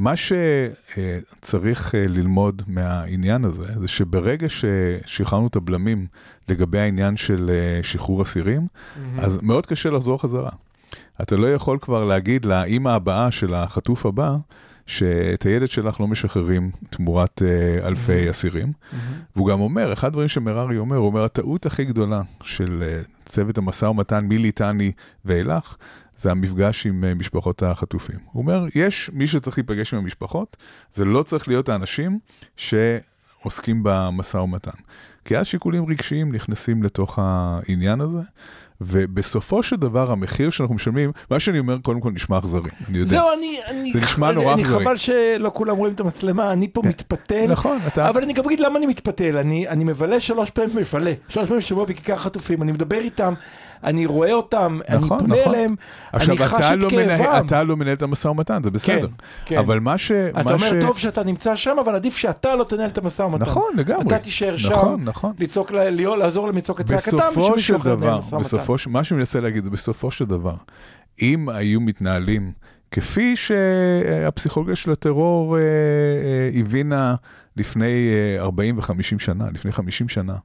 מה 0.00 0.12
שצריך 0.16 1.94
אה, 1.94 2.04
ללמוד 2.08 2.62
מהעניין 2.66 3.44
הזה, 3.44 3.66
זה 3.80 3.88
שברגע 3.88 4.46
ששחררנו 4.48 5.46
את 5.46 5.56
הבלמים 5.56 6.06
לגבי 6.48 6.78
העניין 6.78 7.16
של 7.16 7.50
אה, 7.50 7.82
שחרור 7.82 8.22
אסירים, 8.22 8.66
אז 9.18 9.38
מאוד 9.42 9.66
קשה 9.66 9.90
לחזור 9.90 10.22
חזרה. 10.22 10.50
אתה 11.22 11.36
לא 11.36 11.54
יכול 11.54 11.78
כבר 11.80 12.04
להגיד 12.04 12.44
לאימא 12.44 12.88
הבאה 12.88 13.30
של 13.30 13.54
החטוף 13.54 14.06
הבא, 14.06 14.36
שאת 14.86 15.42
הילד 15.42 15.68
שלך 15.68 16.00
לא 16.00 16.06
משחררים 16.06 16.70
תמורת 16.90 17.42
אה, 17.42 17.88
אלפי 17.88 18.30
אסירים. 18.30 18.72
והוא 19.36 19.48
גם 19.48 19.60
אומר, 19.60 19.92
אחד 19.92 20.08
הדברים 20.08 20.28
שמררי 20.28 20.78
אומר, 20.78 20.96
הוא 20.96 21.06
אומר, 21.06 21.24
הטעות 21.24 21.66
הכי 21.66 21.84
גדולה 21.84 22.22
של 22.42 22.84
אה, 22.86 23.00
צוות 23.24 23.58
המשא 23.58 23.86
ומתן 23.86 24.24
מליטני 24.28 24.92
ואילך, 25.24 25.76
זה 26.20 26.30
המפגש 26.30 26.86
עם 26.86 27.04
אה, 27.04 27.14
משפחות 27.14 27.62
החטופים. 27.62 28.18
הוא 28.32 28.42
אומר, 28.42 28.64
יש 28.74 29.10
מי 29.12 29.26
שצריך 29.26 29.58
להיפגש 29.58 29.94
עם 29.94 30.00
המשפחות, 30.00 30.56
זה 30.92 31.04
לא 31.04 31.22
צריך 31.22 31.48
להיות 31.48 31.68
האנשים 31.68 32.18
שעוסקים 32.56 33.80
במשא 33.82 34.36
ומתן. 34.36 34.70
כי 35.24 35.38
אז 35.38 35.46
שיקולים 35.46 35.86
רגשיים 35.88 36.32
נכנסים 36.34 36.82
לתוך 36.82 37.18
העניין 37.22 38.00
הזה, 38.00 38.18
ובסופו 38.82 39.62
של 39.62 39.76
דבר 39.76 40.10
המחיר 40.10 40.50
שאנחנו 40.50 40.74
משלמים, 40.74 41.12
מה 41.30 41.40
שאני 41.40 41.58
אומר 41.58 41.78
קודם 41.78 42.00
כל 42.00 42.10
נשמע 42.12 42.38
אכזרי, 42.38 42.70
אני 42.88 42.98
יודע. 42.98 43.10
זהו, 43.10 43.28
אני... 43.38 43.58
אני- 43.68 43.92
זה 43.92 44.00
נשמע 44.00 44.32
נורא 44.32 44.54
אני 44.54 44.62
אכזרי. 44.62 44.84
חבל 44.84 44.96
שלא 44.96 45.50
כולם 45.54 45.76
רואים 45.76 45.94
את 45.94 46.00
המצלמה, 46.00 46.52
אני 46.52 46.68
פה 46.72 46.82
מתפתל. 46.84 47.46
נכון, 47.48 47.78
אתה... 47.86 48.08
אבל 48.08 48.22
אני 48.22 48.32
גם 48.32 48.44
אגיד 48.44 48.60
למה 48.60 48.78
אני 48.78 48.86
מתפתל, 48.86 49.36
אני, 49.38 49.68
אני 49.68 49.84
מבלה 49.84 50.20
שלוש 50.20 50.50
פעמים, 50.50 50.76
מבלה, 50.76 51.12
שלוש 51.28 51.46
פעמים 51.48 51.58
בשבוע 51.60 51.84
בכיכר 51.84 52.16
חטופים, 52.16 52.62
אני 52.62 52.72
מדבר 52.72 52.98
איתם, 52.98 53.34
אני 53.84 54.06
רואה 54.06 54.32
אותם, 54.32 54.78
נכון, 54.88 54.98
אני 54.98 55.08
פונה 55.08 55.40
נכון. 55.40 55.54
אליהם, 55.54 55.74
עכשיו, 56.12 56.34
אני 56.34 56.44
חש 56.44 56.60
אתה 56.60 56.74
את 56.74 56.82
לא, 56.82 56.90
כאבם. 56.90 57.46
אתה 57.46 57.62
לא 57.62 57.76
מנהל 57.76 57.94
את 57.94 58.02
המשא 58.02 58.28
ומתן, 58.28 58.62
זה 58.64 58.70
בסדר. 58.70 59.08
כן. 59.44 59.58
אבל 59.58 59.80
מה 59.80 59.98
ש... 59.98 60.12
אתה 60.12 60.42
מה 60.42 60.52
אומר, 60.52 60.80
ש... 60.80 60.84
טוב 60.84 60.98
שאתה 60.98 61.22
נמצא 61.22 61.56
שם, 61.56 61.76
אבל 61.84 61.94
עדיף 61.94 62.16
שאתה 62.16 62.56
לא 62.56 62.64
תנהל 62.64 62.90
את 62.90 62.98
המשא 62.98 63.22
ומתן. 63.22 63.42
נכון, 63.42 63.72
לגמרי. 63.76 64.06
אתה 64.06 64.18
תישאר 64.18 64.56
שם, 64.56 64.70
נכון, 64.70 65.04
נכון. 65.04 65.32
לצעוק, 65.38 65.72
ל- 65.72 66.16
לעזור 66.16 66.46
להם 66.46 66.56
לצעוק 66.56 66.80
את 66.80 66.86
צעקתם, 66.86 67.16
בסופו 67.16 67.40
ושמישהו 67.40 67.58
של 67.58 67.76
אחר 67.76 67.88
ינהל 67.88 68.00
דבר, 68.00 68.18
משא 68.18 68.34
ומתן. 68.34 68.44
בסופו 68.44 68.78
של... 68.78 68.90
מה 68.90 69.04
שאני 69.04 69.18
מנסה 69.18 69.40
להגיד 69.40 69.68
בסופו 69.68 70.10
של 70.10 70.24
דבר, 70.24 70.54
אם 71.22 71.48
היו 71.48 71.80
מתנהלים 71.80 72.52
כפי 72.90 73.36
שהפסיכולוגיה 73.36 74.76
של 74.76 74.90
הטרור 74.90 75.56
אה, 75.56 75.62
אה, 75.62 76.60
הבינה 76.60 77.14
לפני 77.56 78.10
אה, 78.36 78.42
40 78.42 78.78
ו-50 78.78 79.18
שנה, 79.18 79.44
לפני 79.52 79.72
50 79.72 80.08
שנה, 80.08 80.36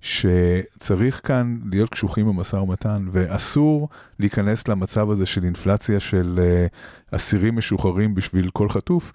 שצריך 0.00 1.20
כאן 1.24 1.58
להיות 1.72 1.88
קשוחים 1.88 2.26
במשא 2.26 2.56
ומתן, 2.56 3.06
ואסור 3.12 3.88
להיכנס 4.18 4.68
למצב 4.68 5.10
הזה 5.10 5.26
של 5.26 5.44
אינפלציה 5.44 6.00
של 6.00 6.40
אה, 6.42 6.66
אסירים 7.10 7.56
משוחררים 7.56 8.14
בשביל 8.14 8.50
כל 8.52 8.68
חטוף, 8.68 9.12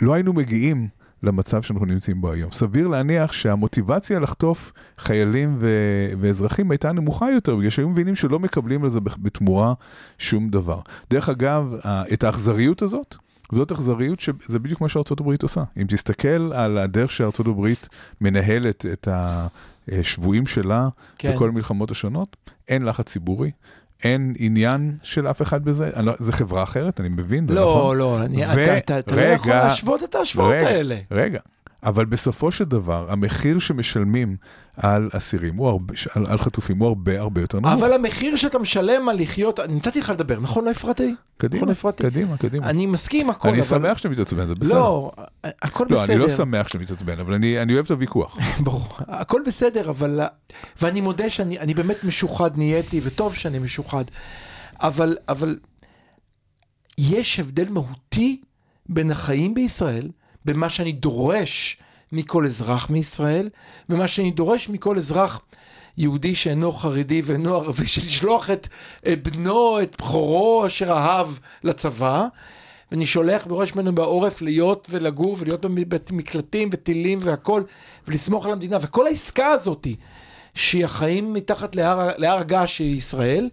לא 0.00 0.14
היינו 0.14 0.32
מגיעים 0.32 0.88
למצב 1.22 1.62
שאנחנו 1.62 1.86
נמצאים 1.86 2.20
בו 2.20 2.32
היום. 2.32 2.52
סביר 2.52 2.88
להניח 2.88 3.32
שהמוטיבציה 3.32 4.20
לחטוף 4.20 4.72
חיילים 4.98 5.56
ו- 5.58 6.12
ואזרחים 6.20 6.70
הייתה 6.70 6.92
נמוכה 6.92 7.30
יותר, 7.30 7.56
בגלל 7.56 7.70
שהיו 7.70 7.88
מבינים 7.88 8.16
שלא 8.16 8.38
מקבלים 8.38 8.84
לזה 8.84 9.00
בתמורה 9.00 9.74
שום 10.18 10.48
דבר. 10.48 10.80
דרך 11.10 11.28
אגב, 11.28 11.74
ה- 11.84 12.12
את 12.12 12.24
האכזריות 12.24 12.82
הזאת, 12.82 13.16
זאת 13.52 13.72
אכזריות 13.72 14.20
שזה 14.20 14.58
בדיוק 14.58 14.80
מה 14.80 14.88
שארצות 14.88 15.20
הברית 15.20 15.42
עושה. 15.42 15.62
אם 15.76 15.86
תסתכל 15.88 16.52
על 16.52 16.78
הדרך 16.78 17.10
שארצות 17.10 17.46
הברית 17.46 17.88
מנהלת 18.20 18.86
את 18.92 19.08
השבויים 19.88 20.46
שלה 20.46 20.88
כן. 21.18 21.32
בכל 21.34 21.48
המלחמות 21.48 21.90
השונות, 21.90 22.36
אין 22.68 22.82
לחץ 22.84 23.08
ציבורי. 23.12 23.50
אין 24.04 24.34
עניין 24.38 24.96
של 25.02 25.26
אף 25.26 25.42
אחד 25.42 25.64
בזה, 25.64 25.90
לא, 26.02 26.12
זה 26.18 26.32
חברה 26.32 26.62
אחרת, 26.62 27.00
אני 27.00 27.08
מבין, 27.08 27.48
זה 27.48 27.54
לא, 27.54 27.60
נכון. 27.60 27.96
לא, 27.96 28.22
אני- 28.22 28.46
ו- 28.46 28.52
אתה- 28.64 28.78
אתה 28.78 28.98
אתה 28.98 29.16
לא 29.16 29.20
רגע, 29.20 29.32
יכול 29.34 29.52
להשוות 29.52 30.02
את 30.02 30.14
ההשוואות 30.14 30.52
רגע, 30.54 30.68
האלה. 30.68 30.96
רגע, 31.10 31.40
אבל 31.84 32.04
בסופו 32.04 32.50
של 32.50 32.64
דבר, 32.64 33.06
המחיר 33.10 33.58
שמשלמים 33.58 34.36
על 34.76 35.08
אסירים, 35.12 35.60
על, 36.14 36.26
על 36.26 36.38
חטופים, 36.38 36.78
הוא 36.78 36.88
הרבה 36.88 37.20
הרבה 37.20 37.40
יותר 37.40 37.60
נמוך. 37.60 37.72
אבל 37.72 37.92
המחיר 37.92 38.36
שאתה 38.36 38.58
משלם 38.58 39.08
על 39.08 39.16
לחיות, 39.22 39.60
נתתי 39.60 40.00
לך 40.00 40.10
לדבר, 40.10 40.40
נכון? 40.40 40.64
לא 40.64 40.70
הפרעתי? 40.70 41.14
קדימה, 41.36 41.62
נכון, 41.62 41.68
הפרעתי? 41.68 42.02
קדימה, 42.02 42.36
קדימה. 42.36 42.66
אני 42.66 42.86
מסכים 42.86 43.20
עם 43.20 43.30
הכל, 43.30 43.48
אני 43.48 43.58
אבל... 43.58 43.66
שמח 43.66 43.98
שאתה 43.98 44.08
מתעצבן, 44.08 44.46
זה 44.46 44.54
בסדר. 44.54 44.74
לא, 44.74 45.12
הכל 45.44 45.86
לא, 45.90 46.02
בסדר. 46.02 46.12
אני 46.12 46.18
לא 46.22 46.28
שמח 46.28 46.68
שאתה 46.68 46.78
מתעצבן, 46.78 47.20
אבל 47.20 47.34
אני, 47.34 47.62
אני 47.62 47.74
אוהב 47.74 47.84
את 47.84 47.90
הוויכוח. 47.90 48.38
ברור, 48.64 48.88
הכל 48.98 49.42
בסדר, 49.46 49.90
אבל... 49.90 50.20
ואני 50.82 51.00
מודה 51.00 51.30
שאני 51.30 51.58
אני 51.58 51.74
באמת 51.74 52.04
משוחד 52.04 52.56
נהייתי, 52.56 53.00
וטוב 53.02 53.34
שאני 53.34 53.58
משוחד. 53.58 54.04
אבל, 54.80 55.16
אבל 55.28 55.58
יש 56.98 57.40
הבדל 57.40 57.68
מהותי 57.68 58.40
בין 58.88 59.10
החיים 59.10 59.54
בישראל, 59.54 60.08
בין 60.44 60.56
מה 60.56 60.70
שאני 60.70 60.92
דורש 60.92 61.76
מכל 62.12 62.46
אזרח 62.46 62.90
מישראל, 62.90 63.48
ומה 63.88 64.08
שאני 64.08 64.30
דורש 64.30 64.68
מכל 64.68 64.98
אזרח 64.98 65.40
יהודי 65.98 66.34
שאינו 66.34 66.72
חרדי 66.72 67.22
ואינו 67.24 67.54
ערבי, 67.54 67.86
של 67.86 68.02
לשלוח 68.06 68.50
את 68.50 68.68
בנו, 69.22 69.82
את 69.82 69.96
בכורו 69.98 70.66
אשר 70.66 70.92
אהב 70.92 71.28
לצבא. 71.64 72.26
ואני 72.92 73.06
שולח 73.06 73.46
בראש 73.46 73.74
ממנו 73.74 73.94
בעורף 73.94 74.42
להיות 74.42 74.86
ולגור 74.90 75.36
ולהיות 75.38 75.64
במקלטים 76.10 76.68
וטילים 76.72 77.18
והכל, 77.22 77.62
ולסמוך 78.08 78.46
על 78.46 78.52
המדינה. 78.52 78.78
וכל 78.82 79.06
העסקה 79.06 79.46
הזאתי, 79.46 79.96
שהיא 80.54 80.84
החיים 80.84 81.32
מתחת 81.32 81.76
להר, 81.76 82.10
להר 82.16 82.38
הגעש 82.38 82.76
של 82.76 82.84
ישראל, 82.84 83.50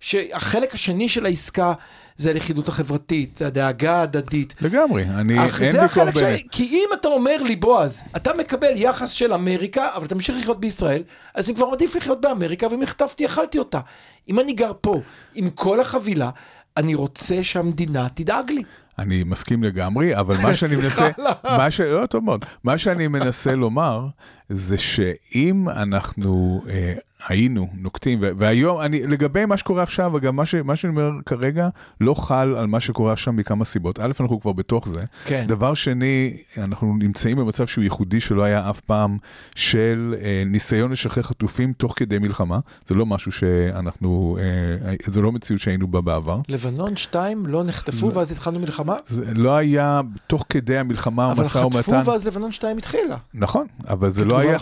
שהחלק 0.00 0.74
השני 0.74 1.08
של 1.08 1.26
העסקה 1.26 1.72
זה 2.18 2.30
הלכידות 2.30 2.68
החברתית, 2.68 3.36
זה 3.38 3.46
הדאגה 3.46 3.96
ההדדית. 3.96 4.54
לגמרי, 4.60 5.02
אני, 5.04 5.46
אך 5.46 5.62
אין 5.62 5.72
זה 5.72 5.82
ויכוח. 5.82 6.18
שלי, 6.18 6.46
כי 6.50 6.64
אם 6.64 6.88
אתה 7.00 7.08
אומר 7.08 7.42
לי, 7.42 7.56
בועז, 7.56 8.02
אתה 8.16 8.30
מקבל 8.38 8.72
יחס 8.76 9.10
של 9.10 9.32
אמריקה, 9.32 9.88
אבל 9.96 10.06
אתה 10.06 10.14
ממשיך 10.14 10.36
לחיות 10.36 10.60
בישראל, 10.60 11.02
אז 11.34 11.48
אני 11.48 11.56
כבר 11.56 11.70
מעדיף 11.70 11.96
לחיות 11.96 12.20
באמריקה, 12.20 12.66
ואם 12.68 12.82
החטפתי, 12.82 13.26
אכלתי 13.26 13.58
אותה. 13.58 13.80
אם 14.28 14.40
אני 14.40 14.52
גר 14.52 14.72
פה, 14.80 15.00
עם 15.34 15.50
כל 15.50 15.80
החבילה, 15.80 16.30
אני 16.76 16.94
רוצה 16.94 17.44
שהמדינה 17.44 18.08
תדאג 18.14 18.50
לי. 18.50 18.62
אני 18.98 19.24
מסכים 19.24 19.62
לגמרי, 19.62 20.16
אבל 20.16 20.36
מה 20.42 20.54
שאני 20.56 20.76
מנסה, 20.76 21.08
לא. 21.18 21.30
מה 21.44 21.70
ש... 21.70 21.80
לא, 21.80 22.06
טוב 22.06 22.24
מאוד. 22.24 22.44
מה 22.64 22.78
שאני 22.78 23.08
מנסה 23.08 23.54
לומר, 23.54 24.06
זה 24.48 24.78
שאם 24.78 25.68
אנחנו 25.68 26.62
אה, 26.68 26.94
היינו 27.26 27.68
נוקטים, 27.74 28.18
והיום, 28.20 28.80
אני, 28.80 29.06
לגבי 29.06 29.46
מה 29.46 29.56
שקורה 29.56 29.82
עכשיו, 29.82 30.10
וגם 30.14 30.36
מה, 30.36 30.46
ש... 30.46 30.54
מה 30.54 30.76
שאני 30.76 30.90
אומר 30.90 31.10
כרגע, 31.26 31.68
לא 32.00 32.14
חל 32.14 32.54
על 32.56 32.66
מה 32.66 32.80
שקורה 32.80 33.12
עכשיו 33.12 33.32
מכמה 33.32 33.64
סיבות. 33.64 33.98
א', 33.98 34.12
אנחנו 34.20 34.40
כבר 34.40 34.52
בתוך 34.52 34.88
זה. 34.88 35.02
כן. 35.24 35.44
דבר 35.48 35.74
שני, 35.74 36.36
אנחנו 36.58 36.96
נמצאים 36.98 37.36
במצב 37.36 37.66
שהוא 37.66 37.84
ייחודי 37.84 38.20
שלא 38.20 38.42
היה 38.42 38.70
אף 38.70 38.80
פעם, 38.80 39.18
של 39.54 40.14
אה, 40.22 40.42
ניסיון 40.46 40.92
לשחרר 40.92 41.22
חטופים 41.22 41.72
תוך 41.72 41.92
כדי 41.96 42.18
מלחמה. 42.18 42.58
זה 42.86 42.94
לא 42.94 43.06
משהו 43.06 43.32
שאנחנו, 43.32 44.38
אה, 44.84 44.94
זה 45.06 45.20
לא 45.20 45.32
מציאות 45.32 45.62
שהיינו 45.62 45.88
בה 45.88 46.00
בעבר. 46.00 46.40
לבנון 46.48 46.96
2 46.96 47.46
לא 47.46 47.64
נחטפו, 47.64 48.14
ואז 48.14 48.32
התחלנו 48.32 48.58
מלחמה? 48.58 48.96
זה 49.06 49.34
לא 49.34 49.56
היה 49.56 50.00
תוך 50.26 50.44
כדי 50.48 50.78
המלחמה, 50.78 51.32
אבל 51.32 51.42
המשא 51.42 51.58
ומתן. 51.58 51.82
חטפו 51.82 52.10
ואז 52.10 52.26
לבנון 52.26 52.52
2 52.52 52.78
התחילה. 52.78 53.16
נכון, 53.34 53.66
אבל 53.88 54.10
זה 54.10 54.24
לא 54.24 54.38
היה. 54.38 54.58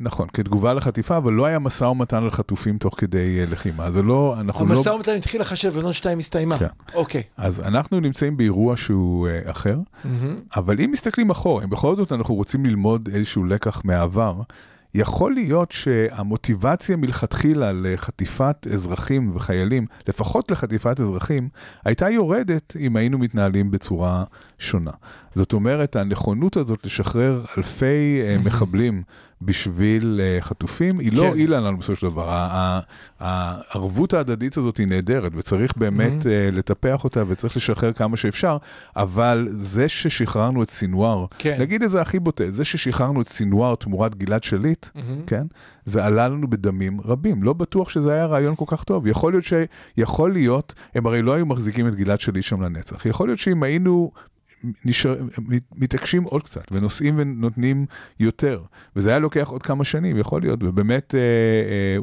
נכון, 0.00 0.28
כתגובה 0.32 0.74
לחטיפה, 0.74 1.16
אבל 1.16 1.32
לא 1.32 1.46
היה 1.46 1.58
משא 1.58 1.84
ומתן 1.84 2.22
על 2.22 2.30
חטופים 2.30 2.78
תוך 2.78 2.94
כדי 2.98 3.40
אה, 3.40 3.44
לחימה. 3.46 3.90
זה 3.90 4.02
לא, 4.02 4.36
אנחנו 4.40 4.66
לא... 4.66 4.74
המשא 4.74 4.88
ומתן 4.88 5.16
התחיל 5.16 5.42
אחרי 5.42 5.56
שלבנון 5.56 5.92
2 5.92 6.18
הסתיימה. 6.18 6.58
כן. 6.58 6.66
אוקיי. 6.94 7.22
אז 7.36 7.60
אנחנו 7.60 8.00
נמצאים 8.00 8.36
באירוע 8.36 8.76
שהוא 8.76 9.28
אה, 9.28 9.50
אחר, 9.50 9.78
מהמם. 10.04 10.36
אבל 10.56 10.80
אם 10.80 10.90
מסתכלים 10.92 11.30
אחורה, 11.30 11.64
אם 11.64 11.70
בכל 11.70 11.96
זאת 11.96 12.12
אנחנו 12.12 12.34
רוצים 12.34 12.66
ללמוד 12.66 13.08
איזשהו 13.12 13.44
לקח 13.44 13.82
מהעבר, 13.84 14.34
יכול 14.94 15.34
להיות 15.34 15.72
שהמוטיבציה 15.72 16.96
מלכתחילה 16.96 17.72
לחטיפת 17.72 18.66
אזרחים 18.72 19.32
וחיילים, 19.34 19.86
לפחות 20.08 20.50
לחטיפת 20.50 21.00
אזרחים, 21.00 21.48
הייתה 21.84 22.10
יורדת 22.10 22.76
אם 22.80 22.96
היינו 22.96 23.18
מתנהלים 23.18 23.70
בצורה 23.70 24.24
שונה. 24.58 24.90
זאת 25.34 25.52
אומרת, 25.52 25.96
הנכונות 25.96 26.56
הזאת 26.56 26.86
לשחרר 26.86 27.44
אלפי 27.58 28.22
אה, 28.22 28.36
מחבלים 28.44 29.02
בשביל 29.42 30.20
אה, 30.22 30.38
חטופים, 30.40 30.98
היא 30.98 31.12
לא 31.12 31.20
כן. 31.20 31.26
הועילה 31.26 31.60
לנו 31.60 31.78
בסופו 31.78 31.96
של 31.96 32.06
דבר. 32.06 32.54
הערבות 33.20 34.14
ההדדית 34.14 34.56
הזאת 34.56 34.76
היא 34.76 34.86
נהדרת, 34.86 35.32
וצריך 35.34 35.76
באמת 35.76 36.26
אה, 36.26 36.48
לטפח 36.52 37.04
אותה 37.04 37.22
וצריך 37.28 37.56
לשחרר 37.56 37.92
כמה 37.92 38.16
שאפשר, 38.16 38.56
אבל 38.96 39.48
זה 39.50 39.88
ששחררנו 39.88 40.62
את 40.62 40.70
סינואר, 40.70 41.26
כן. 41.38 41.56
נגיד 41.60 41.82
את 41.82 41.90
זה 41.90 42.00
הכי 42.00 42.18
בוטה, 42.18 42.50
זה 42.50 42.64
ששחררנו 42.64 43.20
את 43.20 43.28
סינואר 43.28 43.74
תמורת 43.74 44.14
גלעד 44.14 44.44
שליט, 44.44 44.86
מהמם. 44.94 45.22
כן? 45.26 45.46
זה 45.84 46.04
עלה 46.04 46.28
לנו 46.28 46.50
בדמים 46.50 47.00
רבים. 47.00 47.42
לא 47.42 47.52
בטוח 47.52 47.88
שזה 47.88 48.12
היה 48.12 48.26
רעיון 48.26 48.56
כל 48.56 48.64
כך 48.66 48.84
טוב. 48.84 49.06
יכול 49.06 49.32
להיות 49.32 49.44
ש... 49.44 49.52
יכול 49.96 50.32
להיות, 50.32 50.74
הם 50.94 51.06
הרי 51.06 51.22
לא 51.22 51.32
היו 51.32 51.46
מחזיקים 51.46 51.88
את 51.88 51.94
גלעד 51.94 52.20
שליט 52.20 52.44
שם 52.44 52.62
לנצח. 52.62 53.06
יכול 53.06 53.28
להיות 53.28 53.38
שאם 53.38 53.62
היינו... 53.62 54.10
נשאר, 54.84 55.16
מת- 55.48 55.62
מתעקשים 55.76 56.22
עוד 56.24 56.42
קצת 56.42 56.62
ונושאים 56.70 57.14
ונותנים 57.18 57.86
יותר 58.20 58.60
וזה 58.96 59.10
היה 59.10 59.18
לוקח 59.18 59.48
עוד 59.48 59.62
כמה 59.62 59.84
שנים 59.84 60.16
יכול 60.16 60.40
להיות 60.42 60.60
ובאמת 60.62 61.14
אה, 61.14 61.20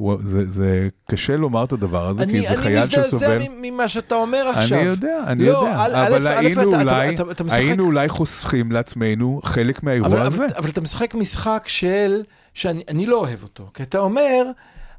אה, 0.09 0.15
זה, 0.19 0.45
זה 0.51 0.87
קשה 1.11 1.37
לומר 1.37 1.63
את 1.63 1.71
הדבר 1.71 2.07
הזה 2.07 2.25
כי 2.25 2.31
אני 2.31 2.41
זה 2.41 2.47
אני 2.53 2.57
חייל 2.57 2.79
מזדעזע 2.79 3.07
שסובל. 3.07 3.39
מ- 3.49 3.61
ממה 3.73 3.87
שאתה 3.87 4.15
אומר 4.15 4.47
עכשיו. 4.55 4.79
אני 4.79 4.87
יודע, 4.87 5.23
אני 5.27 5.45
לא, 5.45 5.51
יודע, 5.51 5.75
א', 5.77 6.07
אבל 6.07 6.27
א', 6.27 6.31
א', 6.31 6.37
היינו 6.39 6.61
אתה- 6.69 6.81
אולי, 6.81 7.15
אתה- 7.15 7.31
אתה 7.31 7.43
משחק- 7.43 7.57
היינו 7.59 7.85
אולי 7.85 8.09
חוסכים 8.09 8.71
לעצמנו 8.71 9.41
חלק 9.43 9.83
מהאירוע 9.83 10.07
אבל, 10.09 10.21
הזה. 10.27 10.37
אבל, 10.45 10.53
אבל 10.57 10.69
אתה 10.69 10.81
משחק 10.81 11.15
משחק 11.15 11.63
של, 11.67 12.23
שאני 12.53 12.83
אני 12.89 13.05
לא 13.05 13.19
אוהב 13.19 13.43
אותו, 13.43 13.69
כי 13.73 13.83
אתה 13.83 13.99
אומר, 13.99 14.45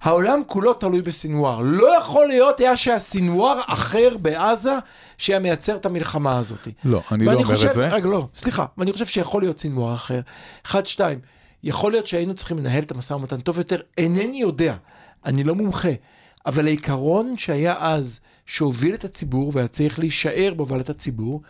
העולם 0.02 0.40
כולו 0.46 0.74
תלוי 0.74 1.02
בסינואר. 1.02 1.60
לא 1.60 1.98
יכול 1.98 2.26
להיות 2.26 2.60
היה 2.60 2.76
שהסינואר 2.76 3.60
אחר 3.66 4.16
בעזה 4.22 4.74
שהיה 5.18 5.38
מייצר 5.38 5.76
את 5.76 5.86
המלחמה 5.86 6.38
הזאת. 6.38 6.68
לא, 6.84 7.02
אני 7.12 7.24
לא 7.24 7.32
אומר 7.32 7.44
חושב, 7.44 7.68
את 7.68 7.74
זה. 7.74 7.88
רגע, 7.88 8.08
לא, 8.08 8.28
סליחה, 8.34 8.64
ואני 8.78 8.92
חושב 8.92 9.06
שיכול 9.06 9.42
להיות 9.42 9.60
סינואר 9.60 9.94
אחר. 9.94 10.20
אחד, 10.66 10.86
שתיים, 10.86 11.18
יכול 11.62 11.92
להיות 11.92 12.06
שהיינו 12.06 12.34
צריכים 12.34 12.58
לנהל 12.58 12.82
את 12.82 12.90
המשא 12.90 13.12
ומתן 13.12 13.40
טוב 13.40 13.58
יותר, 13.58 13.80
אינני 13.98 14.40
יודע, 14.40 14.74
אני 15.24 15.44
לא 15.44 15.54
מומחה, 15.54 15.88
אבל 16.46 16.66
העיקרון 16.66 17.36
שהיה 17.36 17.74
אז, 17.78 18.20
שהוביל 18.46 18.94
את 18.94 19.04
הציבור 19.04 19.50
והיה 19.54 19.68
צריך 19.68 19.98
להישאר 19.98 20.52
בהובלת 20.56 20.90
הציבור, 20.90 21.42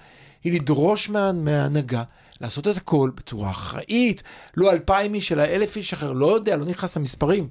היא 0.44 0.52
לדרוש 0.52 1.10
מה, 1.10 1.32
מההנהגה 1.32 2.02
לעשות 2.40 2.68
את 2.68 2.76
הכל 2.76 3.10
בצורה 3.14 3.50
אחראית, 3.50 4.22
לא 4.56 4.72
אלפיים 4.72 5.14
איש, 5.14 5.32
אלא 5.32 5.42
אלף 5.42 5.76
איש 5.76 5.92
אחר, 5.92 6.12
לא 6.12 6.34
יודע, 6.34 6.56
לא 6.56 6.64
נכנס 6.64 6.96
למספרים, 6.96 7.48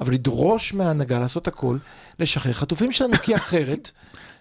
אבל 0.00 0.12
לדרוש 0.12 0.74
מההנהגה 0.74 1.18
לעשות 1.18 1.48
הכל, 1.48 1.76
לשחרר 2.20 2.52
חטופים 2.52 2.92
שלנו, 2.92 3.12
כי 3.22 3.34
אחרת, 3.36 3.90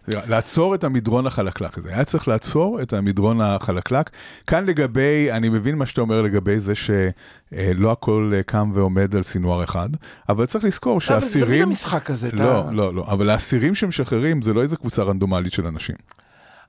לעצור 0.08 0.76
את 0.76 0.84
המדרון 0.84 1.28
החלקלק 1.28 1.78
הזה. 1.78 1.90
היה 1.90 2.06
צריך 2.06 2.28
לעצור 2.28 2.82
את 2.82 2.94
המדרון 2.94 3.42
החלקלק. 3.42 4.10
כאן 4.48 4.66
לגבי, 4.66 5.32
אני 5.32 5.50
מבין 5.50 5.76
מה 5.76 5.86
שאתה 5.86 6.02
אומר 6.02 6.22
לגבי 6.22 6.60
זה 6.60 6.74
שלא 6.76 7.92
הכל 7.92 8.32
אה, 8.36 8.44
קם 8.44 8.72
ועומד 8.74 9.16
על 9.16 9.24
סינואר 9.24 9.64
אחד, 9.64 9.90
אבל 10.30 10.46
צריך 10.46 10.64
לזכור 10.66 10.94
אבל 10.94 11.02
זה 11.02 11.08
תמיד 11.08 11.22
שהאסירים... 11.22 11.64
המשחק 11.68 12.10
הזה, 12.10 12.28
אתה- 12.28 12.36
לא, 12.36 12.64
לא, 12.72 12.94
לא, 12.94 13.06
אבל 13.08 13.30
האסירים 13.30 13.76
שמשחררים 13.76 14.42
זה 14.42 14.54
לא 14.54 14.62
איזה 14.62 14.78
קבוצה 14.78 15.04
רנדומלית 15.04 15.54
של 15.54 15.68
אנשים. 15.68 15.96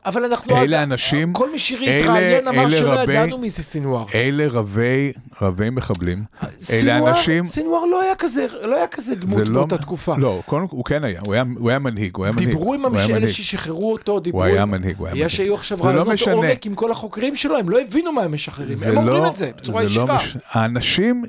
אבל 0.06 0.24
אנחנו... 0.24 0.56
אלה 0.56 0.76
אז- 0.78 0.82
אנשים- 0.82 1.32
כל 1.32 1.46
מי 1.46 1.50
אלה- 1.50 1.58
שהתראיין 1.58 2.48
אמר 2.48 2.70
שלא 2.70 2.90
רבי- 2.92 3.12
ידענו 3.12 3.38
מי 3.38 3.50
זה 3.50 3.62
סינואר. 3.62 4.04
אלה 4.14 4.46
רבי, 4.50 5.12
רבי 5.42 5.70
מחבלים. 5.70 6.24
אלה 6.42 6.50
סינואר- 6.62 7.08
אנשים... 7.08 7.44
סינואר 7.44 7.84
לא 7.84 8.02
היה 8.02 8.14
כזה, 8.14 8.46
לא 8.62 8.76
היה 8.76 8.86
כזה 8.86 9.14
דמות 9.14 9.48
לא- 9.48 9.54
באותה 9.54 9.78
תקופה. 9.78 10.14
לא, 10.18 10.42
כל, 10.46 10.64
הוא 10.70 10.84
כן 10.84 11.04
היה, 11.04 11.20
הוא 11.26 11.34
היה, 11.34 11.44
הוא 11.58 11.70
היה 11.70 11.78
מנהיג, 11.78 12.16
הוא 12.16 12.24
היה 12.24 12.32
מנהיג. 12.32 12.48
דיברו 12.48 12.74
עם 12.74 12.84
המש- 12.84 13.10
אלה. 13.10 13.32
ששחררו 13.32 13.92
אותו, 13.92 14.20
דיברו 14.20 14.40
הוא 14.40 14.46
היה. 14.46 14.64
מנהיג, 14.64 14.96
הוא 14.98 15.06
היה 15.06 15.14
יש 15.14 15.20
מנהיג. 15.20 15.28
שהיו 15.28 15.54
עכשיו 15.54 15.78
זה 15.78 15.84
לא 15.84 15.88
רעיונות 15.88 16.08
משנה. 16.12 16.34
עומק 16.34 16.66
עם 16.66 16.74
כל 16.74 16.90
החוקרים 16.92 17.36
שלו, 17.36 17.56
הם 17.56 17.68
לא 17.70 17.80
הבינו 17.80 18.12
מה 18.12 18.22
הם 18.22 18.32
משחררים, 18.32 18.78
הם 18.86 18.96
אומרים 18.96 19.22
לא- 19.22 19.28
את 19.28 19.36
זה 19.36 19.50
בצורה 19.58 19.78
זה 19.82 19.88
לא 19.88 19.90
ישירה. 19.90 20.16
מש- 20.16 20.36
האנשים 20.50 21.24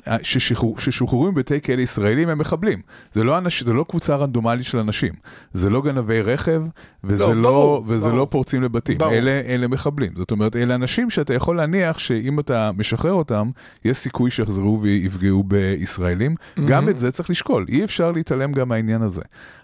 ששוחררו 0.78 1.32
מבתי 1.32 1.62
כלא 1.62 1.82
ישראלים 1.82 2.30
הם 2.30 2.38
מחבלים. 2.38 2.82
זה 3.14 3.24
לא, 3.24 3.38
אנש, 3.38 3.64
זה 3.64 3.74
לא 3.74 3.86
קבוצה 3.90 4.16
רנדומלית 4.16 4.66
של 4.66 4.78
אנשים. 4.78 5.14
זה 5.54 5.70
לא 5.70 5.82
גנבי 5.82 6.22
רכב, 6.22 6.62
וזה 7.04 7.24
לא, 7.24 7.36
לא, 7.36 7.42
ברור, 7.50 7.84
וזה 7.88 8.06
ברור. 8.06 8.20
לא 8.20 8.28
פורצים 8.30 8.62
לבתים. 8.66 8.98
ברור. 8.98 9.14
אלה, 9.14 9.42
אלה 9.48 9.68
מחבלים. 9.68 10.12
זאת 10.16 10.32
אומרת, 10.32 10.56
אלה 10.56 10.76
אנשים 10.76 11.10
שאתה 11.10 11.34
יכול 11.34 11.58
להניח 11.58 12.00
שאם 12.00 12.40
אתה 12.40 12.72
משחרר 12.78 13.14
אותם, 13.14 13.50
יש 13.86 13.98
סיכוי 13.98 14.32
שיחזרו 14.32 14.80
ויפגעו 14.82 15.44
בישראלים. 15.44 16.36
גם 16.68 16.90
את 16.90 17.00
זה 17.00 17.12
צריך 17.12 17.30
לשקול. 17.30 17.66
אי 17.70 17.84
אפשר 17.84 18.12
להתעלם 18.12 18.52
גם 18.52 18.70
מהעניין 18.70 19.02
הזה. 19.02 19.22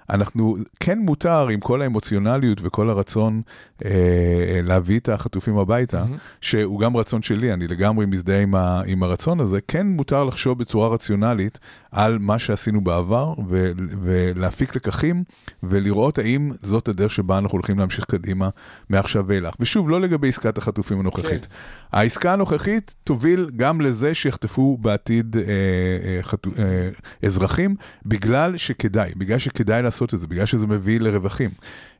אנחנו, 0.09 0.55
כן 0.79 0.99
מותר 0.99 1.47
עם 1.47 1.59
כל 1.59 1.81
האמוציונליות 1.81 2.57
וכל 2.61 2.89
הרצון 2.89 3.41
אה, 3.85 4.59
להביא 4.63 4.99
את 4.99 5.09
החטופים 5.09 5.57
הביתה, 5.57 6.03
שהוא 6.41 6.79
גם 6.79 6.97
רצון 6.97 7.21
שלי, 7.21 7.53
אני 7.53 7.67
לגמרי 7.67 8.05
מזדהה 8.05 8.41
עם, 8.41 8.55
ה, 8.55 8.81
עם 8.85 9.03
הרצון 9.03 9.39
הזה, 9.39 9.59
כן 9.67 9.87
מותר 9.87 10.23
לחשוב 10.23 10.59
בצורה 10.59 10.87
רציונלית 10.87 11.59
על 11.91 12.17
מה 12.19 12.39
שעשינו 12.39 12.81
בעבר 12.81 13.33
ו, 13.49 13.71
ולהפיק 14.01 14.75
לקחים 14.75 15.23
ולראות 15.63 16.17
האם 16.17 16.51
זאת 16.61 16.87
הדרך 16.87 17.11
שבה 17.11 17.37
אנחנו 17.37 17.55
הולכים 17.57 17.79
להמשיך 17.79 18.05
קדימה 18.05 18.49
מעכשיו 18.89 19.23
ואילך. 19.27 19.53
ושוב, 19.59 19.89
לא 19.89 20.01
לגבי 20.01 20.29
עסקת 20.29 20.57
החטופים 20.57 20.99
הנוכחית. 20.99 21.45
כן. 21.45 21.97
העסקה 21.97 22.33
הנוכחית 22.33 22.95
תוביל 23.03 23.49
גם 23.55 23.81
לזה 23.81 24.13
שיחטפו 24.13 24.77
בעתיד 24.81 25.37
אה, 25.37 25.43
אה, 25.43 26.19
חטו, 26.21 26.49
אה, 26.59 26.89
אזרחים, 27.25 27.75
בגלל 28.05 28.57
שכדאי, 28.57 29.11
בגלל 29.15 29.37
שכדאי 29.37 29.81
לעשות 29.91 30.13
את 30.13 30.19
זה, 30.19 30.27
בגלל 30.27 30.45
שזה 30.45 30.67
מביא 30.67 30.99
לרווחים. 30.99 31.49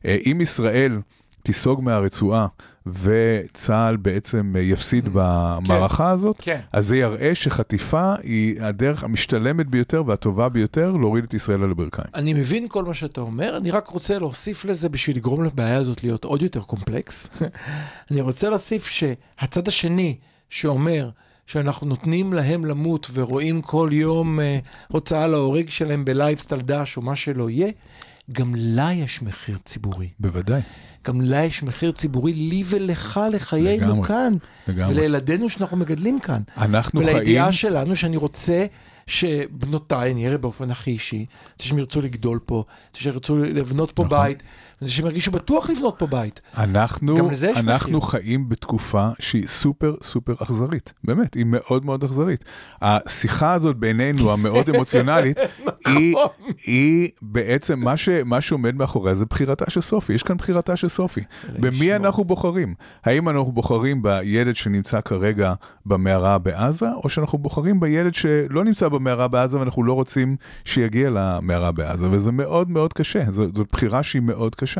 אה, 0.06 0.16
אם 0.26 0.40
ישראל 0.40 1.00
תיסוג 1.42 1.82
מהרצועה 1.82 2.46
וצה"ל 2.86 3.96
בעצם 3.96 4.52
אה, 4.56 4.60
יפסיד 4.60 5.08
במערכה 5.12 6.10
הזאת, 6.10 6.36
כן. 6.38 6.60
אז 6.72 6.86
זה 6.86 6.96
יראה 6.96 7.34
שחטיפה 7.34 8.14
היא 8.22 8.62
הדרך 8.62 9.04
המשתלמת 9.04 9.66
ביותר 9.66 10.02
והטובה 10.06 10.48
ביותר 10.48 10.90
להוריד 10.90 11.24
את 11.24 11.34
ישראל 11.34 11.62
על 11.62 11.70
הברכיים. 11.70 12.08
אני 12.14 12.34
מבין 12.34 12.68
כל 12.68 12.84
מה 12.84 12.94
שאתה 12.94 13.20
אומר, 13.20 13.56
אני 13.56 13.70
רק 13.70 13.88
רוצה 13.88 14.18
להוסיף 14.18 14.64
לזה 14.64 14.88
בשביל 14.88 15.16
לגרום 15.16 15.44
לבעיה 15.44 15.76
הזאת 15.76 16.02
להיות 16.02 16.24
עוד 16.24 16.42
יותר 16.42 16.60
קומפלקס. 16.60 17.28
אני 18.10 18.20
רוצה 18.20 18.50
להוסיף 18.50 18.86
שהצד 18.86 19.68
השני 19.68 20.16
שאומר 20.50 21.10
שאנחנו 21.52 21.86
נותנים 21.86 22.32
להם 22.32 22.64
למות 22.64 23.10
ורואים 23.12 23.62
כל 23.62 23.88
יום 23.92 24.40
אה, 24.40 24.58
הוצאה 24.88 25.26
להורג 25.26 25.70
שלהם 25.70 26.04
ב 26.04 26.10
live 26.10 26.32
style 26.32 26.60
דאעש 26.60 26.96
או 26.96 27.02
מה 27.02 27.16
שלא 27.16 27.50
יהיה, 27.50 27.70
גם 28.32 28.54
לה 28.56 28.92
יש 28.92 29.22
מחיר 29.22 29.58
ציבורי. 29.64 30.08
בוודאי, 30.20 30.60
גם 31.06 31.20
לה 31.20 31.44
יש 31.44 31.62
מחיר 31.62 31.92
ציבורי 31.92 32.32
לי 32.32 32.62
ולך 32.66 33.20
לחיינו 33.32 33.86
לגמרי, 33.86 34.08
כאן. 34.08 34.32
לגמרי. 34.68 34.94
ולילדינו 34.94 35.48
שאנחנו 35.48 35.76
מגדלים 35.76 36.18
כאן. 36.18 36.42
אנחנו 36.56 37.00
ולידיעה 37.00 37.44
חיים... 37.44 37.52
שלנו 37.52 37.96
שאני 37.96 38.16
רוצה 38.16 38.66
שבנותיי, 39.06 40.12
אני 40.12 40.26
אראה 40.26 40.38
באופן 40.38 40.70
הכי 40.70 40.90
אישי, 40.90 41.26
שהם 41.58 41.78
ירצו 41.78 42.00
לגדול 42.00 42.38
פה, 42.46 42.64
שהם 42.94 43.12
ירצו 43.12 43.36
לבנות 43.38 43.92
פה 43.92 44.04
נכון. 44.04 44.18
בית, 44.18 44.42
שהם 44.86 45.06
ירגישו 45.06 45.30
בטוח 45.30 45.70
לבנות 45.70 45.94
פה 45.98 46.06
בית. 46.06 46.40
אנחנו, 46.56 47.30
אנחנו. 47.56 48.00
חיים 48.00 48.48
בתקופה 48.48 49.08
שהיא 49.18 49.46
סופר 49.46 49.94
סופר 50.02 50.34
אכזרית, 50.38 50.92
באמת, 51.04 51.34
היא 51.34 51.44
מאוד 51.46 51.84
מאוד 51.84 52.04
אכזרית. 52.04 52.44
השיחה 52.82 53.52
הזאת 53.52 53.76
בינינו, 53.76 54.32
המאוד 54.32 54.68
אמוציונלית, 54.68 55.38
היא, 55.86 56.14
היא 56.66 57.08
בעצם, 57.22 57.80
מה, 57.80 57.96
ש, 57.96 58.08
מה 58.08 58.40
שעומד 58.40 58.74
מאחוריה 58.74 59.14
זה 59.14 59.24
בחירתה 59.26 59.70
של 59.70 59.80
סופי, 59.80 60.12
יש 60.12 60.22
כאן 60.22 60.36
בחירתה 60.36 60.76
של 60.76 60.88
סופי. 60.88 61.20
במי. 61.58 61.92
אנחנו 61.96 62.24
בוחרים? 62.24 62.74
האם 63.04 63.28
אנחנו 63.28 63.52
בוחרים 63.52 64.02
בילד 64.02 64.56
שנמצא 64.56 65.00
כרגע 65.00 65.54
במערה 65.86 66.38
בעזה, 66.38 66.92
או 67.04 67.08
שאנחנו 67.08 67.38
בוחרים 67.38 67.80
בילד 67.80 68.14
שלא 68.14 68.64
נמצא 68.64 68.88
במערה 68.88 69.28
בעזה 69.28 69.58
ואנחנו 69.58 69.84
לא 69.84 69.92
רוצים 69.92 70.36
שיגיע 70.64 71.10
למערה 71.10 71.72
בעזה, 71.72 72.10
וזה 72.10 72.32
מאוד 72.32 72.70
מאוד 72.70 72.92
קשה, 72.92 73.30
זו, 73.30 73.46
זאת 73.54 73.68
בחירה 73.72 74.02
שהיא 74.02 74.22
מאוד 74.22 74.54
קשה, 74.54 74.71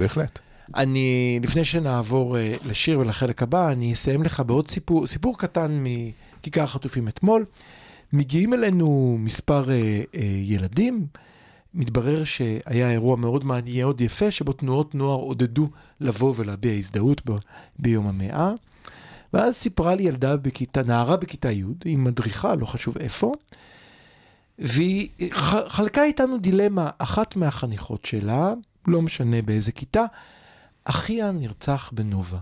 בהחלט. 0.00 0.38
אני, 0.76 1.40
לפני 1.42 1.64
שנעבור 1.64 2.36
uh, 2.36 2.68
לשיר 2.68 2.98
ולחלק 2.98 3.42
הבא, 3.42 3.72
אני 3.72 3.92
אסיים 3.92 4.22
לך 4.22 4.42
בעוד 4.46 4.70
סיפור, 4.70 5.06
סיפור 5.06 5.38
קטן 5.38 5.84
מכיכר 5.84 6.62
החטופים 6.62 7.08
אתמול. 7.08 7.44
מגיעים 8.12 8.54
אלינו 8.54 9.16
מספר 9.20 9.64
uh, 9.64 9.68
uh, 9.68 10.18
ילדים, 10.22 11.06
מתברר 11.74 12.24
שהיה 12.24 12.90
אירוע 12.90 13.16
מאוד 13.16 13.44
מעניין, 13.44 13.84
מאוד 13.84 14.00
יפה, 14.00 14.30
שבו 14.30 14.52
תנועות 14.52 14.94
נוער 14.94 15.18
עודדו 15.18 15.68
לבוא 16.00 16.34
ולהביע 16.36 16.72
הזדהות 16.72 17.30
ב, 17.30 17.36
ביום 17.78 18.06
המאה. 18.06 18.52
ואז 19.32 19.54
סיפרה 19.54 19.94
לי 19.94 20.02
ילדה 20.02 20.36
בכיתה, 20.36 20.82
נערה 20.82 21.16
בכיתה 21.16 21.50
י', 21.50 21.64
היא 21.84 21.98
מדריכה, 21.98 22.54
לא 22.54 22.66
חשוב 22.66 22.98
איפה, 22.98 23.32
והיא 24.58 25.08
חלקה 25.68 26.04
איתנו 26.04 26.38
דילמה, 26.38 26.90
אחת 26.98 27.36
מהחניכות 27.36 28.04
שלה, 28.04 28.54
לא 28.86 29.02
משנה 29.02 29.42
באיזה 29.42 29.72
כיתה, 29.72 30.04
אחיה 30.84 31.32
נרצח 31.32 31.90
בנובה. 31.94 32.38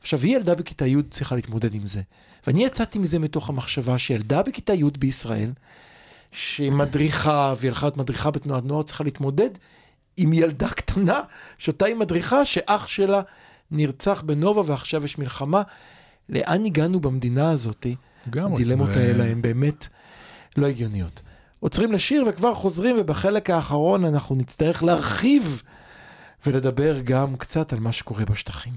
עכשיו, 0.00 0.20
היא 0.20 0.36
ילדה 0.36 0.54
בכיתה 0.54 0.86
י' 0.86 1.02
צריכה 1.10 1.36
להתמודד 1.36 1.74
עם 1.74 1.86
זה. 1.86 2.00
ואני 2.46 2.64
יצאתי 2.64 2.98
מזה 2.98 3.18
מתוך 3.18 3.48
המחשבה 3.48 3.98
שילדה 3.98 4.42
בכיתה 4.42 4.74
י' 4.74 4.84
בישראל, 4.98 5.52
שהיא 6.32 6.72
מדריכה, 6.72 7.54
והיא 7.56 7.70
הלכה 7.70 7.86
להיות 7.86 7.96
מדריכה 7.96 8.30
בתנועת 8.30 8.64
נוער, 8.64 8.82
צריכה 8.82 9.04
להתמודד 9.04 9.50
עם 10.16 10.32
ילדה 10.32 10.68
קטנה, 10.68 11.20
שאותה 11.58 11.84
היא 11.84 11.96
מדריכה, 11.96 12.44
שאח 12.44 12.86
שלה 12.86 13.20
נרצח 13.70 14.22
בנובה 14.26 14.62
ועכשיו 14.64 15.04
יש 15.04 15.18
מלחמה. 15.18 15.62
לאן 16.28 16.64
הגענו 16.64 17.00
במדינה 17.00 17.50
הזאת? 17.50 17.86
הדילמות 18.54 18.88
ו- 18.88 18.98
האלה 18.98 19.24
הן 19.24 19.42
באמת 19.42 19.88
לא 20.56 20.66
הגיוניות. 20.66 21.22
עוצרים 21.60 21.92
לשיר 21.92 22.24
וכבר 22.26 22.54
חוזרים, 22.54 22.96
ובחלק 22.98 23.50
האחרון 23.50 24.04
אנחנו 24.04 24.34
נצטרך 24.34 24.82
להרחיב 24.82 25.62
ולדבר 26.46 27.00
גם 27.04 27.36
קצת 27.36 27.72
על 27.72 27.80
מה 27.80 27.92
שקורה 27.92 28.24
בשטחים. 28.24 28.72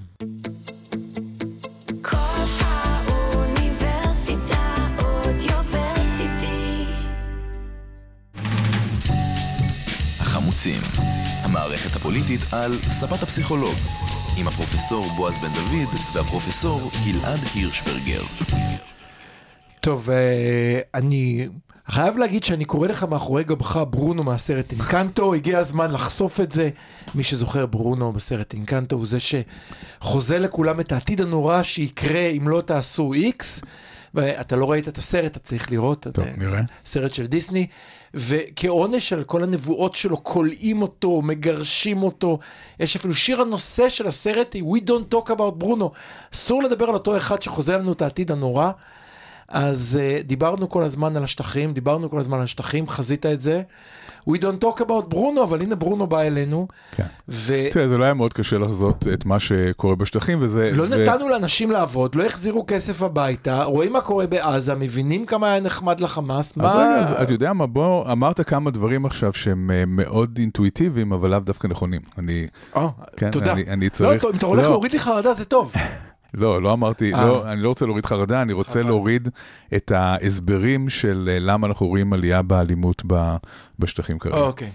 החמוצים, 10.19 10.81
המערכת 11.43 11.95
הפוליטית 11.95 12.41
על 12.51 12.71
ספת 12.81 13.23
הפסיכולוג, 13.23 13.75
עם 14.37 14.47
הפרופסור 14.47 15.05
בועז 15.17 15.37
בן 15.37 15.53
דוד 15.53 15.99
והפרופסור 16.13 16.91
גלעד 17.05 17.39
הירשברגר. 17.53 18.21
טוב, 19.81 20.09
אה, 20.09 20.79
אני 20.93 21.47
חייב 21.87 22.17
להגיד 22.17 22.43
שאני 22.43 22.65
קורא 22.65 22.87
לך 22.87 23.03
מאחורי 23.03 23.43
גבך 23.43 23.83
ברונו 23.89 24.23
מהסרט 24.23 24.71
אינקנטו, 24.71 25.33
הגיע 25.33 25.59
הזמן 25.59 25.91
לחשוף 25.91 26.39
את 26.39 26.51
זה. 26.51 26.69
מי 27.15 27.23
שזוכר, 27.23 27.65
ברונו 27.65 28.11
בסרט 28.13 28.53
אינקנטו 28.53 28.95
הוא 28.95 29.05
זה 29.05 29.17
שחוזה 29.19 30.39
לכולם 30.39 30.79
את 30.79 30.91
העתיד 30.91 31.21
הנורא 31.21 31.63
שיקרה 31.63 32.25
אם 32.27 32.47
לא 32.47 32.61
תעשו 32.61 33.13
איקס. 33.13 33.61
ואתה 34.15 34.55
לא 34.55 34.71
ראית 34.71 34.87
את 34.87 34.97
הסרט, 34.97 35.31
אתה 35.31 35.39
צריך 35.39 35.71
לראות. 35.71 36.07
טוב, 36.07 36.25
אתה- 36.25 36.37
נראה. 36.37 36.61
סרט 36.85 37.13
של 37.13 37.25
דיסני, 37.27 37.67
וכעונש 38.13 39.13
על 39.13 39.23
כל 39.23 39.43
הנבואות 39.43 39.95
שלו, 39.95 40.23
כולאים 40.23 40.81
אותו, 40.81 41.21
מגרשים 41.21 42.03
אותו. 42.03 42.39
יש 42.79 42.95
אפילו 42.95 43.13
שיר 43.15 43.41
הנושא 43.41 43.89
של 43.89 44.07
הסרט 44.07 44.55
We 44.55 44.79
Don't 44.89 45.13
Talk 45.15 45.29
About 45.29 45.63
Bruno. 45.63 45.85
אסור 46.33 46.63
לדבר 46.63 46.85
על 46.85 46.93
אותו 46.93 47.17
אחד 47.17 47.41
שחוזה 47.41 47.77
לנו 47.77 47.91
את 47.91 48.01
העתיד 48.01 48.31
הנורא. 48.31 48.71
אז 49.47 49.99
uh, 49.99 50.27
דיברנו 50.27 50.69
כל 50.69 50.83
הזמן 50.83 51.17
על 51.17 51.23
השטחים, 51.23 51.73
דיברנו 51.73 52.09
כל 52.09 52.19
הזמן 52.19 52.37
על 52.37 52.43
השטחים, 52.43 52.87
חזית 52.87 53.25
את 53.25 53.41
זה. 53.41 53.61
we 54.29 54.33
don't 54.33 54.63
talk 54.63 54.81
about 54.81 55.05
ברונו, 55.07 55.43
אבל 55.43 55.61
הנה 55.61 55.75
ברונו 55.75 56.07
בא 56.07 56.21
אלינו. 56.21 56.67
כן. 56.91 57.03
ולא 57.27 57.69
תראה, 57.71 57.87
זה 57.87 57.97
לא 57.97 58.03
היה 58.03 58.13
מאוד 58.13 58.33
קשה 58.33 58.57
לחזות 58.57 59.07
את 59.13 59.25
מה 59.25 59.39
שקורה 59.39 59.95
בשטחים, 59.95 60.37
וזה... 60.41 60.71
ו- 60.73 60.77
לא 60.77 60.87
נתנו 60.87 61.29
לאנשים 61.29 61.71
לעבוד, 61.71 62.15
לא 62.15 62.25
החזירו 62.25 62.65
כסף 62.67 63.01
הביתה, 63.01 63.63
רואים 63.63 63.93
מה 63.93 64.01
קורה 64.01 64.27
בעזה, 64.27 64.75
מבינים 64.75 65.25
כמה 65.25 65.51
היה 65.51 65.59
נחמד 65.59 65.99
לחמאס, 65.99 66.51
אז 66.51 66.57
מה... 66.57 66.73
רגע, 66.73 66.99
אז 66.99 67.21
אתה 67.21 67.33
יודע 67.33 67.53
מה, 67.53 67.65
בוא, 67.65 68.11
אמרת 68.11 68.41
כמה 68.41 68.71
דברים 68.71 69.05
עכשיו 69.05 69.33
שהם 69.33 69.71
אה, 69.73 69.83
מאוד 69.87 70.37
אינטואיטיביים, 70.39 71.13
אבל 71.13 71.29
לאו 71.29 71.39
דווקא 71.39 71.67
נכונים. 71.67 72.01
אני, 72.17 72.47
אה, 72.75 72.87
כן, 73.17 73.31
תודה. 73.31 73.53
אני, 73.53 73.63
אני 73.67 73.85
לא, 73.85 73.89
צריך... 73.89 74.21
טוב, 74.21 74.31
אם 74.31 74.37
אתה 74.37 74.45
הולך 74.45 74.65
לא, 74.65 74.69
להוריד 74.69 74.91
לי 74.91 74.99
חרדה 74.99 75.33
זה 75.33 75.45
טוב. 75.45 75.71
לא, 76.33 76.61
לא 76.61 76.73
אמרתי, 76.73 77.13
אה. 77.13 77.25
לא, 77.25 77.51
אני 77.51 77.61
לא 77.61 77.67
רוצה 77.67 77.85
להוריד 77.85 78.05
חרדה, 78.05 78.41
אני 78.41 78.53
רוצה. 78.53 78.83
להוריד 78.83 79.29
את 79.75 79.91
ההסברים 79.91 80.89
של 80.89 81.29
אה, 81.31 81.39
למה 81.39 81.67
אנחנו 81.67 81.87
רואים 81.87 82.13
עלייה 82.13 82.41
באלימות 82.41 83.03
בשטחים 83.79 84.19
כרגע. 84.19 84.37
אוקיי. 84.37 84.71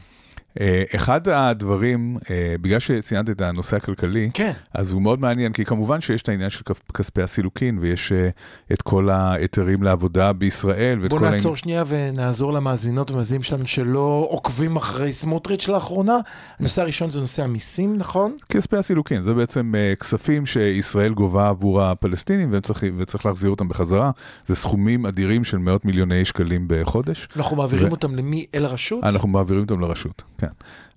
אה, 0.60 0.82
אחד 0.94 1.28
הדברים, 1.28 2.16
אה, 2.30 2.54
בגלל 2.60 2.78
שציינת 2.78 3.30
את 3.30 3.40
הנושא 3.40 3.76
הכלכלי, 3.76 4.30
כן. 4.34 4.52
אז 4.74 4.92
הוא 4.92 5.02
מאוד 5.02 5.20
מעניין, 5.20 5.52
כי 5.52 5.64
כמובן 5.64 6.00
שיש 6.00 6.22
את 6.22 6.28
העניין 6.28 6.50
של 6.50 6.62
כספי 6.94 7.22
הסילוקין, 7.22 7.78
ויש 7.80 8.12
אה, 8.12 8.28
את 8.72 8.82
כל 8.82 9.10
ההיתרים 9.10 9.82
לעבודה 9.82 10.32
בישראל, 10.32 10.98
בוא 10.98 11.08
כל 11.08 11.16
העניין... 11.16 11.34
נעצור 11.34 11.56
שנייה 11.56 11.84
ונעזור 11.86 12.52
למאזינות 12.52 13.10
ומאזינים 13.10 13.42
שלנו 13.42 13.66
שלא 13.66 14.26
עוקבים 14.30 14.76
אחרי 14.76 15.12
סמוטריץ' 15.12 15.68
לאחרונה. 15.68 16.18
הנושא 16.58 16.82
הראשון 16.82 17.10
זה 17.10 17.20
נושא 17.20 17.44
המיסים, 17.44 17.96
נכון? 17.96 18.36
כספי 18.48 18.76
הסילוקין, 18.76 19.22
זה 19.22 19.34
בעצם 19.34 19.72
כספים 20.00 20.46
שישראל 20.46 21.14
גובה 21.14 21.48
עבור 21.48 21.82
הפלסטינים, 21.82 22.52
והם 22.52 22.60
צריך, 22.60 22.84
וצריך 22.98 23.26
להחזיר 23.26 23.50
אותם 23.50 23.68
בחזרה. 23.68 24.10
זה 24.46 24.54
סכומים 24.54 25.06
אדירים 25.06 25.44
של 25.44 25.58
מאות 25.58 25.84
מיליוני 25.84 26.24
שקלים 26.24 26.64
בחודש. 26.68 27.28
אנחנו 27.36 27.56
מעבירים 27.56 27.88
ו- 27.88 27.90
אותם 27.90 28.14
למי? 28.14 28.46
אל 28.54 28.64
הרשות? 28.64 29.04
אנחנו 29.04 29.28
מעבירים 29.28 29.62
אותם 29.62 29.80
לרשות, 29.80 30.22
כן. 30.38 30.47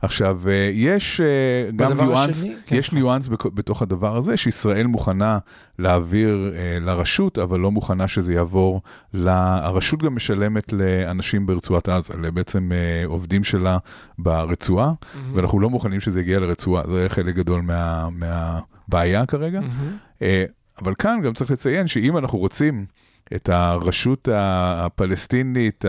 עכשיו, 0.02 0.40
אה, 0.50 0.70
יש 0.74 1.22
אה, 1.22 1.72
גם 1.76 1.92
ניואנס, 1.92 2.38
השני, 2.40 2.56
כן, 2.66 2.76
יש 2.76 2.92
ניואנס 2.92 3.28
בכ- 3.28 3.46
בתוך 3.54 3.82
הדבר 3.82 4.18
הזה, 4.18 4.38
שישראל 4.38 4.88
מוכנה 4.88 5.38
להעביר 5.80 6.54
אה, 6.56 6.78
לרשות, 6.80 7.38
אבל 7.38 7.60
לא 7.60 7.72
מוכנה 7.72 8.08
שזה 8.08 8.34
יעבור, 8.34 8.82
ל... 9.14 9.28
הרשות 9.30 10.04
גם 10.04 10.16
משלמת 10.16 10.74
לאנשים 10.74 11.46
ברצועת 11.46 11.90
עזה, 11.90 12.14
בעצם 12.34 12.72
עובדים 13.06 13.44
שלה 13.44 13.78
ברצועה, 14.20 14.94
ואנחנו 15.34 15.60
לא 15.60 15.70
מוכנים 15.70 16.00
שזה 16.00 16.22
יגיע 16.22 16.40
לרצועה, 16.40 16.84
זה 16.88 17.06
חלק 17.10 17.36
גדול 17.36 17.62
מה, 17.62 18.10
מהבעיה 18.12 19.26
כרגע. 19.26 19.60
אה, 20.22 20.46
אבל 20.84 20.94
כאן 21.00 21.20
גם 21.24 21.34
צריך 21.34 21.52
לציין 21.52 21.88
שאם 21.88 22.18
אנחנו 22.18 22.38
רוצים 22.40 22.86
את 23.36 23.50
הרשות 23.50 24.28
הפלסטינית, 24.32 25.86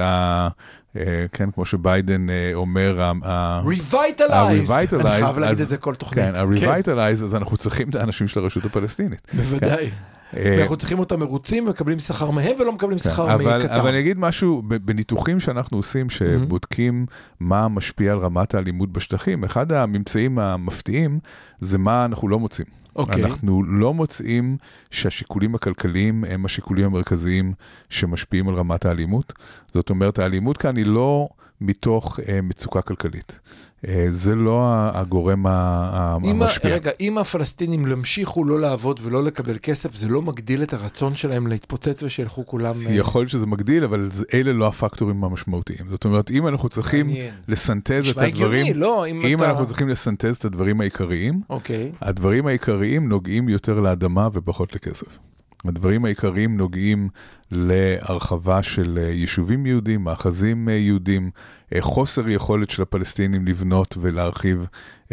כן, 1.33 1.51
כמו 1.51 1.65
שביידן 1.65 2.31
אה, 2.31 2.51
אומר, 2.55 3.01
ה- 3.03 3.13
ה- 3.25 3.63
Revitalize! 3.65 4.33
ה-revitalize, 4.33 5.07
אני 5.07 5.11
חייב 5.23 5.39
להגיד 5.39 5.61
את 5.61 5.69
זה 5.69 5.77
כל 5.77 5.95
תוכנית. 5.95 6.25
כן, 6.25 6.35
ה-revitalize, 6.35 7.25
אז 7.25 7.35
אנחנו 7.35 7.57
צריכים 7.57 7.89
את 7.89 7.95
האנשים 7.95 8.29
של 8.29 8.41
הרשות 8.41 8.65
הפלסטינית. 8.65 9.21
בוודאי. 9.37 9.91
אה, 10.37 10.57
ואנחנו 10.59 10.77
צריכים 10.77 10.99
אותם 10.99 11.21
מרוצים, 11.21 11.65
מקבלים 11.65 12.01
שכר 12.01 12.31
מהם 12.31 12.53
ולא 12.61 12.73
מקבלים 12.73 12.99
כן, 12.99 13.11
שכר 13.11 13.37
מקטר. 13.37 13.81
אבל 13.81 13.89
אני 13.89 14.01
אגיד 14.01 14.19
משהו, 14.19 14.63
בניתוחים 14.67 15.41
שאנחנו 15.41 15.77
עושים, 15.77 16.11
שבודקים 16.11 17.07
מה 17.41 17.69
משפיע 17.69 18.13
על 18.13 18.19
רמת 18.19 18.55
האלימות 18.55 18.93
בשטחים, 18.93 19.45
אחד 19.45 19.73
הממצאים 19.73 20.39
המפתיעים 20.39 21.19
זה 21.61 21.79
מה 21.79 22.05
אנחנו 22.05 22.29
לא 22.29 22.39
מוצאים. 22.39 22.82
אוקיי. 22.97 23.25
אנחנו 23.25 23.63
לא 23.63 23.95
מוצאים 23.95 24.57
שהשיקולים 24.91 25.55
הכלכליים 25.55 26.25
הם 26.25 26.45
השיקולים 26.45 26.85
המרכזיים 26.85 27.53
שמשפיעים 27.91 28.49
על 28.49 28.55
רמת 28.55 28.85
האלימות. 28.85 29.33
זאת 29.75 29.91
אומרת, 29.91 30.19
האלימות 30.19 30.57
כאן 30.57 30.77
היא 30.77 30.87
לא 30.87 31.29
מתוך 31.61 32.21
אה, 32.29 32.41
מצוקה 32.43 32.83
כלכלית. 32.83 33.41
אה, 33.89 34.07
זה 34.11 34.35
לא 34.35 34.63
הגורם 34.95 35.47
המשפיע. 35.47 36.75
רגע, 36.75 36.91
אם 37.01 37.19
הפלסטינים 37.19 37.87
ימשיכו 37.87 38.45
לא 38.45 38.61
לעבוד 38.61 39.01
ולא 39.03 39.25
לקבל 39.25 39.57
כסף, 39.63 39.95
זה 39.95 40.09
לא 40.09 40.23
מגדיל 40.23 40.63
את 40.63 40.73
הרצון 40.73 41.15
שלהם 41.15 41.47
להתפוצץ 41.47 42.03
ושילכו 42.03 42.47
כולם... 42.47 42.75
אה, 42.87 42.93
יכול 42.93 43.21
להיות 43.21 43.31
שזה 43.31 43.47
מגדיל, 43.47 43.85
אבל 43.85 44.09
אלה 44.35 44.53
לא 44.53 44.67
הפקטורים 44.67 45.25
המשמעותיים. 45.25 45.89
זאת 45.89 46.05
אומרת, 46.05 46.31
אם 46.31 46.47
אנחנו 46.47 46.69
צריכים. 46.69 47.11
לסנטז 47.49 47.93
את 47.93 48.01
נשמע 48.01 48.23
הגיוני, 48.23 48.61
הדברים, 48.61 48.77
לא? 48.77 49.07
אם 49.07 49.21
אם 49.21 49.39
אתה... 49.39 49.51
אנחנו 49.51 49.67
צריכים 49.67 49.89
לסנטז 49.89 50.37
את 50.37 50.45
הדברים 50.45 50.81
העיקריים, 50.81 51.41
אוקיי. 51.51 51.93
הדברים 52.01 52.47
העיקריים 52.47 53.09
נוגעים 53.09 53.49
יותר 53.49 53.81
לאדמה 53.81 54.29
ופחות 54.33 54.75
לכסף. 54.75 55.19
הדברים 55.65 56.05
העיקריים 56.05 56.57
נוגעים 56.57 57.09
להרחבה 57.51 58.63
של 58.63 58.99
אה, 59.03 59.11
יישובים 59.11 59.67
יהודים, 59.67 60.05
מאחזים 60.05 60.69
אה, 60.69 60.75
יהודים, 60.75 61.31
אה, 61.75 61.81
חוסר 61.81 62.29
יכולת 62.29 62.71
של 62.71 62.83
הפלסטינים 62.83 63.47
לבנות 63.47 63.97
ולהרחיב 64.01 64.67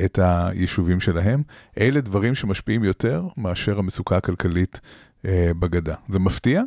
את 0.05 0.19
היישובים 0.21 0.99
שלהם. 0.99 1.43
אלה 1.79 2.01
דברים 2.01 2.35
שמשפיעים 2.35 2.83
יותר 2.83 3.23
מאשר 3.37 3.79
המצוקה 3.79 4.17
הכלכלית 4.17 4.79
בגדה. 5.59 5.95
זה 6.09 6.19
מפתיע, 6.19 6.61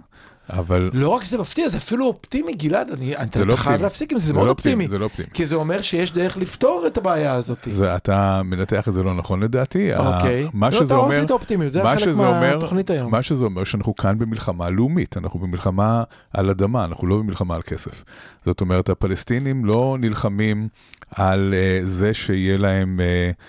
אבל 0.51 0.91
לא 0.93 1.09
רק 1.09 1.25
שזה 1.25 1.39
מפתיע, 1.39 1.69
זה 1.69 1.77
אפילו 1.77 2.07
אופטימי, 2.07 2.53
גלעד, 2.53 2.91
אני, 2.91 3.17
אתה, 3.17 3.39
זה 3.39 3.45
לא 3.45 3.55
אתה 3.55 3.63
חייב 3.63 3.73
אופטימי. 3.73 3.83
להפסיק 3.83 4.13
עם 4.13 4.19
זה, 4.19 4.25
זה 4.25 4.29
זה 4.29 4.35
מאוד 4.35 4.47
לא 4.47 4.51
אופטימי. 4.51 4.89
זה 4.89 4.99
לא 4.99 5.05
אופטימי. 5.05 5.29
כי 5.35 5.47
זה 5.47 5.55
אומר 5.55 5.83
שיש 5.83 6.13
דרך 6.13 6.37
לפתור 6.37 6.85
את 6.87 6.99
הבעיה 6.99 7.35
הזאת. 7.35 7.59
זה, 7.67 7.97
אתה 7.97 8.43
מנתח 8.45 8.89
את 8.89 8.93
זה 8.93 9.03
לא 9.03 9.15
נכון 9.15 9.43
לדעתי. 9.43 9.97
אוקיי. 9.97 10.49
מה 10.53 10.69
לא, 10.69 10.77
שזה 10.77 10.85
אתה 10.85 10.95
אומר, 10.95 11.17
עשית 11.17 11.31
אופטימיות, 11.31 11.73
זה 11.73 11.83
חלק 11.83 12.17
מהתוכנית 12.17 12.91
היום. 12.91 13.11
מה 13.11 13.23
שזה 13.23 13.45
אומר 13.45 13.65
שאנחנו 13.65 13.97
כאן 13.97 14.19
במלחמה 14.19 14.71
לאומית, 14.71 15.17
אנחנו 15.17 15.41
במלחמה 15.41 16.03
על 16.33 16.51
אדמה, 16.51 16.85
אנחנו 16.85 17.07
לא 17.07 17.17
במלחמה 17.17 17.55
על 17.55 17.63
כסף. 17.63 18.05
זאת 18.47 18.61
אומרת, 18.61 18.89
הפלסטינים 18.89 19.65
לא 19.65 19.97
נלחמים 20.01 20.69
על 21.11 21.55
uh, 21.55 21.87
זה 21.87 22.15
שיהיה 22.15 22.57
להם, 22.57 23.01
uh, 23.01 23.43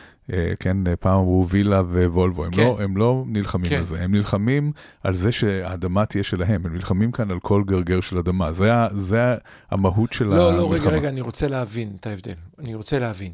כן, 0.60 0.78
uh, 0.88 0.96
פעם 1.00 1.18
אמרו 1.20 1.48
וילה 1.50 1.82
ווולבו, 1.82 2.46
הם, 2.46 2.52
כן. 2.52 2.62
לא, 2.62 2.78
הם 2.82 2.98
לא 2.98 3.24
נלחמים 3.28 3.70
כן. 3.70 3.78
על 3.78 3.84
זה, 3.84 4.02
הם 4.04 4.16
נלחמים 4.16 4.72
על 5.04 5.16
זה 5.16 5.32
שהאדמה 5.32 6.06
תהיה 6.06 6.24
שלהם, 6.24 6.66
הם 6.66 6.74
נלחמים 6.76 7.12
כאן 7.12 7.32
על 7.32 7.40
כל 7.40 7.64
גרגר 7.66 8.02
של 8.02 8.18
אדמה, 8.18 8.54
זה, 8.54 8.74
ה- 8.74 8.88
זה 8.92 9.24
ה- 9.24 9.36
המהות 9.72 10.14
של 10.14 10.26
לא, 10.26 10.50
המלחמה. 10.50 10.58
לא, 10.58 10.74
רגע, 10.74 10.90
רגע, 10.90 11.10
אני 11.10 11.22
רוצה 11.22 11.48
להבין 11.48 11.92
את 12.00 12.08
ההבדל. 12.08 12.34
אני 12.60 12.76
רוצה 12.76 13.00
להבין. 13.00 13.32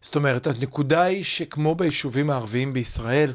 זאת 0.00 0.16
אומרת, 0.16 0.46
הנקודה 0.46 1.02
היא 1.02 1.24
שכמו 1.24 1.74
ביישובים 1.74 2.30
הערביים 2.30 2.72
בישראל, 2.72 3.32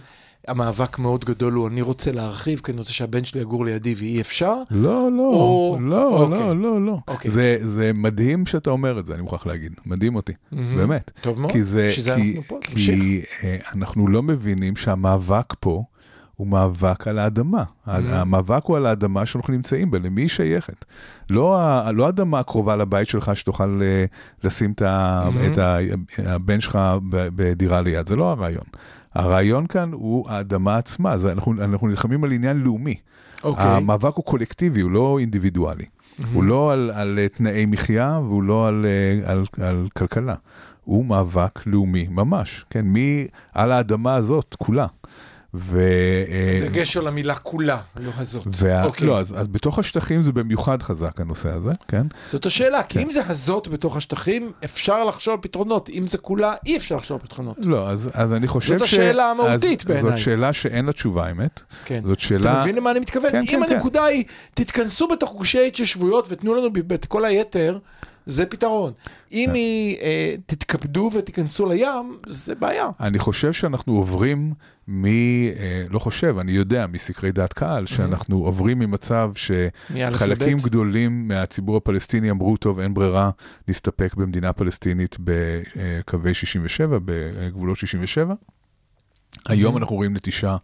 המאבק 0.48 1.00
מאוד 1.00 1.26
גדול 1.26 1.54
הוא, 1.54 1.68
אני 1.68 1.82
רוצה 1.82 2.12
להרחיב, 2.12 2.60
כי 2.64 2.72
אני 2.72 2.80
רוצה 2.80 2.94
שהבן 2.94 3.24
שלי 3.24 3.42
יגור 3.42 3.66
לידי 3.66 3.94
ואי 3.98 4.22
אפשר. 4.22 4.54
לא, 4.72 5.10
לא, 5.18 5.24
או- 5.24 5.78
לא, 5.82 6.22
אוקיי. 6.24 6.40
לא, 6.40 6.56
לא, 6.58 6.86
לא. 6.86 6.98
אוקיי. 7.08 7.32
זה, 7.32 7.58
זה 7.62 7.92
מדהים 7.94 8.46
שאתה 8.46 8.70
אומר 8.70 9.00
את 9.00 9.06
זה, 9.06 9.14
אני 9.14 9.22
מוכרח 9.22 9.46
להגיד. 9.46 9.72
מדהים 9.86 10.16
אותי, 10.16 10.34
מהמם. 10.52 10.78
באמת. 10.78 11.12
טוב 11.22 11.40
מאוד, 11.40 11.52
כי 11.52 11.64
זה, 11.64 11.86
בשביל 11.90 12.04
זה 12.06 12.16
כי, 12.16 12.30
אנחנו 12.38 12.44
פה, 12.44 12.60
תמשיך. 12.72 13.00
כי 13.00 13.22
אה, 13.44 13.58
אנחנו 13.76 14.08
לא 14.08 14.24
מבינים 14.24 14.76
שהמאבק 14.76 15.54
פה 15.60 15.84
הוא 16.36 16.48
מאבק 16.48 17.08
על 17.08 17.20
האדמה. 17.20 17.64
Mm-hmm. 17.64 17.92
המאבק 17.92 18.66
הוא 18.66 18.78
על 18.78 18.86
האדמה 18.86 19.26
שאנחנו 19.26 19.54
נמצאים 19.54 19.92
בה, 19.92 20.00
למי 20.00 20.22
היא 20.22 20.30
שייכת. 20.30 20.86
לא, 21.30 21.60
ה- 21.60 21.92
לא 21.92 22.06
האדמה 22.06 22.40
הקרובה 22.40 22.76
לבית 22.76 23.08
שלך 23.08 23.32
שתוכל 23.36 23.80
אה, 23.84 24.06
לשים 24.44 24.72
את, 24.72 24.82
ה, 24.82 25.24
Mm-hmm. 25.30 25.52
את 25.54 25.58
ה, 25.58 25.78
הבן 26.18 26.62
שלך 26.62 26.80
בדירה 27.36 27.82
ליד, 27.82 28.08
זה 28.08 28.16
לא 28.16 28.32
הרעיון. 28.32 28.64
הרעיון 29.16 29.68
כאן 29.68 29.92
הוא 29.94 30.30
האדמה 30.30 30.78
עצמה, 30.78 31.18
זה, 31.18 31.32
אנחנו, 31.32 31.54
אנחנו 31.62 31.88
נלחמים 31.88 32.24
על 32.24 32.32
עניין 32.32 32.58
לאומי. 32.58 32.96
אוקיי. 33.44 33.66
המאבק 33.66 34.16
הוא 34.16 34.26
קולקטיבי, 34.26 34.82
הוא 34.82 34.92
לא 34.92 35.18
אינדיבידואלי. 35.20 35.86
הוא 36.34 36.44
לא 36.44 36.72
על, 36.72 36.92
על 36.94 37.20
אה, 37.20 37.30
תנאי 37.30 37.66
מחיה 37.66 38.20
והוא 38.24 38.44
לא 38.44 38.68
על, 38.68 38.86
אה, 38.86 39.32
על, 39.32 39.46
על 39.62 39.88
כלכלה. 39.98 40.36
הוא 40.84 41.06
מאבק 41.06 41.68
לאומי 41.68 42.08
ממש, 42.12 42.66
כן, 42.70 42.82
מי 42.86 43.28
על 43.54 43.72
האדמה 43.72 44.16
הזאת 44.16 44.56
כולה. 44.60 44.88
ו... 45.58 45.80
אה, 46.30 46.68
דגש 46.70 46.98
על 46.98 47.08
המילה 47.08 47.36
כולה, 47.36 47.78
לא 47.96 48.12
הזאת. 48.18 48.48
וה... 48.58 48.84
אוקיי. 48.84 49.08
לא, 49.08 49.20
אז, 49.20 49.40
אז 49.40 49.48
בתוך 49.48 49.80
השטחים 49.80 50.24
זה 50.24 50.32
במיוחד 50.32 50.82
חזק 50.82 51.22
הנושא 51.22 51.50
הזה, 51.50 51.72
כן? 51.88 52.08
זאת 52.26 52.46
השאלה, 52.46 52.84
כן. 52.84 53.00
כי 53.00 53.06
אם 53.06 53.12
זה 53.12 53.22
הזאת 53.28 53.68
בתוך 53.68 53.98
השטחים, 53.98 54.52
אפשר 54.66 55.04
לחשוב 55.04 55.34
על 55.34 55.40
פתרונות. 55.42 55.90
אם 55.90 56.08
זה 56.08 56.18
כולה, 56.18 56.54
אי 56.66 56.78
אפשר 56.78 56.96
לחשוב 56.96 57.20
על 57.22 57.28
פתרונות. 57.28 57.58
לא, 57.66 57.90
אז, 57.90 58.10
אז 58.14 58.34
אני 58.34 58.48
חושב 58.48 58.78
זאת 58.78 58.88
ש... 58.88 58.94
השאלה 58.94 59.32
המהותית 59.32 59.86
בעיניי. 59.86 60.12
זאת 60.12 60.20
שאלה 60.20 60.54
שאין 60.54 60.86
לה 60.86 60.92
תשובה, 60.92 61.28
האמת. 61.28 61.62
כן. 61.86 62.02
זאת 62.06 62.20
שאלה... 62.20 62.52
אתה 62.52 62.62
מבין 62.62 62.76
למה 62.76 62.92
אני 62.92 63.00
מתכוון? 63.00 63.32
כן, 63.32 63.38
אם 63.38 63.46
כן, 63.46 63.64
כן. 63.68 63.74
הנקודה 63.74 64.06
היא, 64.06 64.24
תתכנסו 64.54 65.08
בתוך 65.08 65.34
גושי 65.34 65.68
התיישבויות 65.68 66.28
ותנו 66.30 66.56
לנו 66.56 66.68
את 66.94 67.06
כל 67.06 67.26
היתר, 67.26 67.80
זה 68.28 68.46
פתרון. 68.46 68.94
אם 69.32 69.46
כן. 69.48 69.54
היא, 69.54 69.98
אה, 70.02 70.36
תתכבדו 70.46 71.10
ותיכנסו 71.14 71.66
לים, 71.66 72.18
זה 72.28 72.56
בעיה. 72.56 72.90
אני 73.00 73.20
חושב 73.20 73.54
שאנחנו 73.54 73.98
עוברים 73.98 74.54
מ... 74.88 75.06
אה, 75.06 75.86
לא 75.90 76.00
חושב, 76.00 76.38
אני 76.38 76.52
יודע 76.52 76.88
מסקרי 76.88 77.32
דעת 77.32 77.54
קהל, 77.54 77.86
שאנחנו 77.86 78.38
עוברים 78.46 78.80
ממצב 78.80 79.32
שחלקים. 79.36 80.58
גדולים 80.58 81.28
מהציבור 81.28 81.78
הפלסטיני 81.78 82.32
אמרו, 82.32 82.58
טוב, 82.58 82.80
אין 82.80 82.94
ברירה, 82.94 83.30
נסתפק 83.68 84.14
במדינה 84.14 84.54
פלסטינית 84.54 85.18
בקווי 85.20 86.34
67, 86.34 86.98
בגבולות 87.06 87.78
67. 87.78 88.34
היום 89.46 89.78
אנחנו 89.78 89.96
רואים 89.96 90.14
נטישה 90.14 90.58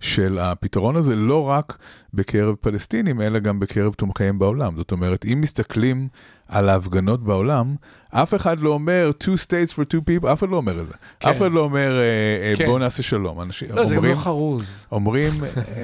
של 0.00 0.38
הפתרון 0.38 0.96
הזה, 0.96 1.16
לא 1.16 1.42
רק 1.42 1.78
בקרב 2.14 2.54
פלסטינים, 2.54 3.20
אלא 3.20 3.38
גם 3.38 3.60
בקרב 3.60 3.94
תומכיהם 3.94 4.38
בעולם. 4.38 4.76
זאת 4.76 4.92
אומרת, 4.92 5.24
אם 5.32 5.40
מסתכלים 5.40 6.08
על 6.48 6.68
ההפגנות 6.68 7.24
בעולם, 7.24 7.76
אף 8.10 8.34
אחד 8.34 8.60
לא 8.60 8.70
אומר 8.70 9.10
two 9.22 9.36
states 9.46 9.72
for 9.72 9.82
two 9.94 10.00
people, 10.00 10.32
אף 10.32 10.38
אחד 10.38 10.48
לא 10.48 10.56
אומר 10.56 10.80
את 10.80 10.86
זה. 10.86 10.94
כן. 11.20 11.28
אף 11.28 11.36
אחד 11.36 11.52
לא 11.52 11.60
אומר 11.60 11.98
אה, 11.98 12.02
אה, 12.50 12.56
כן. 12.56 12.66
בואו 12.66 12.78
נעשה 12.78 13.02
שלום. 13.02 13.40
אנשים 13.40 13.68
לא, 13.74 13.86
זה 13.86 13.94
גם 13.96 14.02
לא 14.04 14.08
אומרים, 14.08 14.24
חרוז. 14.24 14.86
אומרים, 14.92 15.32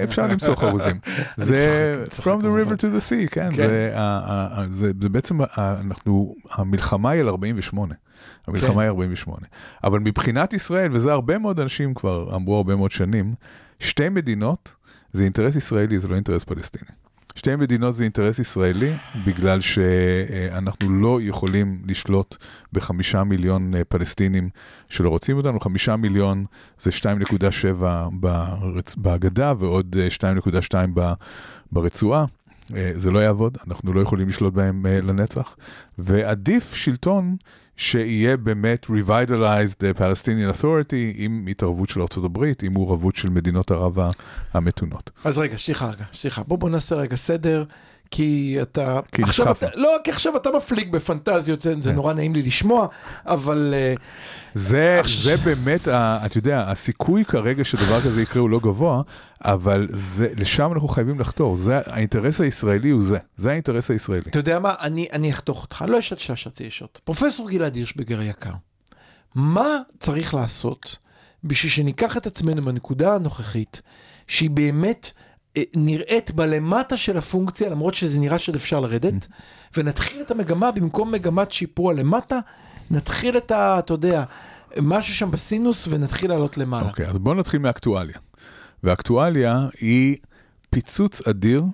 אפשר 0.04 0.26
למצוא 0.26 0.54
חרוזים. 0.56 0.98
זה 1.36 1.96
צוחק, 2.04 2.12
צוחק, 2.12 2.26
From 2.32 2.40
the 2.40 2.42
כמובן. 2.42 2.62
river 2.62 2.76
to 2.76 2.82
the 2.84 3.10
sea, 3.10 3.28
כן, 3.30 3.50
כן. 3.50 3.56
זה, 3.56 3.92
ה- 3.94 4.00
ה- 4.00 4.60
ה- 4.60 4.66
זה, 4.66 4.92
זה 5.02 5.08
בעצם, 5.08 5.38
אנחנו, 5.58 6.34
המלחמה 6.52 7.10
היא 7.10 7.20
על 7.20 7.28
48. 7.28 7.94
המלחמה 8.46 8.72
כן. 8.74 8.78
היא 8.80 8.88
48. 8.88 9.36
אבל 9.84 9.98
מבחינת 9.98 10.52
ישראל, 10.52 10.90
וזה 10.92 11.12
הרבה 11.12 11.38
מאוד 11.38 11.60
אנשים 11.60 11.94
כבר 11.94 12.36
אמרו 12.36 12.56
הרבה 12.56 12.76
מאוד 12.76 12.90
שנים, 12.90 13.34
שתי 13.80 14.08
מדינות 14.08 14.74
זה 15.12 15.22
אינטרס 15.24 15.56
ישראלי, 15.56 15.98
זה 16.00 16.08
לא 16.08 16.14
אינטרס 16.14 16.44
פלסטיני. 16.44 16.90
שתי 17.34 17.56
מדינות 17.56 17.94
זה 17.94 18.04
אינטרס 18.04 18.38
ישראלי, 18.38 18.92
בגלל 19.26 19.60
שאנחנו 19.60 20.90
לא 20.90 21.18
יכולים 21.22 21.82
לשלוט 21.86 22.36
בחמישה 22.72 23.24
מיליון 23.24 23.74
אה, 23.74 23.84
פלסטינים 23.84 24.48
שלא 24.88 25.08
רוצים 25.08 25.36
אותנו, 25.36 25.60
חמישה 25.60 25.96
מיליון 25.96 26.44
זה 26.78 26.90
2.7 26.90 27.84
ברצ... 28.12 28.94
בגדה 28.98 29.52
ועוד 29.58 29.96
אה, 30.00 30.08
2.2 30.34 30.74
ב... 30.94 31.12
ברצועה. 31.72 32.24
אה, 32.76 32.92
זה 32.94 33.10
לא 33.10 33.18
יעבוד, 33.18 33.58
אנחנו 33.66 33.92
לא 33.92 34.00
יכולים 34.00 34.28
לשלוט 34.28 34.54
בהם 34.54 34.86
אה, 34.86 35.00
לנצח, 35.00 35.56
ועדיף 35.98 36.74
שלטון 36.74 37.36
שיהיה 37.76 38.36
באמת 38.36 38.86
revitalized 38.86 39.82
the 39.82 39.98
Palestinian 39.98 40.56
Authority 40.56 41.14
עם 41.14 41.46
התערבות 41.50 41.88
של 41.88 42.00
ארה"ב, 42.00 42.44
עם 42.62 42.72
מעורבות 42.72 43.16
של 43.16 43.28
מדינות 43.28 43.70
ערב 43.70 43.98
המתונות. 44.52 45.10
אז 45.24 45.38
רגע, 45.38 45.56
סליחה 45.56 45.90
רגע, 45.90 46.04
סליחה. 46.14 46.42
בוא 46.42 46.58
בוא 46.58 46.70
נעשה 46.70 46.94
רגע 46.94 47.16
סדר, 47.16 47.64
כי 48.12 48.58
אתה... 48.62 49.00
כי 49.12 49.22
עכשיו. 49.22 49.50
אתה, 49.50 49.66
לא, 49.74 49.96
כי 50.04 50.10
עכשיו 50.10 50.36
אתה 50.36 50.50
מפליג 50.56 50.92
בפנטזיות, 50.92 51.62
זה, 51.62 51.74
זה 51.80 51.90
כן. 51.90 51.96
נורא 51.96 52.12
נעים 52.12 52.34
לי 52.34 52.42
לשמוע, 52.42 52.86
אבל... 53.26 53.74
אה, 53.76 53.94
זה, 54.54 54.96
עכשיו- 55.00 55.22
זה 55.22 55.44
באמת, 55.44 55.88
אתה 55.88 56.38
יודע, 56.38 56.64
הסיכוי 56.70 57.24
כרגע 57.24 57.64
שדבר 57.64 58.00
כזה 58.00 58.22
יקרה 58.22 58.42
הוא 58.42 58.50
לא 58.50 58.60
גבוה, 58.62 59.02
אבל 59.44 59.86
זה, 59.90 60.28
לשם 60.36 60.70
אנחנו 60.72 60.88
חייבים 60.88 61.20
לחתור. 61.20 61.56
זה, 61.56 61.78
האינטרס 61.86 62.40
הישראלי 62.40 62.90
הוא 62.90 63.02
זה, 63.02 63.18
זה 63.36 63.50
האינטרס 63.50 63.90
הישראלי. 63.90 64.22
אתה 64.30 64.38
יודע 64.38 64.58
מה, 64.58 64.74
אני, 64.80 65.06
אני 65.12 65.32
אחתוך 65.32 65.62
אותך, 65.62 65.84
לא 65.88 65.98
אשת 65.98 66.18
ששת 66.18 66.60
ישות. 66.60 67.00
פרופסור 67.04 67.50
גלעד 67.50 67.74
הירשבגר 67.74 68.22
יקר, 68.22 68.52
מה 69.34 69.78
צריך 70.00 70.34
לעשות 70.34 70.96
בשביל 71.44 71.72
שניקח 71.72 72.16
את 72.16 72.26
עצמנו 72.26 72.62
בנקודה 72.62 73.14
הנוכחית, 73.14 73.82
שהיא 74.26 74.50
באמת 74.50 75.10
נראית 75.76 76.30
בלמטה 76.30 76.96
של 76.96 77.16
הפונקציה, 77.16 77.68
למרות 77.68 77.94
שזה 77.94 78.18
נראה 78.18 78.38
שעוד 78.38 78.56
אפשר 78.56 78.80
לרדת, 78.80 79.26
ונתחיל 79.76 80.22
את 80.22 80.30
המגמה 80.30 80.70
במקום 80.72 81.12
מגמת 81.12 81.50
שיפור 81.50 81.90
הלמטה, 81.90 82.38
נתחיל 82.90 83.36
את 83.36 83.50
ה... 83.50 83.78
אתה 83.78 83.94
יודע, 83.94 84.24
משהו 84.80 85.14
שם 85.14 85.30
בסינוס 85.30 85.88
ונתחיל 85.90 86.30
לעלות 86.30 86.58
למעלה. 86.58 86.88
אוקיי, 86.88 87.06
אז 87.06 87.18
בואו 87.18 87.34
נתחיל 87.34 87.60
מאקטואליה. 87.60 88.16
ואקטואליה 88.84 89.66
היא 89.80 90.16
פיצוץ 90.70 91.28
אדיר 91.28 91.64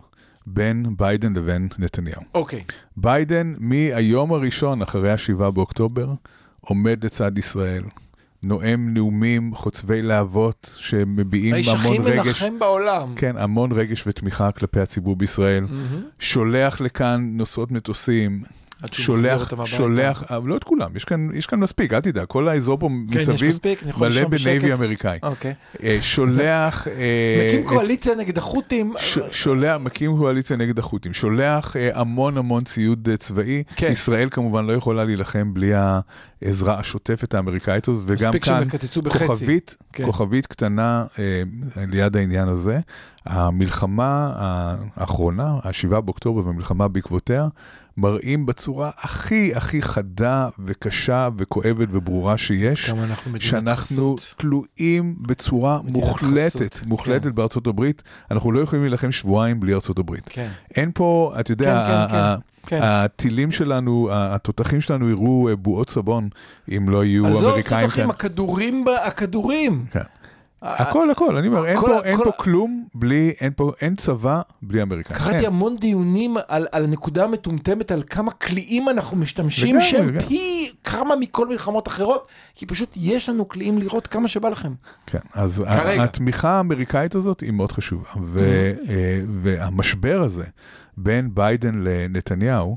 בין 0.47 0.87
ביידן 0.97 1.33
לבין 1.33 1.69
נתניהו. 1.79 2.23
אוקיי. 2.35 2.65
ביידן 2.97 3.55
מהיום 3.59 4.33
הראשון 4.33 4.83
אחרי 4.83 5.11
ה-7 5.13 5.51
באוקטובר 5.51 6.13
עומד 6.61 7.05
לצד 7.05 7.39
ישראל, 7.39 7.83
נואם 8.43 8.95
נאומים 8.95 9.55
חוצבי 9.55 10.03
להבות 10.03 10.77
שמביעים 10.79 11.55
האיש 11.55 11.69
הכי 11.69 11.89
המון 11.89 12.07
רגש. 12.07 12.27
מנחם 12.27 12.59
בעולם. 12.59 13.15
כן, 13.17 13.37
המון 13.37 13.73
רגש 13.73 14.07
ותמיכה 14.07 14.53
כלפי 14.53 14.81
הציבור 14.81 15.17
בישראל. 15.17 15.65
מהמם. 15.65 16.03
שולח 16.19 16.81
לכאן 16.81 17.31
נושאות 17.33 17.71
מטוסים, 17.71 18.43
שולח. 18.93 19.53
שולח, 19.65 20.23
אבל 20.33 20.49
לא 20.49 20.57
את 20.57 20.65
כולם, 20.65 20.97
יש 20.97 21.05
כאן, 21.05 21.29
יש 21.35 21.47
כאן 21.47 21.61
מספיק, 21.61 21.93
אל 21.93 22.01
תדאג, 22.01 22.25
כל 22.27 22.49
האזור 22.49 22.79
פה 22.79 22.89
כן, 23.13 23.19
מסביב 23.33 23.59
מלא 24.01 24.25
ב 24.25 24.33
navy. 24.33 24.73
אמריקאי. 24.73 25.19
אוקיי. 25.23 25.55
אה, 25.83 25.99
שולח... 26.03 26.87
אה, 26.89 27.47
מקים 27.49 27.63
את- 27.63 27.67
קואליציה 27.69 28.15
נגד 28.15 28.39
החות'ים. 28.39 28.93
שולח, 29.33 29.77
מקים 29.81 30.17
קואליציה 30.17 30.57
נגד 30.57 30.79
החות'ים, 30.79 31.15
שולח 31.15 31.77
אה, 31.77 32.01
המון 32.01 32.37
המון 32.39 32.65
ציוד 32.65 33.09
אה, 33.11 33.17
צבאי. 33.17 33.63
כן. 33.77 33.89
ישראל 33.93 34.29
כמובן 34.31 34.67
לא 34.67 34.73
יכולה 34.73 35.05
להילחם 35.05 35.55
בלי 35.55 35.71
העזרה 36.43 36.79
השוטפת 36.79 37.35
האמריקאית 37.35 37.89
הזאת, 37.89 38.03
וגם 38.07 38.33
כאן. 38.39 38.63
כוכבית, 39.27 39.77
כן. 39.93 40.05
כוכבית 40.05 40.47
קטנה 40.47 41.05
אה, 41.19 41.43
ליד 41.77 42.17
העניין 42.17 42.49
הזה. 42.49 42.81
המלחמה 43.27 44.33
האחרונה, 44.97 45.45
ה-7 45.63 46.01
באוקטובר 46.01 46.47
והמלחמה 46.47 46.89
בעקבותיה, 46.89 47.47
מראים 48.03 48.47
בצורה 48.47 48.91
הכי 48.99 49.55
הכי 49.55 49.83
חדה 49.83 50.49
וקשה 50.59 51.29
וכואבת 51.37 51.89
וברורה 51.91 52.39
שיש. 52.39 52.91
אנחנו 52.91 53.33
שאנחנו 53.41 53.83
חסות. 53.83 54.35
תלויים 54.39 55.15
בצורה 55.21 55.81
מוחלטת, 55.85 56.75
חסות, 56.75 56.87
מוחלטת 56.87 57.23
כן. 57.25 57.35
בארצות 57.35 57.67
הברית. 57.67 58.03
אנחנו 58.31 58.53
לא 58.53 58.61
יכולים 58.61 58.83
להילחם 58.85 59.13
שבועיים 59.13 59.61
בלי 59.61 59.75
ארצות 59.75 59.99
הברית. 59.99 60.23
כן. 60.29 60.49
אין 60.77 60.91
פה, 60.95 61.33
אתה 61.41 61.53
יודע, 61.53 61.85
כן, 62.09 62.13
כן, 62.13 62.17
ה- 62.19 62.37
כן. 62.67 62.81
הטילים 62.83 63.53
שלנו, 63.53 64.09
התותחים 64.13 64.81
שלנו 64.81 65.11
יראו 65.11 65.49
אה, 65.49 65.57
בועות 65.57 65.91
סבון 65.91 66.29
אם 66.77 66.89
לא 66.89 67.05
יהיו 67.05 67.27
עזוב, 67.27 67.45
אמריקאים 67.45 67.87
תותחים, 67.87 68.03
כאן. 68.05 68.11
הכדורים, 68.11 68.85
הכדורים. 69.07 69.85
כן. 69.91 70.01
הכל, 70.63 71.11
הכל, 71.11 71.37
אני 71.37 71.49
אומר, 71.49 71.67
אין 71.67 71.77
כל- 71.77 71.87
פה- 71.87 72.05
אין 72.05 72.17
כל- 72.17 72.25
פה 72.25 72.31
כלום 72.33 72.87
בלי, 72.95 73.33
אין 73.41 73.53
פה, 73.57 73.73
אין 73.81 73.97
צבא 73.97 74.41
בלי 74.63 74.83
אמריקאים. 74.83 75.19
קראתי 75.19 75.37
אין. 75.37 75.45
המון 75.47 75.77
דיונים 75.77 76.37
על, 76.49 76.67
על 76.73 76.85
הנקודה 76.85 77.25
המטומטמת, 77.25 77.91
על 77.91 78.03
כמה 78.11 78.31
קליעים 78.31 78.89
אנחנו 78.89 79.17
משתמשים, 79.17 79.69
לגמרי, 79.77 79.85
שהם 79.91 80.09
לגמרי. 80.09 80.25
פי 80.27 80.71
כמה 80.85 81.17
מכל 81.17 81.49
מלחמות 81.49 81.89
אחרות, 81.89 82.27
כי 82.55 82.67
פשוט 82.67 82.93
יש 82.97 83.29
לנו 83.29 83.45
קליעים 83.45 83.79
לראות 83.79 84.07
כמה 84.07 84.29
שבא 84.29 84.49
לכם. 84.49 84.73
כן, 85.07 85.19
אז 85.35 85.65
כרגע. 85.83 86.01
ה- 86.03 86.05
התמיכה 86.05 86.51
האמריקאית 86.51 87.15
הזאת 87.15 87.41
היא 87.41 87.53
מאוד 87.53 87.73
חשובה. 87.73 88.03
ו- 88.23 88.73
אה, 88.89 89.21
והמשבר 89.43 90.23
הזה 90.23 90.45
בין 90.97 91.31
ביידן 91.35 91.75
לנתניהו, 91.85 92.77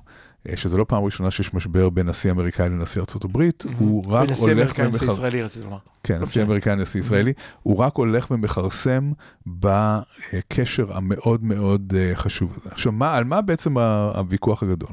שזה 0.56 0.78
לא 0.78 0.84
פעם 0.84 1.04
ראשונה 1.04 1.32
שיש 1.32 1.54
משבר 1.54 1.90
בין 1.90 2.10
נשיא 2.10 2.32
אמריקאי 2.32 2.70
לנשיא 2.70 3.02
ארה"ב, 3.02 3.42
הוא 3.78 4.04
רק 4.08 4.30
ונשיא 4.30 4.44
הולך 4.44 4.58
אמריקאי, 4.80 4.88
נשיא 4.88 5.02
ומחר... 5.08 5.14
ישראלי 5.14 5.42
רציתי 5.44 5.66
לומר. 5.66 5.78
כן, 6.04 6.16
לא 6.16 6.22
נשיא. 6.22 6.44
אמריקאי, 6.44 6.76
נשיא 6.76 7.00
ישראלי, 7.00 7.34
הוא 7.64 7.78
רק 7.78 7.96
הולך 7.96 8.32
ומכרסם 8.32 9.12
בקשר 9.48 10.98
המאוד 10.98 11.44
מאוד 11.44 11.94
אה, 11.98 12.16
חשוב 12.16 12.54
הזה. 12.58 12.70
עכשיו, 12.72 12.92
מה, 12.92 13.18
על 13.18 13.24
מה 13.24 13.42
בעצם 13.42 13.78
הוויכוח 13.78 14.64
הגדול? 14.64 14.90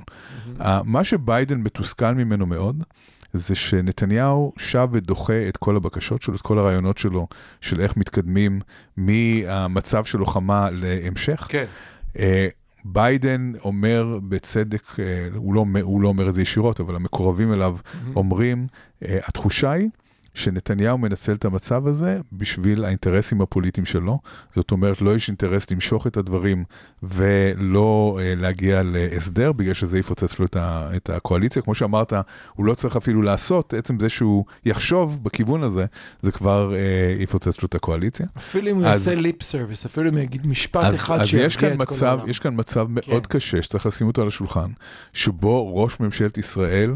ה- 0.61 0.83
מה 0.83 1.05
שביידן 1.05 1.59
מתוסכל 1.61 2.15
ממנו 2.15 2.47
מאוד, 2.47 2.85
זה 3.33 3.55
שנתניהו 3.55 4.53
שב 4.59 4.89
ודוחה 4.93 5.49
את 5.49 5.57
כל 5.57 5.77
הבקשות 5.77 6.23
שלו, 6.23 6.35
את 6.35 6.41
כל 6.41 6.59
הרעיונות 6.59 6.99
שלו, 6.99 7.27
של 7.61 7.81
איך 7.81 7.97
מתקדמים 7.97 8.61
מהמצב 8.97 10.05
של 10.05 10.19
לוחמה 10.19 10.69
להמשך. 10.73 11.47
כן. 11.51 11.65
ביידן 12.93 13.53
אומר 13.65 14.19
בצדק, 14.29 15.01
אה, 15.01 15.29
הוא 15.35 15.55
לא, 15.55 15.65
הוא 15.83 16.01
לא 16.01 16.09
אומר 16.09 16.29
את 16.29 16.35
זה 16.35 16.43
ישירות, 16.43 16.81
אבל 16.81 16.97
המקורבים 16.97 17.53
אליו 17.53 17.77
אומרים, 18.17 18.67
אה, 19.05 19.19
התחושה 19.25 19.71
היא 19.71 19.89
שנתניהו 20.35 20.99
מנצל 20.99 21.33
את 21.33 21.45
המצב 21.45 21.87
הזה 21.87 22.21
בשביל 22.33 22.85
האינטרסים 22.85 23.41
הפוליטיים 23.41 23.85
שלו. 23.87 24.19
זאת 24.55 24.71
אומרת, 24.71 25.01
לא 25.01 25.15
יש 25.15 25.29
אינטרס 25.29 25.71
למשוך 25.71 26.07
את 26.07 26.17
הדברים 26.17 26.65
ולא 27.03 28.19
אה, 28.23 28.35
להגיע 28.35 28.83
להסדר, 28.85 29.53
בגלל 29.53 29.75
שזה 29.75 29.99
יפוצץ 29.99 30.39
לו 30.39 30.45
את, 30.47 30.57
ה, 30.57 30.91
את 30.97 31.11
הקואליציה. 31.11 31.63
כמו 31.63 31.75
שאמרת, 31.75 32.13
הוא 32.55 32.67
לא 32.67 32.75
צריך 32.75 32.97
אפילו 32.97 33.23
לעשות, 33.23 33.75
עצם 33.75 34.01
זה 34.01 34.09
שהוא 34.09 34.45
יחשוב 34.65 35.25
בכיוון 35.25 35.63
הזה, 35.63 35.87
זה 36.23 36.33
כבר 36.33 36.75
אה, 36.75 36.79
יפוצץ 37.19 37.63
לו 37.63 37.67
את 37.67 37.75
הקואליציה. 37.75 38.27
אפילו 38.37 38.71
אם 38.71 38.77
הוא 38.77 38.87
אז- 38.87 39.07
יעשה 39.07 39.21
lip 39.21 39.43
service, 39.43 39.87
אפילו 39.87 40.09
אם 40.09 40.15
הוא 40.15 40.23
יגיד 40.23 40.47
משפט 40.47 40.85
אז, 40.85 40.95
אחד 40.95 41.21
אז 41.21 41.27
שירגיע 41.27 41.51
כאן 41.51 41.73
את 41.73 41.77
כל 41.89 41.95
מצב, 41.95 42.07
העולם. 42.07 42.29
יש 42.31 42.39
כאן 42.39 42.55
מצב 42.57 42.87
מאוד 42.91 43.27
כן. 43.27 43.39
קשה 43.39 43.63
שצריך 43.63 43.87
לשים 43.87 44.07
אותו 44.07 44.23
על 44.23 44.29
השולחן, 44.29 44.71
שבו 45.13 45.77
ראש 45.83 46.01
ממשלת 46.01 46.39
ישראל 46.39 46.95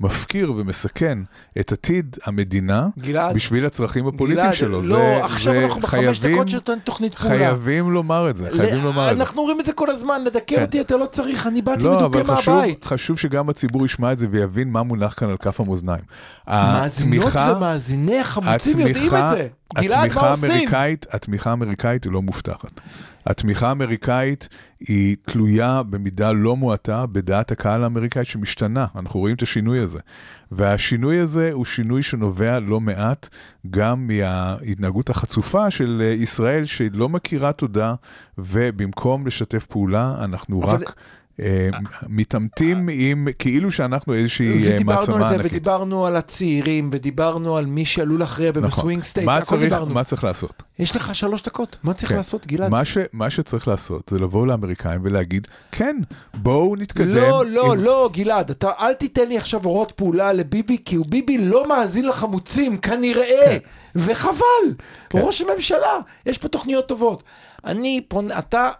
מפקיר 0.00 0.52
ומסכן 0.56 1.18
את 1.60 1.72
עתיד 1.72 2.16
המדינה 2.26 2.86
גלעד, 2.98 3.34
בשביל 3.34 3.66
הצרכים 3.66 4.06
הפוליטיים 4.06 4.42
גלעד, 4.46 4.54
שלו. 4.54 4.82
לא, 4.82 4.96
זה- 4.96 5.24
עכשיו 5.24 5.54
זה 5.54 5.64
אנחנו 5.64 5.80
בחמש 5.80 6.20
חייבים- 6.20 6.34
דקות 6.36 6.48
שנותן 6.48 6.78
תוכנית 6.84 7.14
פעולה. 7.14 7.36
חייבים 7.38 7.90
לומר 7.90 8.30
את 8.30 8.36
זה, 8.36 8.48
חייבים 8.56 8.80
ל- 8.80 8.84
לומר 8.84 9.10
את 9.10 9.16
זה. 9.16 9.22
אנחנו 9.22 9.40
אומרים 9.40 9.60
את 9.60 9.66
זה 9.66 9.72
כל 9.72 9.90
הזמן, 9.90 10.24
לדכא 10.24 10.40
כן. 10.56 10.62
אותי 10.62 10.80
אתה 10.80 10.96
לא 10.96 11.06
צריך, 11.12 11.46
אני 11.46 11.62
באתי 11.62 11.82
לא, 11.82 11.96
מדוכא 12.08 12.22
מהבית. 12.52 12.84
חשוב 12.84 13.18
שגם 13.18 13.48
הציבור 13.48 13.84
ישמע 13.86 14.12
את 14.12 14.18
זה 14.18 14.26
ויבין 14.30 14.70
מה 14.70 14.82
מונח 14.82 15.14
כאן 15.16 15.28
על 15.28 15.36
כף 15.36 15.60
המאזניים. 15.60 16.02
מאזינות 16.48 17.26
התמיכה- 17.26 17.54
ומאזיני 17.56 18.18
החמוצים 18.20 18.80
יודעים 18.80 19.14
את 19.14 19.30
זה. 19.30 19.48
גלעד, 19.78 20.12
מה 20.14 20.30
עושים? 20.30 20.68
התמיכה 21.12 21.50
האמריקאית 21.50 22.04
היא 22.04 22.12
לא 22.12 22.22
מובטחת. 22.22 22.80
התמיכה 23.26 23.68
האמריקאית 23.68 24.48
היא 24.80 25.16
תלויה 25.26 25.82
במידה 25.82 26.32
לא 26.32 26.56
מועטה 26.56 27.06
בדעת 27.06 27.50
הקהל 27.52 27.82
האמריקאית 27.84 28.26
שמשתנה, 28.26 28.86
אנחנו 28.96 29.20
רואים 29.20 29.36
את 29.36 29.42
השינוי 29.42 29.78
הזה. 29.78 29.98
והשינוי 30.52 31.18
הזה 31.18 31.50
הוא 31.52 31.64
שינוי 31.64 32.02
שנובע 32.02 32.58
לא 32.60 32.80
מעט 32.80 33.28
גם 33.70 34.06
מההתנהגות 34.06 35.10
החצופה 35.10 35.70
של 35.70 36.02
אה, 36.04 36.06
ישראל 36.06 36.64
שלא 36.64 37.08
מכירה 37.08 37.52
תודה, 37.52 37.94
ובמקום 38.38 39.26
לשתף 39.26 39.66
פעולה, 39.66 40.14
אנחנו 40.24 40.62
אבל- 40.62 40.82
רק... 40.82 40.94
אה, 41.42 41.68
מתעמתים 42.08 42.88
עם, 42.92 43.28
כאילו 43.38 43.70
שאנחנו 43.70 44.14
איזושהי 44.14 44.46
אה, 44.46 44.74
ודיברנו 44.74 44.98
מעצמה 45.00 45.14
על 45.16 45.28
זה, 45.28 45.34
ענקית. 45.34 45.50
ודיברנו 45.52 46.06
על 46.06 46.16
הצעירים, 46.16 46.90
ודיברנו 46.92 47.56
על 47.56 47.66
מי 47.66 47.84
שעלול 47.84 48.20
להכריע 48.20 48.50
נכון. 48.50 48.62
ב 48.62 48.69
swing 48.69 49.02
state, 49.02 49.28
הכל 49.28 49.44
צריך- 49.44 49.60
דיברנו. 49.62 49.94
מה 49.94 50.04
צריך 50.04 50.24
לעשות? 50.24 50.62
יש 50.78 50.96
לך 50.96 51.14
שלוש 51.14 51.42
דקות, 51.42 51.78
מה 51.82 51.94
צריך 51.94 52.10
כן. 52.10 52.16
לעשות, 52.16 52.46
גלעד? 52.46 52.70
מה, 52.70 52.84
ש, 52.84 52.98
מה 53.12 53.30
שצריך 53.30 53.68
לעשות 53.68 54.08
זה 54.08 54.18
לבוא 54.18 54.46
לאמריקאים 54.46 55.00
ולהגיד, 55.04 55.46
כן, 55.72 55.96
בואו 56.34 56.76
נתקדם. 56.76 57.08
לא, 57.08 57.46
לא, 57.46 57.76
לא, 57.76 58.10
גלעד, 58.12 58.50
אתה 58.50 58.70
אל 58.80 58.92
תיתן 58.94 59.28
לי 59.28 59.38
עכשיו 59.38 59.64
הוראות 59.64 59.92
פעולה 59.92 60.32
לביבי, 60.32 60.76
כי 60.84 60.98
ביבי 61.08 61.38
לא 61.38 61.68
מאזין 61.68 62.06
לחמוצים, 62.06 62.76
כנראה, 62.76 63.56
וחבל. 63.96 64.40
כן. 65.10 65.18
ראש 65.22 65.42
הממשלה, 65.42 65.98
יש 66.26 66.38
פה 66.38 66.48
תוכניות 66.48 66.88
טובות. 66.88 67.22
אני 67.64 68.00
פונה, 68.08 68.38
אתה, 68.38 68.70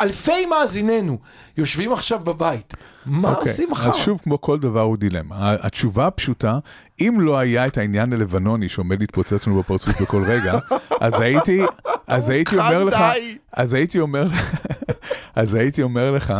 אלפי 0.00 0.46
מאזיננו 0.46 1.18
יושבים 1.56 1.92
עכשיו 1.92 2.18
בבית, 2.18 2.74
מה 3.06 3.30
אוקיי, 3.30 3.52
עושים 3.52 3.70
מחר? 3.70 3.88
אז 3.88 3.96
שוב, 3.96 4.20
כמו 4.24 4.40
כל 4.40 4.58
דבר 4.58 4.80
הוא 4.80 4.96
דילמה. 4.96 5.56
התשובה 5.60 6.06
הפשוטה, 6.06 6.58
אם 7.00 7.16
לא 7.20 7.38
היה 7.38 7.66
את 7.66 7.78
העניין 7.78 8.12
הלבנוני 8.12 8.68
שעומד 8.68 9.00
להתפוצץ 9.00 9.46
לנו 9.46 9.62
בפרצוף 9.62 10.00
בכל 10.00 10.24
רגע, 10.24 10.58
אז 11.00 11.20
הייתי, 11.20 11.62
אז 12.06 12.30
הייתי 12.30 12.56
אומר 12.56 12.84
לך. 12.84 12.96
אז 13.52 13.74
הייתי 13.74 14.00
אומר, 14.00 14.28
אז 15.36 15.54
הייתי 15.54 15.82
אומר 15.82 16.10
לך, 16.10 16.34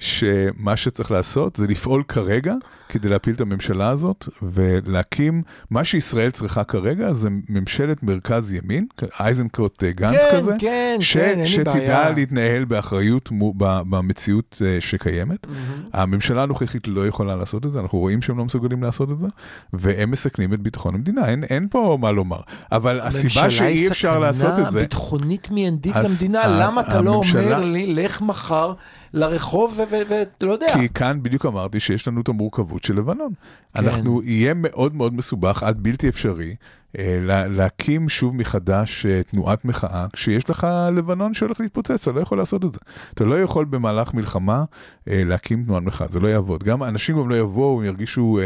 שמה 0.00 0.76
שצריך 0.76 1.10
לעשות 1.10 1.56
זה 1.56 1.66
לפעול 1.66 2.02
כרגע 2.08 2.54
כדי 2.88 3.08
להפיל 3.08 3.34
את 3.34 3.40
הממשלה 3.40 3.88
הזאת 3.88 4.28
ולהקים, 4.42 5.42
מה 5.70 5.84
שישראל 5.84 6.30
צריכה 6.30 6.64
כרגע 6.64 7.12
זה 7.12 7.28
ממשלת 7.48 8.02
מרכז 8.02 8.52
ימין, 8.52 8.86
אייזנקוט 9.20 9.84
אה, 9.84 9.92
גנץ 9.92 10.20
כן, 10.30 10.36
כזה, 10.36 10.52
כן, 10.58 10.96
ש, 11.00 11.16
כן, 11.16 11.20
אין 11.28 11.38
לי 11.38 11.46
שתדע 11.46 11.72
בעיה. 11.72 12.10
להתנהל 12.10 12.64
באחריות 12.64 13.30
מו, 13.30 13.54
ב, 13.56 13.64
במציאות 13.90 14.62
אה, 14.64 14.80
שקיימת. 14.80 15.46
הממשלה 15.92 16.42
הנוכחית 16.42 16.88
לא 16.88 17.06
יכולה 17.06 17.36
לעשות 17.36 17.66
את 17.66 17.72
זה, 17.72 17.80
אנחנו 17.80 17.98
רואים 17.98 18.22
שהם 18.22 18.38
לא 18.38 18.44
מסוגלים 18.44 18.82
לעשות 18.82 19.10
את 19.10 19.18
זה, 19.18 19.26
והם 19.72 20.10
מסכנים 20.10 20.54
את 20.54 20.60
ביטחון 20.60 20.94
המדינה, 20.94 21.28
אין, 21.28 21.44
אין 21.44 21.68
פה 21.70 21.98
מה 22.00 22.12
לומר. 22.12 22.40
אבל 22.72 23.00
הסיבה 23.00 23.50
שאי 23.50 23.88
אפשר 23.88 24.18
לעשות 24.18 24.44
את 24.44 24.48
הממשלה 24.48 24.70
זה, 24.70 24.78
היא 24.78 24.86
סכנה 24.86 24.98
ביטחונית 25.04 25.50
מיידית 25.50 25.96
למדינה, 25.96 26.42
למה 26.46 26.80
אתה 26.80 27.00
לא 27.00 27.14
הממשלה- 27.14 27.40
אומר 27.56 27.64
לי, 27.64 27.94
לך 27.94 28.22
מחר 28.22 28.72
לרחוב 29.12 29.80
ואתה 29.90 30.46
לא 30.46 30.52
יודע. 30.52 30.66
כי 30.74 30.88
כאן 30.88 31.18
בדיוק 31.22 31.46
אמרתי 31.46 31.80
שיש 31.80 32.08
לנו 32.08 32.20
את 32.20 32.28
המורכבות 32.28 32.73
של 32.82 32.96
לבנון. 32.96 33.32
כן. 33.74 33.84
אנחנו, 33.88 34.22
יהיה 34.22 34.54
מאוד 34.54 34.94
מאוד 34.94 35.14
מסובך 35.14 35.62
עד 35.62 35.82
בלתי 35.82 36.08
אפשרי. 36.08 36.54
אה, 36.98 37.18
לה- 37.22 37.48
להקים 37.48 38.08
שוב 38.08 38.36
מחדש 38.36 39.06
אה, 39.06 39.20
תנועת 39.22 39.64
מחאה, 39.64 40.06
כשיש 40.12 40.50
לך 40.50 40.66
לבנון 40.96 41.34
שהולך 41.34 41.60
להתפוצץ, 41.60 42.08
אתה 42.08 42.18
לא 42.18 42.20
יכול 42.20 42.38
לעשות 42.38 42.64
את 42.64 42.72
זה. 42.72 42.78
אתה 43.14 43.24
לא 43.24 43.42
יכול 43.42 43.64
במהלך 43.64 44.14
מלחמה 44.14 44.64
אה, 45.08 45.22
להקים 45.26 45.64
תנועת 45.64 45.82
מחאה, 45.82 46.06
זה 46.08 46.20
לא 46.20 46.28
יעבוד. 46.28 46.62
גם 46.64 46.82
אנשים 46.84 47.16
גם 47.16 47.28
לא 47.30 47.34
יבואו, 47.34 47.80
הם 47.80 47.86
ירגישו 47.86 48.38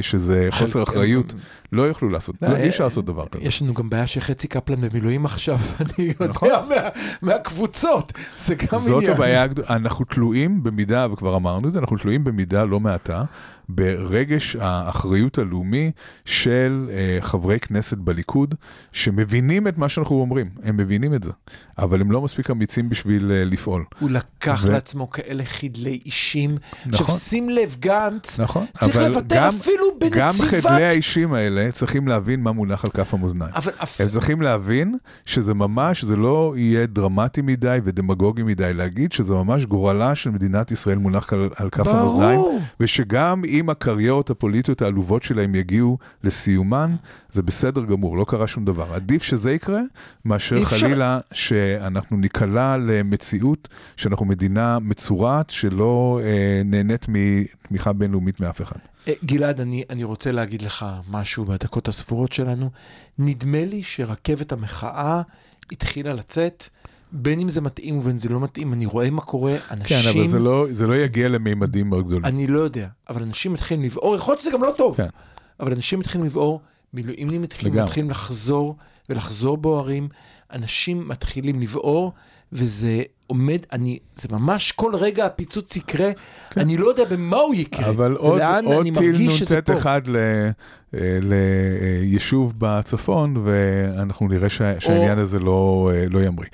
שזה 0.00 0.48
חוסר 0.50 0.82
אחריות, 0.82 1.34
לא 1.72 1.82
יוכלו 1.82 2.08
לעשות, 2.08 2.36
לא, 2.42 2.48
לא, 2.48 2.56
אי 2.56 2.68
אפשר 2.68 2.84
לעשות 2.84 3.04
דבר 3.04 3.26
כזה. 3.28 3.44
יש 3.44 3.62
לנו 3.62 3.74
גם 3.74 3.90
בעיה 3.90 4.06
שחצי 4.06 4.48
קפלן 4.48 4.80
במילואים 4.88 5.24
עכשיו, 5.24 5.58
אני 5.80 6.12
נכון. 6.28 6.48
יודע 6.48 6.62
מה- 6.68 6.88
מהקבוצות, 7.32 8.12
זה 8.38 8.54
גם 8.54 8.78
זאת 8.78 8.96
עניין. 9.02 9.12
הבעיה 9.16 9.42
הגדולה, 9.42 9.68
אנחנו 9.70 10.04
תלויים 10.04 10.62
במידה, 10.62 11.06
וכבר 11.12 11.36
אמרנו 11.36 11.68
את 11.68 11.72
זה, 11.72 11.78
אנחנו 11.78 11.96
תלויים 11.96 12.24
במידה 12.24 12.64
לא 12.64 12.80
מעטה 12.80 13.24
ברגש 13.68 14.56
האחריות 14.60 15.38
הלאומי 15.38 15.90
של 16.24 16.88
אה, 16.90 17.18
חברי 17.20 17.60
כנסת 17.60 17.98
בליכוד, 17.98 18.54
שמבינים 18.92 19.68
את 19.68 19.78
מה 19.78 19.88
שאנחנו 19.88 20.20
אומרים, 20.20 20.46
הם 20.62 20.76
מבינים 20.76 21.14
את 21.14 21.24
זה, 21.24 21.30
אבל 21.78 22.00
הם 22.00 22.12
לא 22.12 22.22
מספיק 22.22 22.50
אמיצים 22.50 22.88
בשביל 22.88 23.32
אה, 23.32 23.44
לפעול. 23.44 23.84
הוא 23.98 24.10
לקח 24.10 24.60
ו- 24.64 24.70
לעצמו 24.72 25.10
כאלה 25.10 25.44
חדלי 25.44 26.00
אישים. 26.06 26.50
נכון. 26.86 26.90
עכשיו 27.06 27.16
שים 27.16 27.50
לב, 27.50 27.76
גנץ, 27.80 28.40
נכון, 28.40 28.66
צריך 28.80 28.96
לוותר 28.96 29.36
גם- 29.36 29.54
אפילו 29.60 29.86
גם 30.10 30.30
בנציבת... 30.32 30.62
חדלי 30.66 30.84
האישים 30.84 31.32
האלה 31.32 31.72
צריכים 31.72 32.08
להבין 32.08 32.40
מה 32.42 32.52
מונח 32.52 32.84
על 32.84 32.90
כף 32.90 33.14
המאזניים. 33.14 33.52
אבל 33.54 33.72
הם 34.00 34.08
צריכים 34.08 34.42
להבין 34.42 34.96
שזה 35.24 35.54
ממש, 35.54 36.04
זה 36.04 36.16
לא 36.16 36.54
יהיה 36.56 36.86
דרמטי 36.86 37.42
מדי 37.42 37.78
ודמגוגי 37.84 38.42
מדי 38.42 38.74
להגיד 38.74 39.12
שזה 39.12 39.34
ממש 39.34 39.64
גורלה 39.64 40.14
של 40.14 40.30
מדינת 40.30 40.70
ישראל 40.72 40.98
מונח 40.98 41.32
על, 41.32 41.48
על 41.56 41.70
כף 41.70 41.84
ברור. 41.84 41.98
המאזניים, 42.22 42.40
ושגם 42.80 43.42
אם 43.60 43.70
הקריירות 43.70 44.30
הפוליטיות 44.30 44.82
העלובות 44.82 45.22
שלהם 45.22 45.54
יגיעו 45.54 45.98
לסיומן, 46.24 46.96
זה 47.32 47.42
בסדר 47.42 47.84
גמור, 47.84 48.16
לא 48.16 48.24
קרה 48.28 48.46
שום 48.46 48.64
דבר. 48.64 48.94
עדיף 48.94 49.22
שזה 49.22 49.52
יקרה, 49.52 49.80
מאשר 50.24 50.64
חלילה 50.64 51.18
שאנחנו 51.32 52.16
ניקלע 52.16 52.76
למציאות 52.76 53.68
שאנחנו 53.96 54.26
מדינה 54.26 54.78
מצורעת 54.78 55.50
שלא 55.50 56.20
אה, 56.22 56.62
נהנית 56.64 57.06
מתמיכה 57.08 57.92
בינלאומית 57.92 58.40
מאף 58.40 58.62
אחד. 58.62 58.78
אה, 59.08 59.12
גלעד, 59.24 59.60
אני, 59.60 59.84
אני 59.90 60.04
רוצה 60.04 60.32
להגיד 60.32 60.62
לך 60.62 60.86
משהו 61.10 61.44
בדקות 61.44 61.88
הספורות 61.88 62.32
שלנו. 62.32 62.70
נדמה 63.18 63.64
לי 63.64 63.82
שרכבת 63.82 64.52
המחאה 64.52 65.22
התחילה 65.72 66.12
לצאת, 66.12 66.68
בין 67.16 67.40
אם 67.40 67.48
זה 67.48 67.60
מתאים 67.60 67.98
ובין 67.98 68.10
אם 68.10 68.18
זה 68.18 68.28
לא 68.28 68.40
מתאים, 68.40 68.72
אני 68.72 68.86
רואה 68.86 69.10
מה 69.10 69.20
קורה, 69.22 69.54
אנשים... 69.70 70.02
כן, 70.02 70.18
אבל 70.18 70.28
זה 70.28 70.38
לא, 70.38 70.66
זה 70.70 70.86
לא 70.86 70.96
יגיע 70.96 71.28
למימדים 71.28 71.88
מאוד 71.88 72.06
גדולים. 72.06 72.24
אני 72.24 72.46
לא 72.46 72.60
יודע, 72.60 72.86
אבל 73.08 73.22
אנשים 73.22 73.52
מתחילים 73.52 73.84
לבעור, 73.84 74.16
יכול 74.16 74.32
להיות 74.32 74.40
שזה 74.40 74.50
גם 74.50 74.62
לא 74.62 74.74
טוב, 74.76 74.96
כן. 74.96 75.06
אבל 75.60 75.72
אנשים 75.72 75.98
מתחילים 75.98 76.26
לבעור, 76.26 76.60
מילואימניקים 76.94 77.42
מתחילים. 77.42 77.82
מתחילים 77.84 78.10
לחזור 78.10 78.76
ולחזור 79.08 79.56
בוערים, 79.56 80.08
אנשים 80.52 81.08
מתחילים 81.08 81.60
לבעור, 81.60 82.12
וזה 82.52 83.02
עומד, 83.26 83.58
אני, 83.72 83.98
זה 84.14 84.28
ממש 84.30 84.72
כל 84.72 84.94
רגע 84.96 85.26
הפיצוץ 85.26 85.76
יקרה, 85.76 86.10
אני 86.56 86.76
לא 86.76 86.86
יודע 86.86 87.04
במה 87.04 87.36
הוא 87.36 87.54
יקרה, 87.54 87.82
כן. 87.84 87.88
אבל 87.88 88.12
עוד, 88.16 88.40
עוד 88.64 88.86
טיל 88.98 89.16
נ"ט. 89.58 89.70
אחד 89.70 90.02
ל- 90.06 90.16
אה, 90.94 91.18
ליישוב 91.22 92.52
בצפון, 92.58 93.36
ואנחנו 93.44 94.28
נראה 94.28 94.48
שה- 94.48 94.80
שהעניין 94.80 95.18
הזה 95.18 95.38
לא, 95.38 95.90
אה, 95.94 96.06
לא 96.10 96.18
ימריא. 96.22 96.48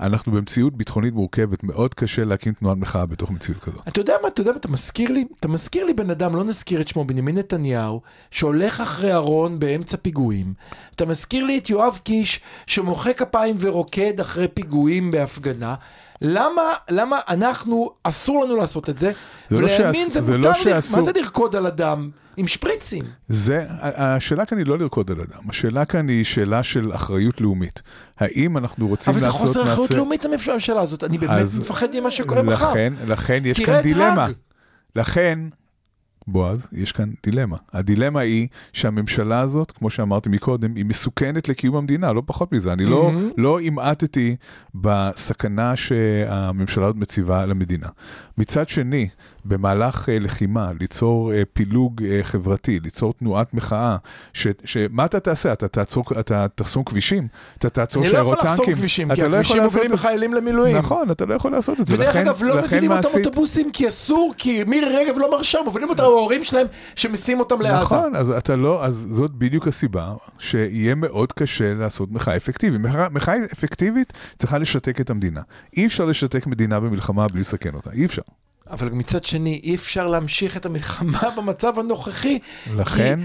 אנחנו 0.00 0.32
במציאות 0.32 0.76
ביטחונית 0.76 1.14
מורכבת, 1.14 1.64
מאוד 1.64 1.94
קשה 1.94 2.24
להקים 2.24 2.52
תנועת 2.52 2.76
מחאה 2.76 3.06
בתוך 3.06 3.30
מציאות 3.30 3.60
כזאת. 3.60 3.88
אתה 3.88 4.00
יודע 4.00 4.14
מה, 4.22 4.28
אתה 4.28 4.40
יודע 4.40 4.52
מה, 4.52 4.56
אתה 4.56 4.68
מזכיר 4.68 5.12
לי, 5.12 5.24
אתה 5.40 5.48
מזכיר 5.48 5.84
לי 5.84 5.94
בן 5.94 6.10
אדם, 6.10 6.36
לא 6.36 6.44
נזכיר 6.44 6.80
את 6.80 6.88
שמו, 6.88 7.04
בנימין 7.04 7.38
נתניהו, 7.38 8.00
שהולך 8.30 8.80
אחרי 8.80 9.14
ארון 9.14 9.58
באמצע 9.58 9.96
פיגועים. 9.96 10.54
אתה 10.94 11.06
מזכיר 11.06 11.44
לי 11.44 11.58
את 11.58 11.70
יואב 11.70 12.00
קיש, 12.04 12.40
שמוחא 12.66 13.12
כפיים 13.12 13.56
ורוקד 13.58 14.20
אחרי 14.20 14.48
פיגועים 14.48 15.10
בהפגנה. 15.10 15.74
למה, 16.22 16.62
למה 16.90 17.16
אנחנו, 17.28 17.90
אסור 18.02 18.44
לנו 18.44 18.56
לעשות 18.56 18.90
את 18.90 18.98
זה, 18.98 19.12
זה 19.50 19.60
לא 19.60 19.66
ולימין 19.66 19.94
שאס- 20.06 20.12
זה 20.14 20.20
זה 20.20 20.36
מותר 20.36 20.48
לא 20.48 20.54
שאסור. 20.54 20.96
מה 20.98 21.04
זה 21.04 21.10
לרקוד 21.14 21.56
על 21.56 21.66
אדם? 21.66 22.10
עם 22.38 22.46
שפריצים. 22.46 23.04
זה, 23.28 23.64
השאלה 23.80 24.46
כאן 24.46 24.58
היא 24.58 24.66
לא 24.66 24.78
לרקוד 24.78 25.10
על 25.10 25.20
אדם, 25.20 25.50
השאלה 25.50 25.84
כאן 25.84 26.08
היא 26.08 26.24
שאלה 26.24 26.62
של 26.62 26.94
אחריות 26.94 27.40
לאומית. 27.40 27.82
האם 28.18 28.56
אנחנו 28.56 28.88
רוצים 28.88 29.10
אבל 29.12 29.20
זה 29.20 29.26
לעשות 29.26 29.40
חוסר 29.40 29.62
אחריות 29.62 29.80
מעשה- 29.80 29.94
לאומית 29.96 30.24
הממשלה 30.24 30.80
הזאת, 30.80 31.04
אני 31.04 31.18
באמת 31.18 31.30
אז 31.42 31.58
מפחד 31.58 31.88
ממה 32.00 32.10
שקורה 32.10 32.42
מחר. 32.42 32.70
לכן, 32.70 32.92
לכן 33.06 33.42
יש 33.44 33.60
כאן 33.64 33.80
דילמה. 33.80 34.26
לכן, 34.96 35.38
בועז, 36.28 36.66
יש 36.72 36.92
כאן 36.92 37.10
דילמה. 37.22 37.56
הדילמה 37.72 38.20
היא 38.20 38.48
שהממשלה 38.72 39.40
הזאת, 39.40 39.70
כמו 39.70 39.90
שאמרתי 39.90 40.28
מקודם, 40.28 40.74
היא 40.74 40.84
מסוכנת 40.84 41.48
לקיום 41.48 41.76
המדינה, 41.76 42.12
לא 42.12 42.22
פחות 42.26 42.52
מזה. 42.52 42.72
אני 42.72 42.84
לא, 42.84 43.12
מהמם. 43.12 43.30
לא 43.36 43.60
המעטתי 43.60 44.36
בסכנה 44.74 45.76
שהממשלה 45.76 46.84
הזאת 46.84 46.96
מציבה 46.96 47.46
למדינה. 47.46 47.88
מצד 48.38 48.68
שני, 48.68 49.08
במהלך 49.48 50.08
אה, 50.08 50.18
לחימה, 50.18 50.70
ליצור 50.80 51.32
אה, 51.32 51.42
פילוג 51.52 52.02
אה, 52.04 52.20
חברתי, 52.22 52.80
ליצור 52.80 53.14
תנועת 53.18 53.54
מחאה, 53.54 53.96
ש- 54.32 54.46
שמה 54.64 55.04
אתה 55.04 55.20
תעשה? 55.20 55.52
אתה 55.52 55.68
תעצור, 55.68 56.04
אתה 56.20 56.46
תחסום 56.54 56.84
כבישים? 56.84 57.28
אתה 57.58 57.70
תעצור 57.70 58.02
אני 58.02 58.10
לא 58.10 58.14
שיירות 58.16 58.38
יכול 58.38 58.48
טנקים? 58.50 58.60
לחסום 58.62 58.74
כבישים, 58.74 59.14
כי 59.14 59.20
לא 59.20 59.26
הכבישים 59.36 59.62
עוברים 59.62 59.84
את 59.84 59.88
זה. 59.90 59.94
לחיילים 59.94 60.34
למילואים. 60.34 60.76
נכון, 60.76 61.10
אתה 61.10 61.26
לא 61.26 61.34
יכול 61.34 61.52
לעשות 61.52 61.80
את 61.80 61.86
זה. 61.86 61.94
ודרך 61.94 62.16
אגב, 62.16 62.42
לא 62.42 62.54
לכן 62.54 62.62
מובילים 62.62 62.92
אותם 62.92 63.08
אוטובוסים 63.18 63.70
כי 63.72 63.88
אסור, 63.88 64.34
כי 64.38 64.64
מירי 64.64 64.96
רגב 64.96 65.18
לא 65.18 65.30
מרשה, 65.30 65.58
מובילים 65.64 65.88
אותם 65.88 66.02
ההורים 66.02 66.44
שלהם 66.44 66.66
שמסיעים 66.96 67.40
אותם 67.40 67.60
לעזה. 67.60 67.82
נכון, 67.82 68.16
אז 68.16 68.30
אתה 68.30 68.56
לא, 68.56 68.84
אז 68.84 69.06
זאת 69.10 69.30
בדיוק 69.30 69.68
הסיבה 69.68 70.12
שיהיה 70.38 70.94
מאוד 70.94 71.32
קשה 71.32 71.74
לעשות 71.74 72.12
מחאה 72.12 72.36
אפקטיבית. 72.36 72.80
מחאה, 72.80 73.08
מחאה 73.08 73.34
אפקטיבית 73.52 74.12
צריכה 74.38 74.58
לשתק 74.58 75.00
את 75.00 75.10
המדינה. 75.10 75.40
אי 75.76 75.86
אפשר 75.86 76.04
לשתק 76.04 76.46
מדינה 76.46 76.80
במלחמה 76.80 77.28
בלי 77.28 77.40
לסכן 77.40 77.74
אותה, 77.74 77.90
אי 77.92 78.04
אפשר. 78.04 78.22
אבל 78.70 78.88
מצד 78.88 79.24
שני, 79.24 79.60
אי 79.64 79.74
אפשר 79.74 80.06
להמשיך 80.06 80.56
את 80.56 80.66
המלחמה 80.66 81.22
במצב 81.36 81.78
הנוכחי. 81.78 82.38
לכן, 82.76 83.20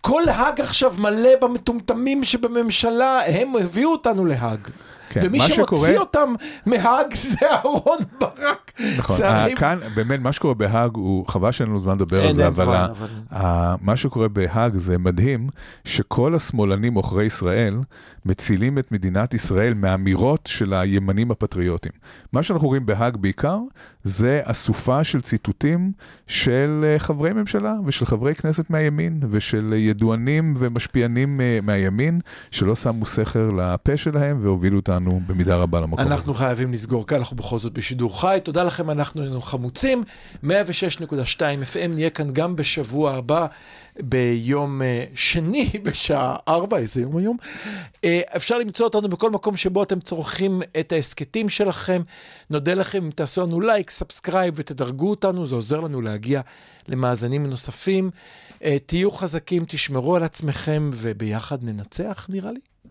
כל 0.00 0.28
האג 0.28 0.60
עכשיו 0.60 0.94
מלא 0.98 1.30
במטומטמים 1.40 2.24
שבממשלה, 2.24 3.20
הם 3.26 3.52
הביאו 3.56 3.92
אותנו 3.92 4.26
להאג. 4.26 4.60
כן, 5.08 5.20
ומי 5.24 5.40
שמוציא 5.40 5.62
שקורה- 5.64 5.96
אותם 5.96 6.32
מהאג 6.66 7.14
זה 7.32 7.36
אהרון 7.52 7.98
ברק. 8.20 8.72
נכון, 8.98 9.16
זה 9.16 9.28
אה, 9.28 9.42
הרי- 9.42 9.56
כאן 9.56 9.78
באמת 9.94 10.20
מה 10.20 10.32
שקורה 10.32 10.54
בהאג 10.54 10.90
הוא, 10.94 11.28
חבל 11.28 11.52
שאין 11.52 11.68
לנו 11.68 11.80
זמן 11.80 11.94
לדבר 11.94 12.26
על 12.26 12.34
זה, 12.34 12.46
אבל, 12.46 12.64
זמן, 12.64 12.86
אבל- 12.98 13.08
ה- 13.32 13.74
מה 13.80 13.96
שקורה 13.96 14.28
בהאג 14.28 14.76
זה 14.76 14.98
מדהים, 14.98 15.48
שכל 15.84 16.34
השמאלנים 16.34 16.94
עוכרי 16.94 17.24
ישראל 17.24 17.78
מצילים 18.24 18.78
את 18.78 18.92
מדינת 18.92 19.34
ישראל 19.34 19.74
מאמירות 19.74 20.40
של 20.52 20.74
הימנים 20.74 21.30
הפטריוטים. 21.30 21.92
מה 22.32 22.42
שאנחנו 22.42 22.68
רואים 22.68 22.86
בהאג 22.86 23.16
בעיקר, 23.16 23.58
זה 24.04 24.40
אסופה 24.44 25.04
של 25.04 25.20
ציטוטים 25.20 25.92
של 26.26 26.84
אה, 26.84 26.98
חברי 26.98 27.32
ממשלה 27.32 27.74
ושל 27.84 28.06
חברי 28.06 28.34
כנסת 28.34 28.70
מהימין 28.70 29.20
ושל 29.30 29.72
ידוענים 29.76 30.54
ומשפיענים 30.58 31.40
אה, 31.40 31.58
מהימין, 31.62 32.20
שלא 32.50 32.74
שמו 32.74 33.06
סכר 33.06 33.50
לפה 33.56 33.96
שלהם 33.96 34.38
והובילו 34.42 34.78
אותנו 34.96 35.20
במידה 35.26 35.56
רבה 35.56 35.80
למקום 35.80 35.98
הזה. 36.00 36.14
אנחנו 36.14 36.34
חייבים 36.34 36.72
לסגור 36.72 37.06
כאן, 37.06 37.16
אנחנו 37.16 37.36
בכל 37.36 37.58
זאת 37.58 37.72
בשידור 37.72 38.20
חי. 38.20 38.38
תודה 38.42 38.64
לכם, 38.64 38.90
אנחנו 38.90 39.22
היינו 39.22 39.40
חמוצים. 39.40 40.04
106.2 40.44 40.48
FM, 41.38 41.88
נהיה 41.88 42.10
כאן 42.10 42.30
גם 42.32 42.56
בשבוע 42.56 43.12
הבא, 43.12 43.46
ביום 44.00 44.82
אה, 44.82 45.04
שני, 45.14 45.70
בשעה 45.84 46.36
4, 46.48 46.78
איזה 46.78 47.00
יום 47.00 47.16
היום. 47.16 47.36
אה, 48.04 48.20
אפשר 48.36 48.58
למצוא 48.58 48.86
אותנו 48.86 49.08
בכל 49.08 49.30
מקום 49.30 49.56
שבו 49.56 49.82
אתם 49.82 50.00
צורכים 50.00 50.62
את 50.80 50.92
ההסכתים 50.92 51.48
שלכם. 51.48 52.02
נודה 52.50 52.74
לכם 52.74 53.04
אם 53.04 53.10
תעשו 53.10 53.42
לנו 53.42 53.60
לייק, 53.60 53.90
subscribe 53.90 54.54
ותדרגו 54.56 55.10
אותנו, 55.10 55.46
זה 55.46 55.54
עוזר 55.54 55.80
לנו 55.80 56.00
להגיע 56.00 56.40
למאזינים 56.88 57.46
נוספים. 57.46 58.10
אה, 58.64 58.76
תהיו 58.86 59.10
חזקים, 59.10 59.64
תשמרו 59.68 60.16
על 60.16 60.22
עצמכם, 60.22 60.90
וביחד 60.94 61.64
ננצח, 61.64 62.26
נראה 62.28 62.52
לי. 62.52 62.60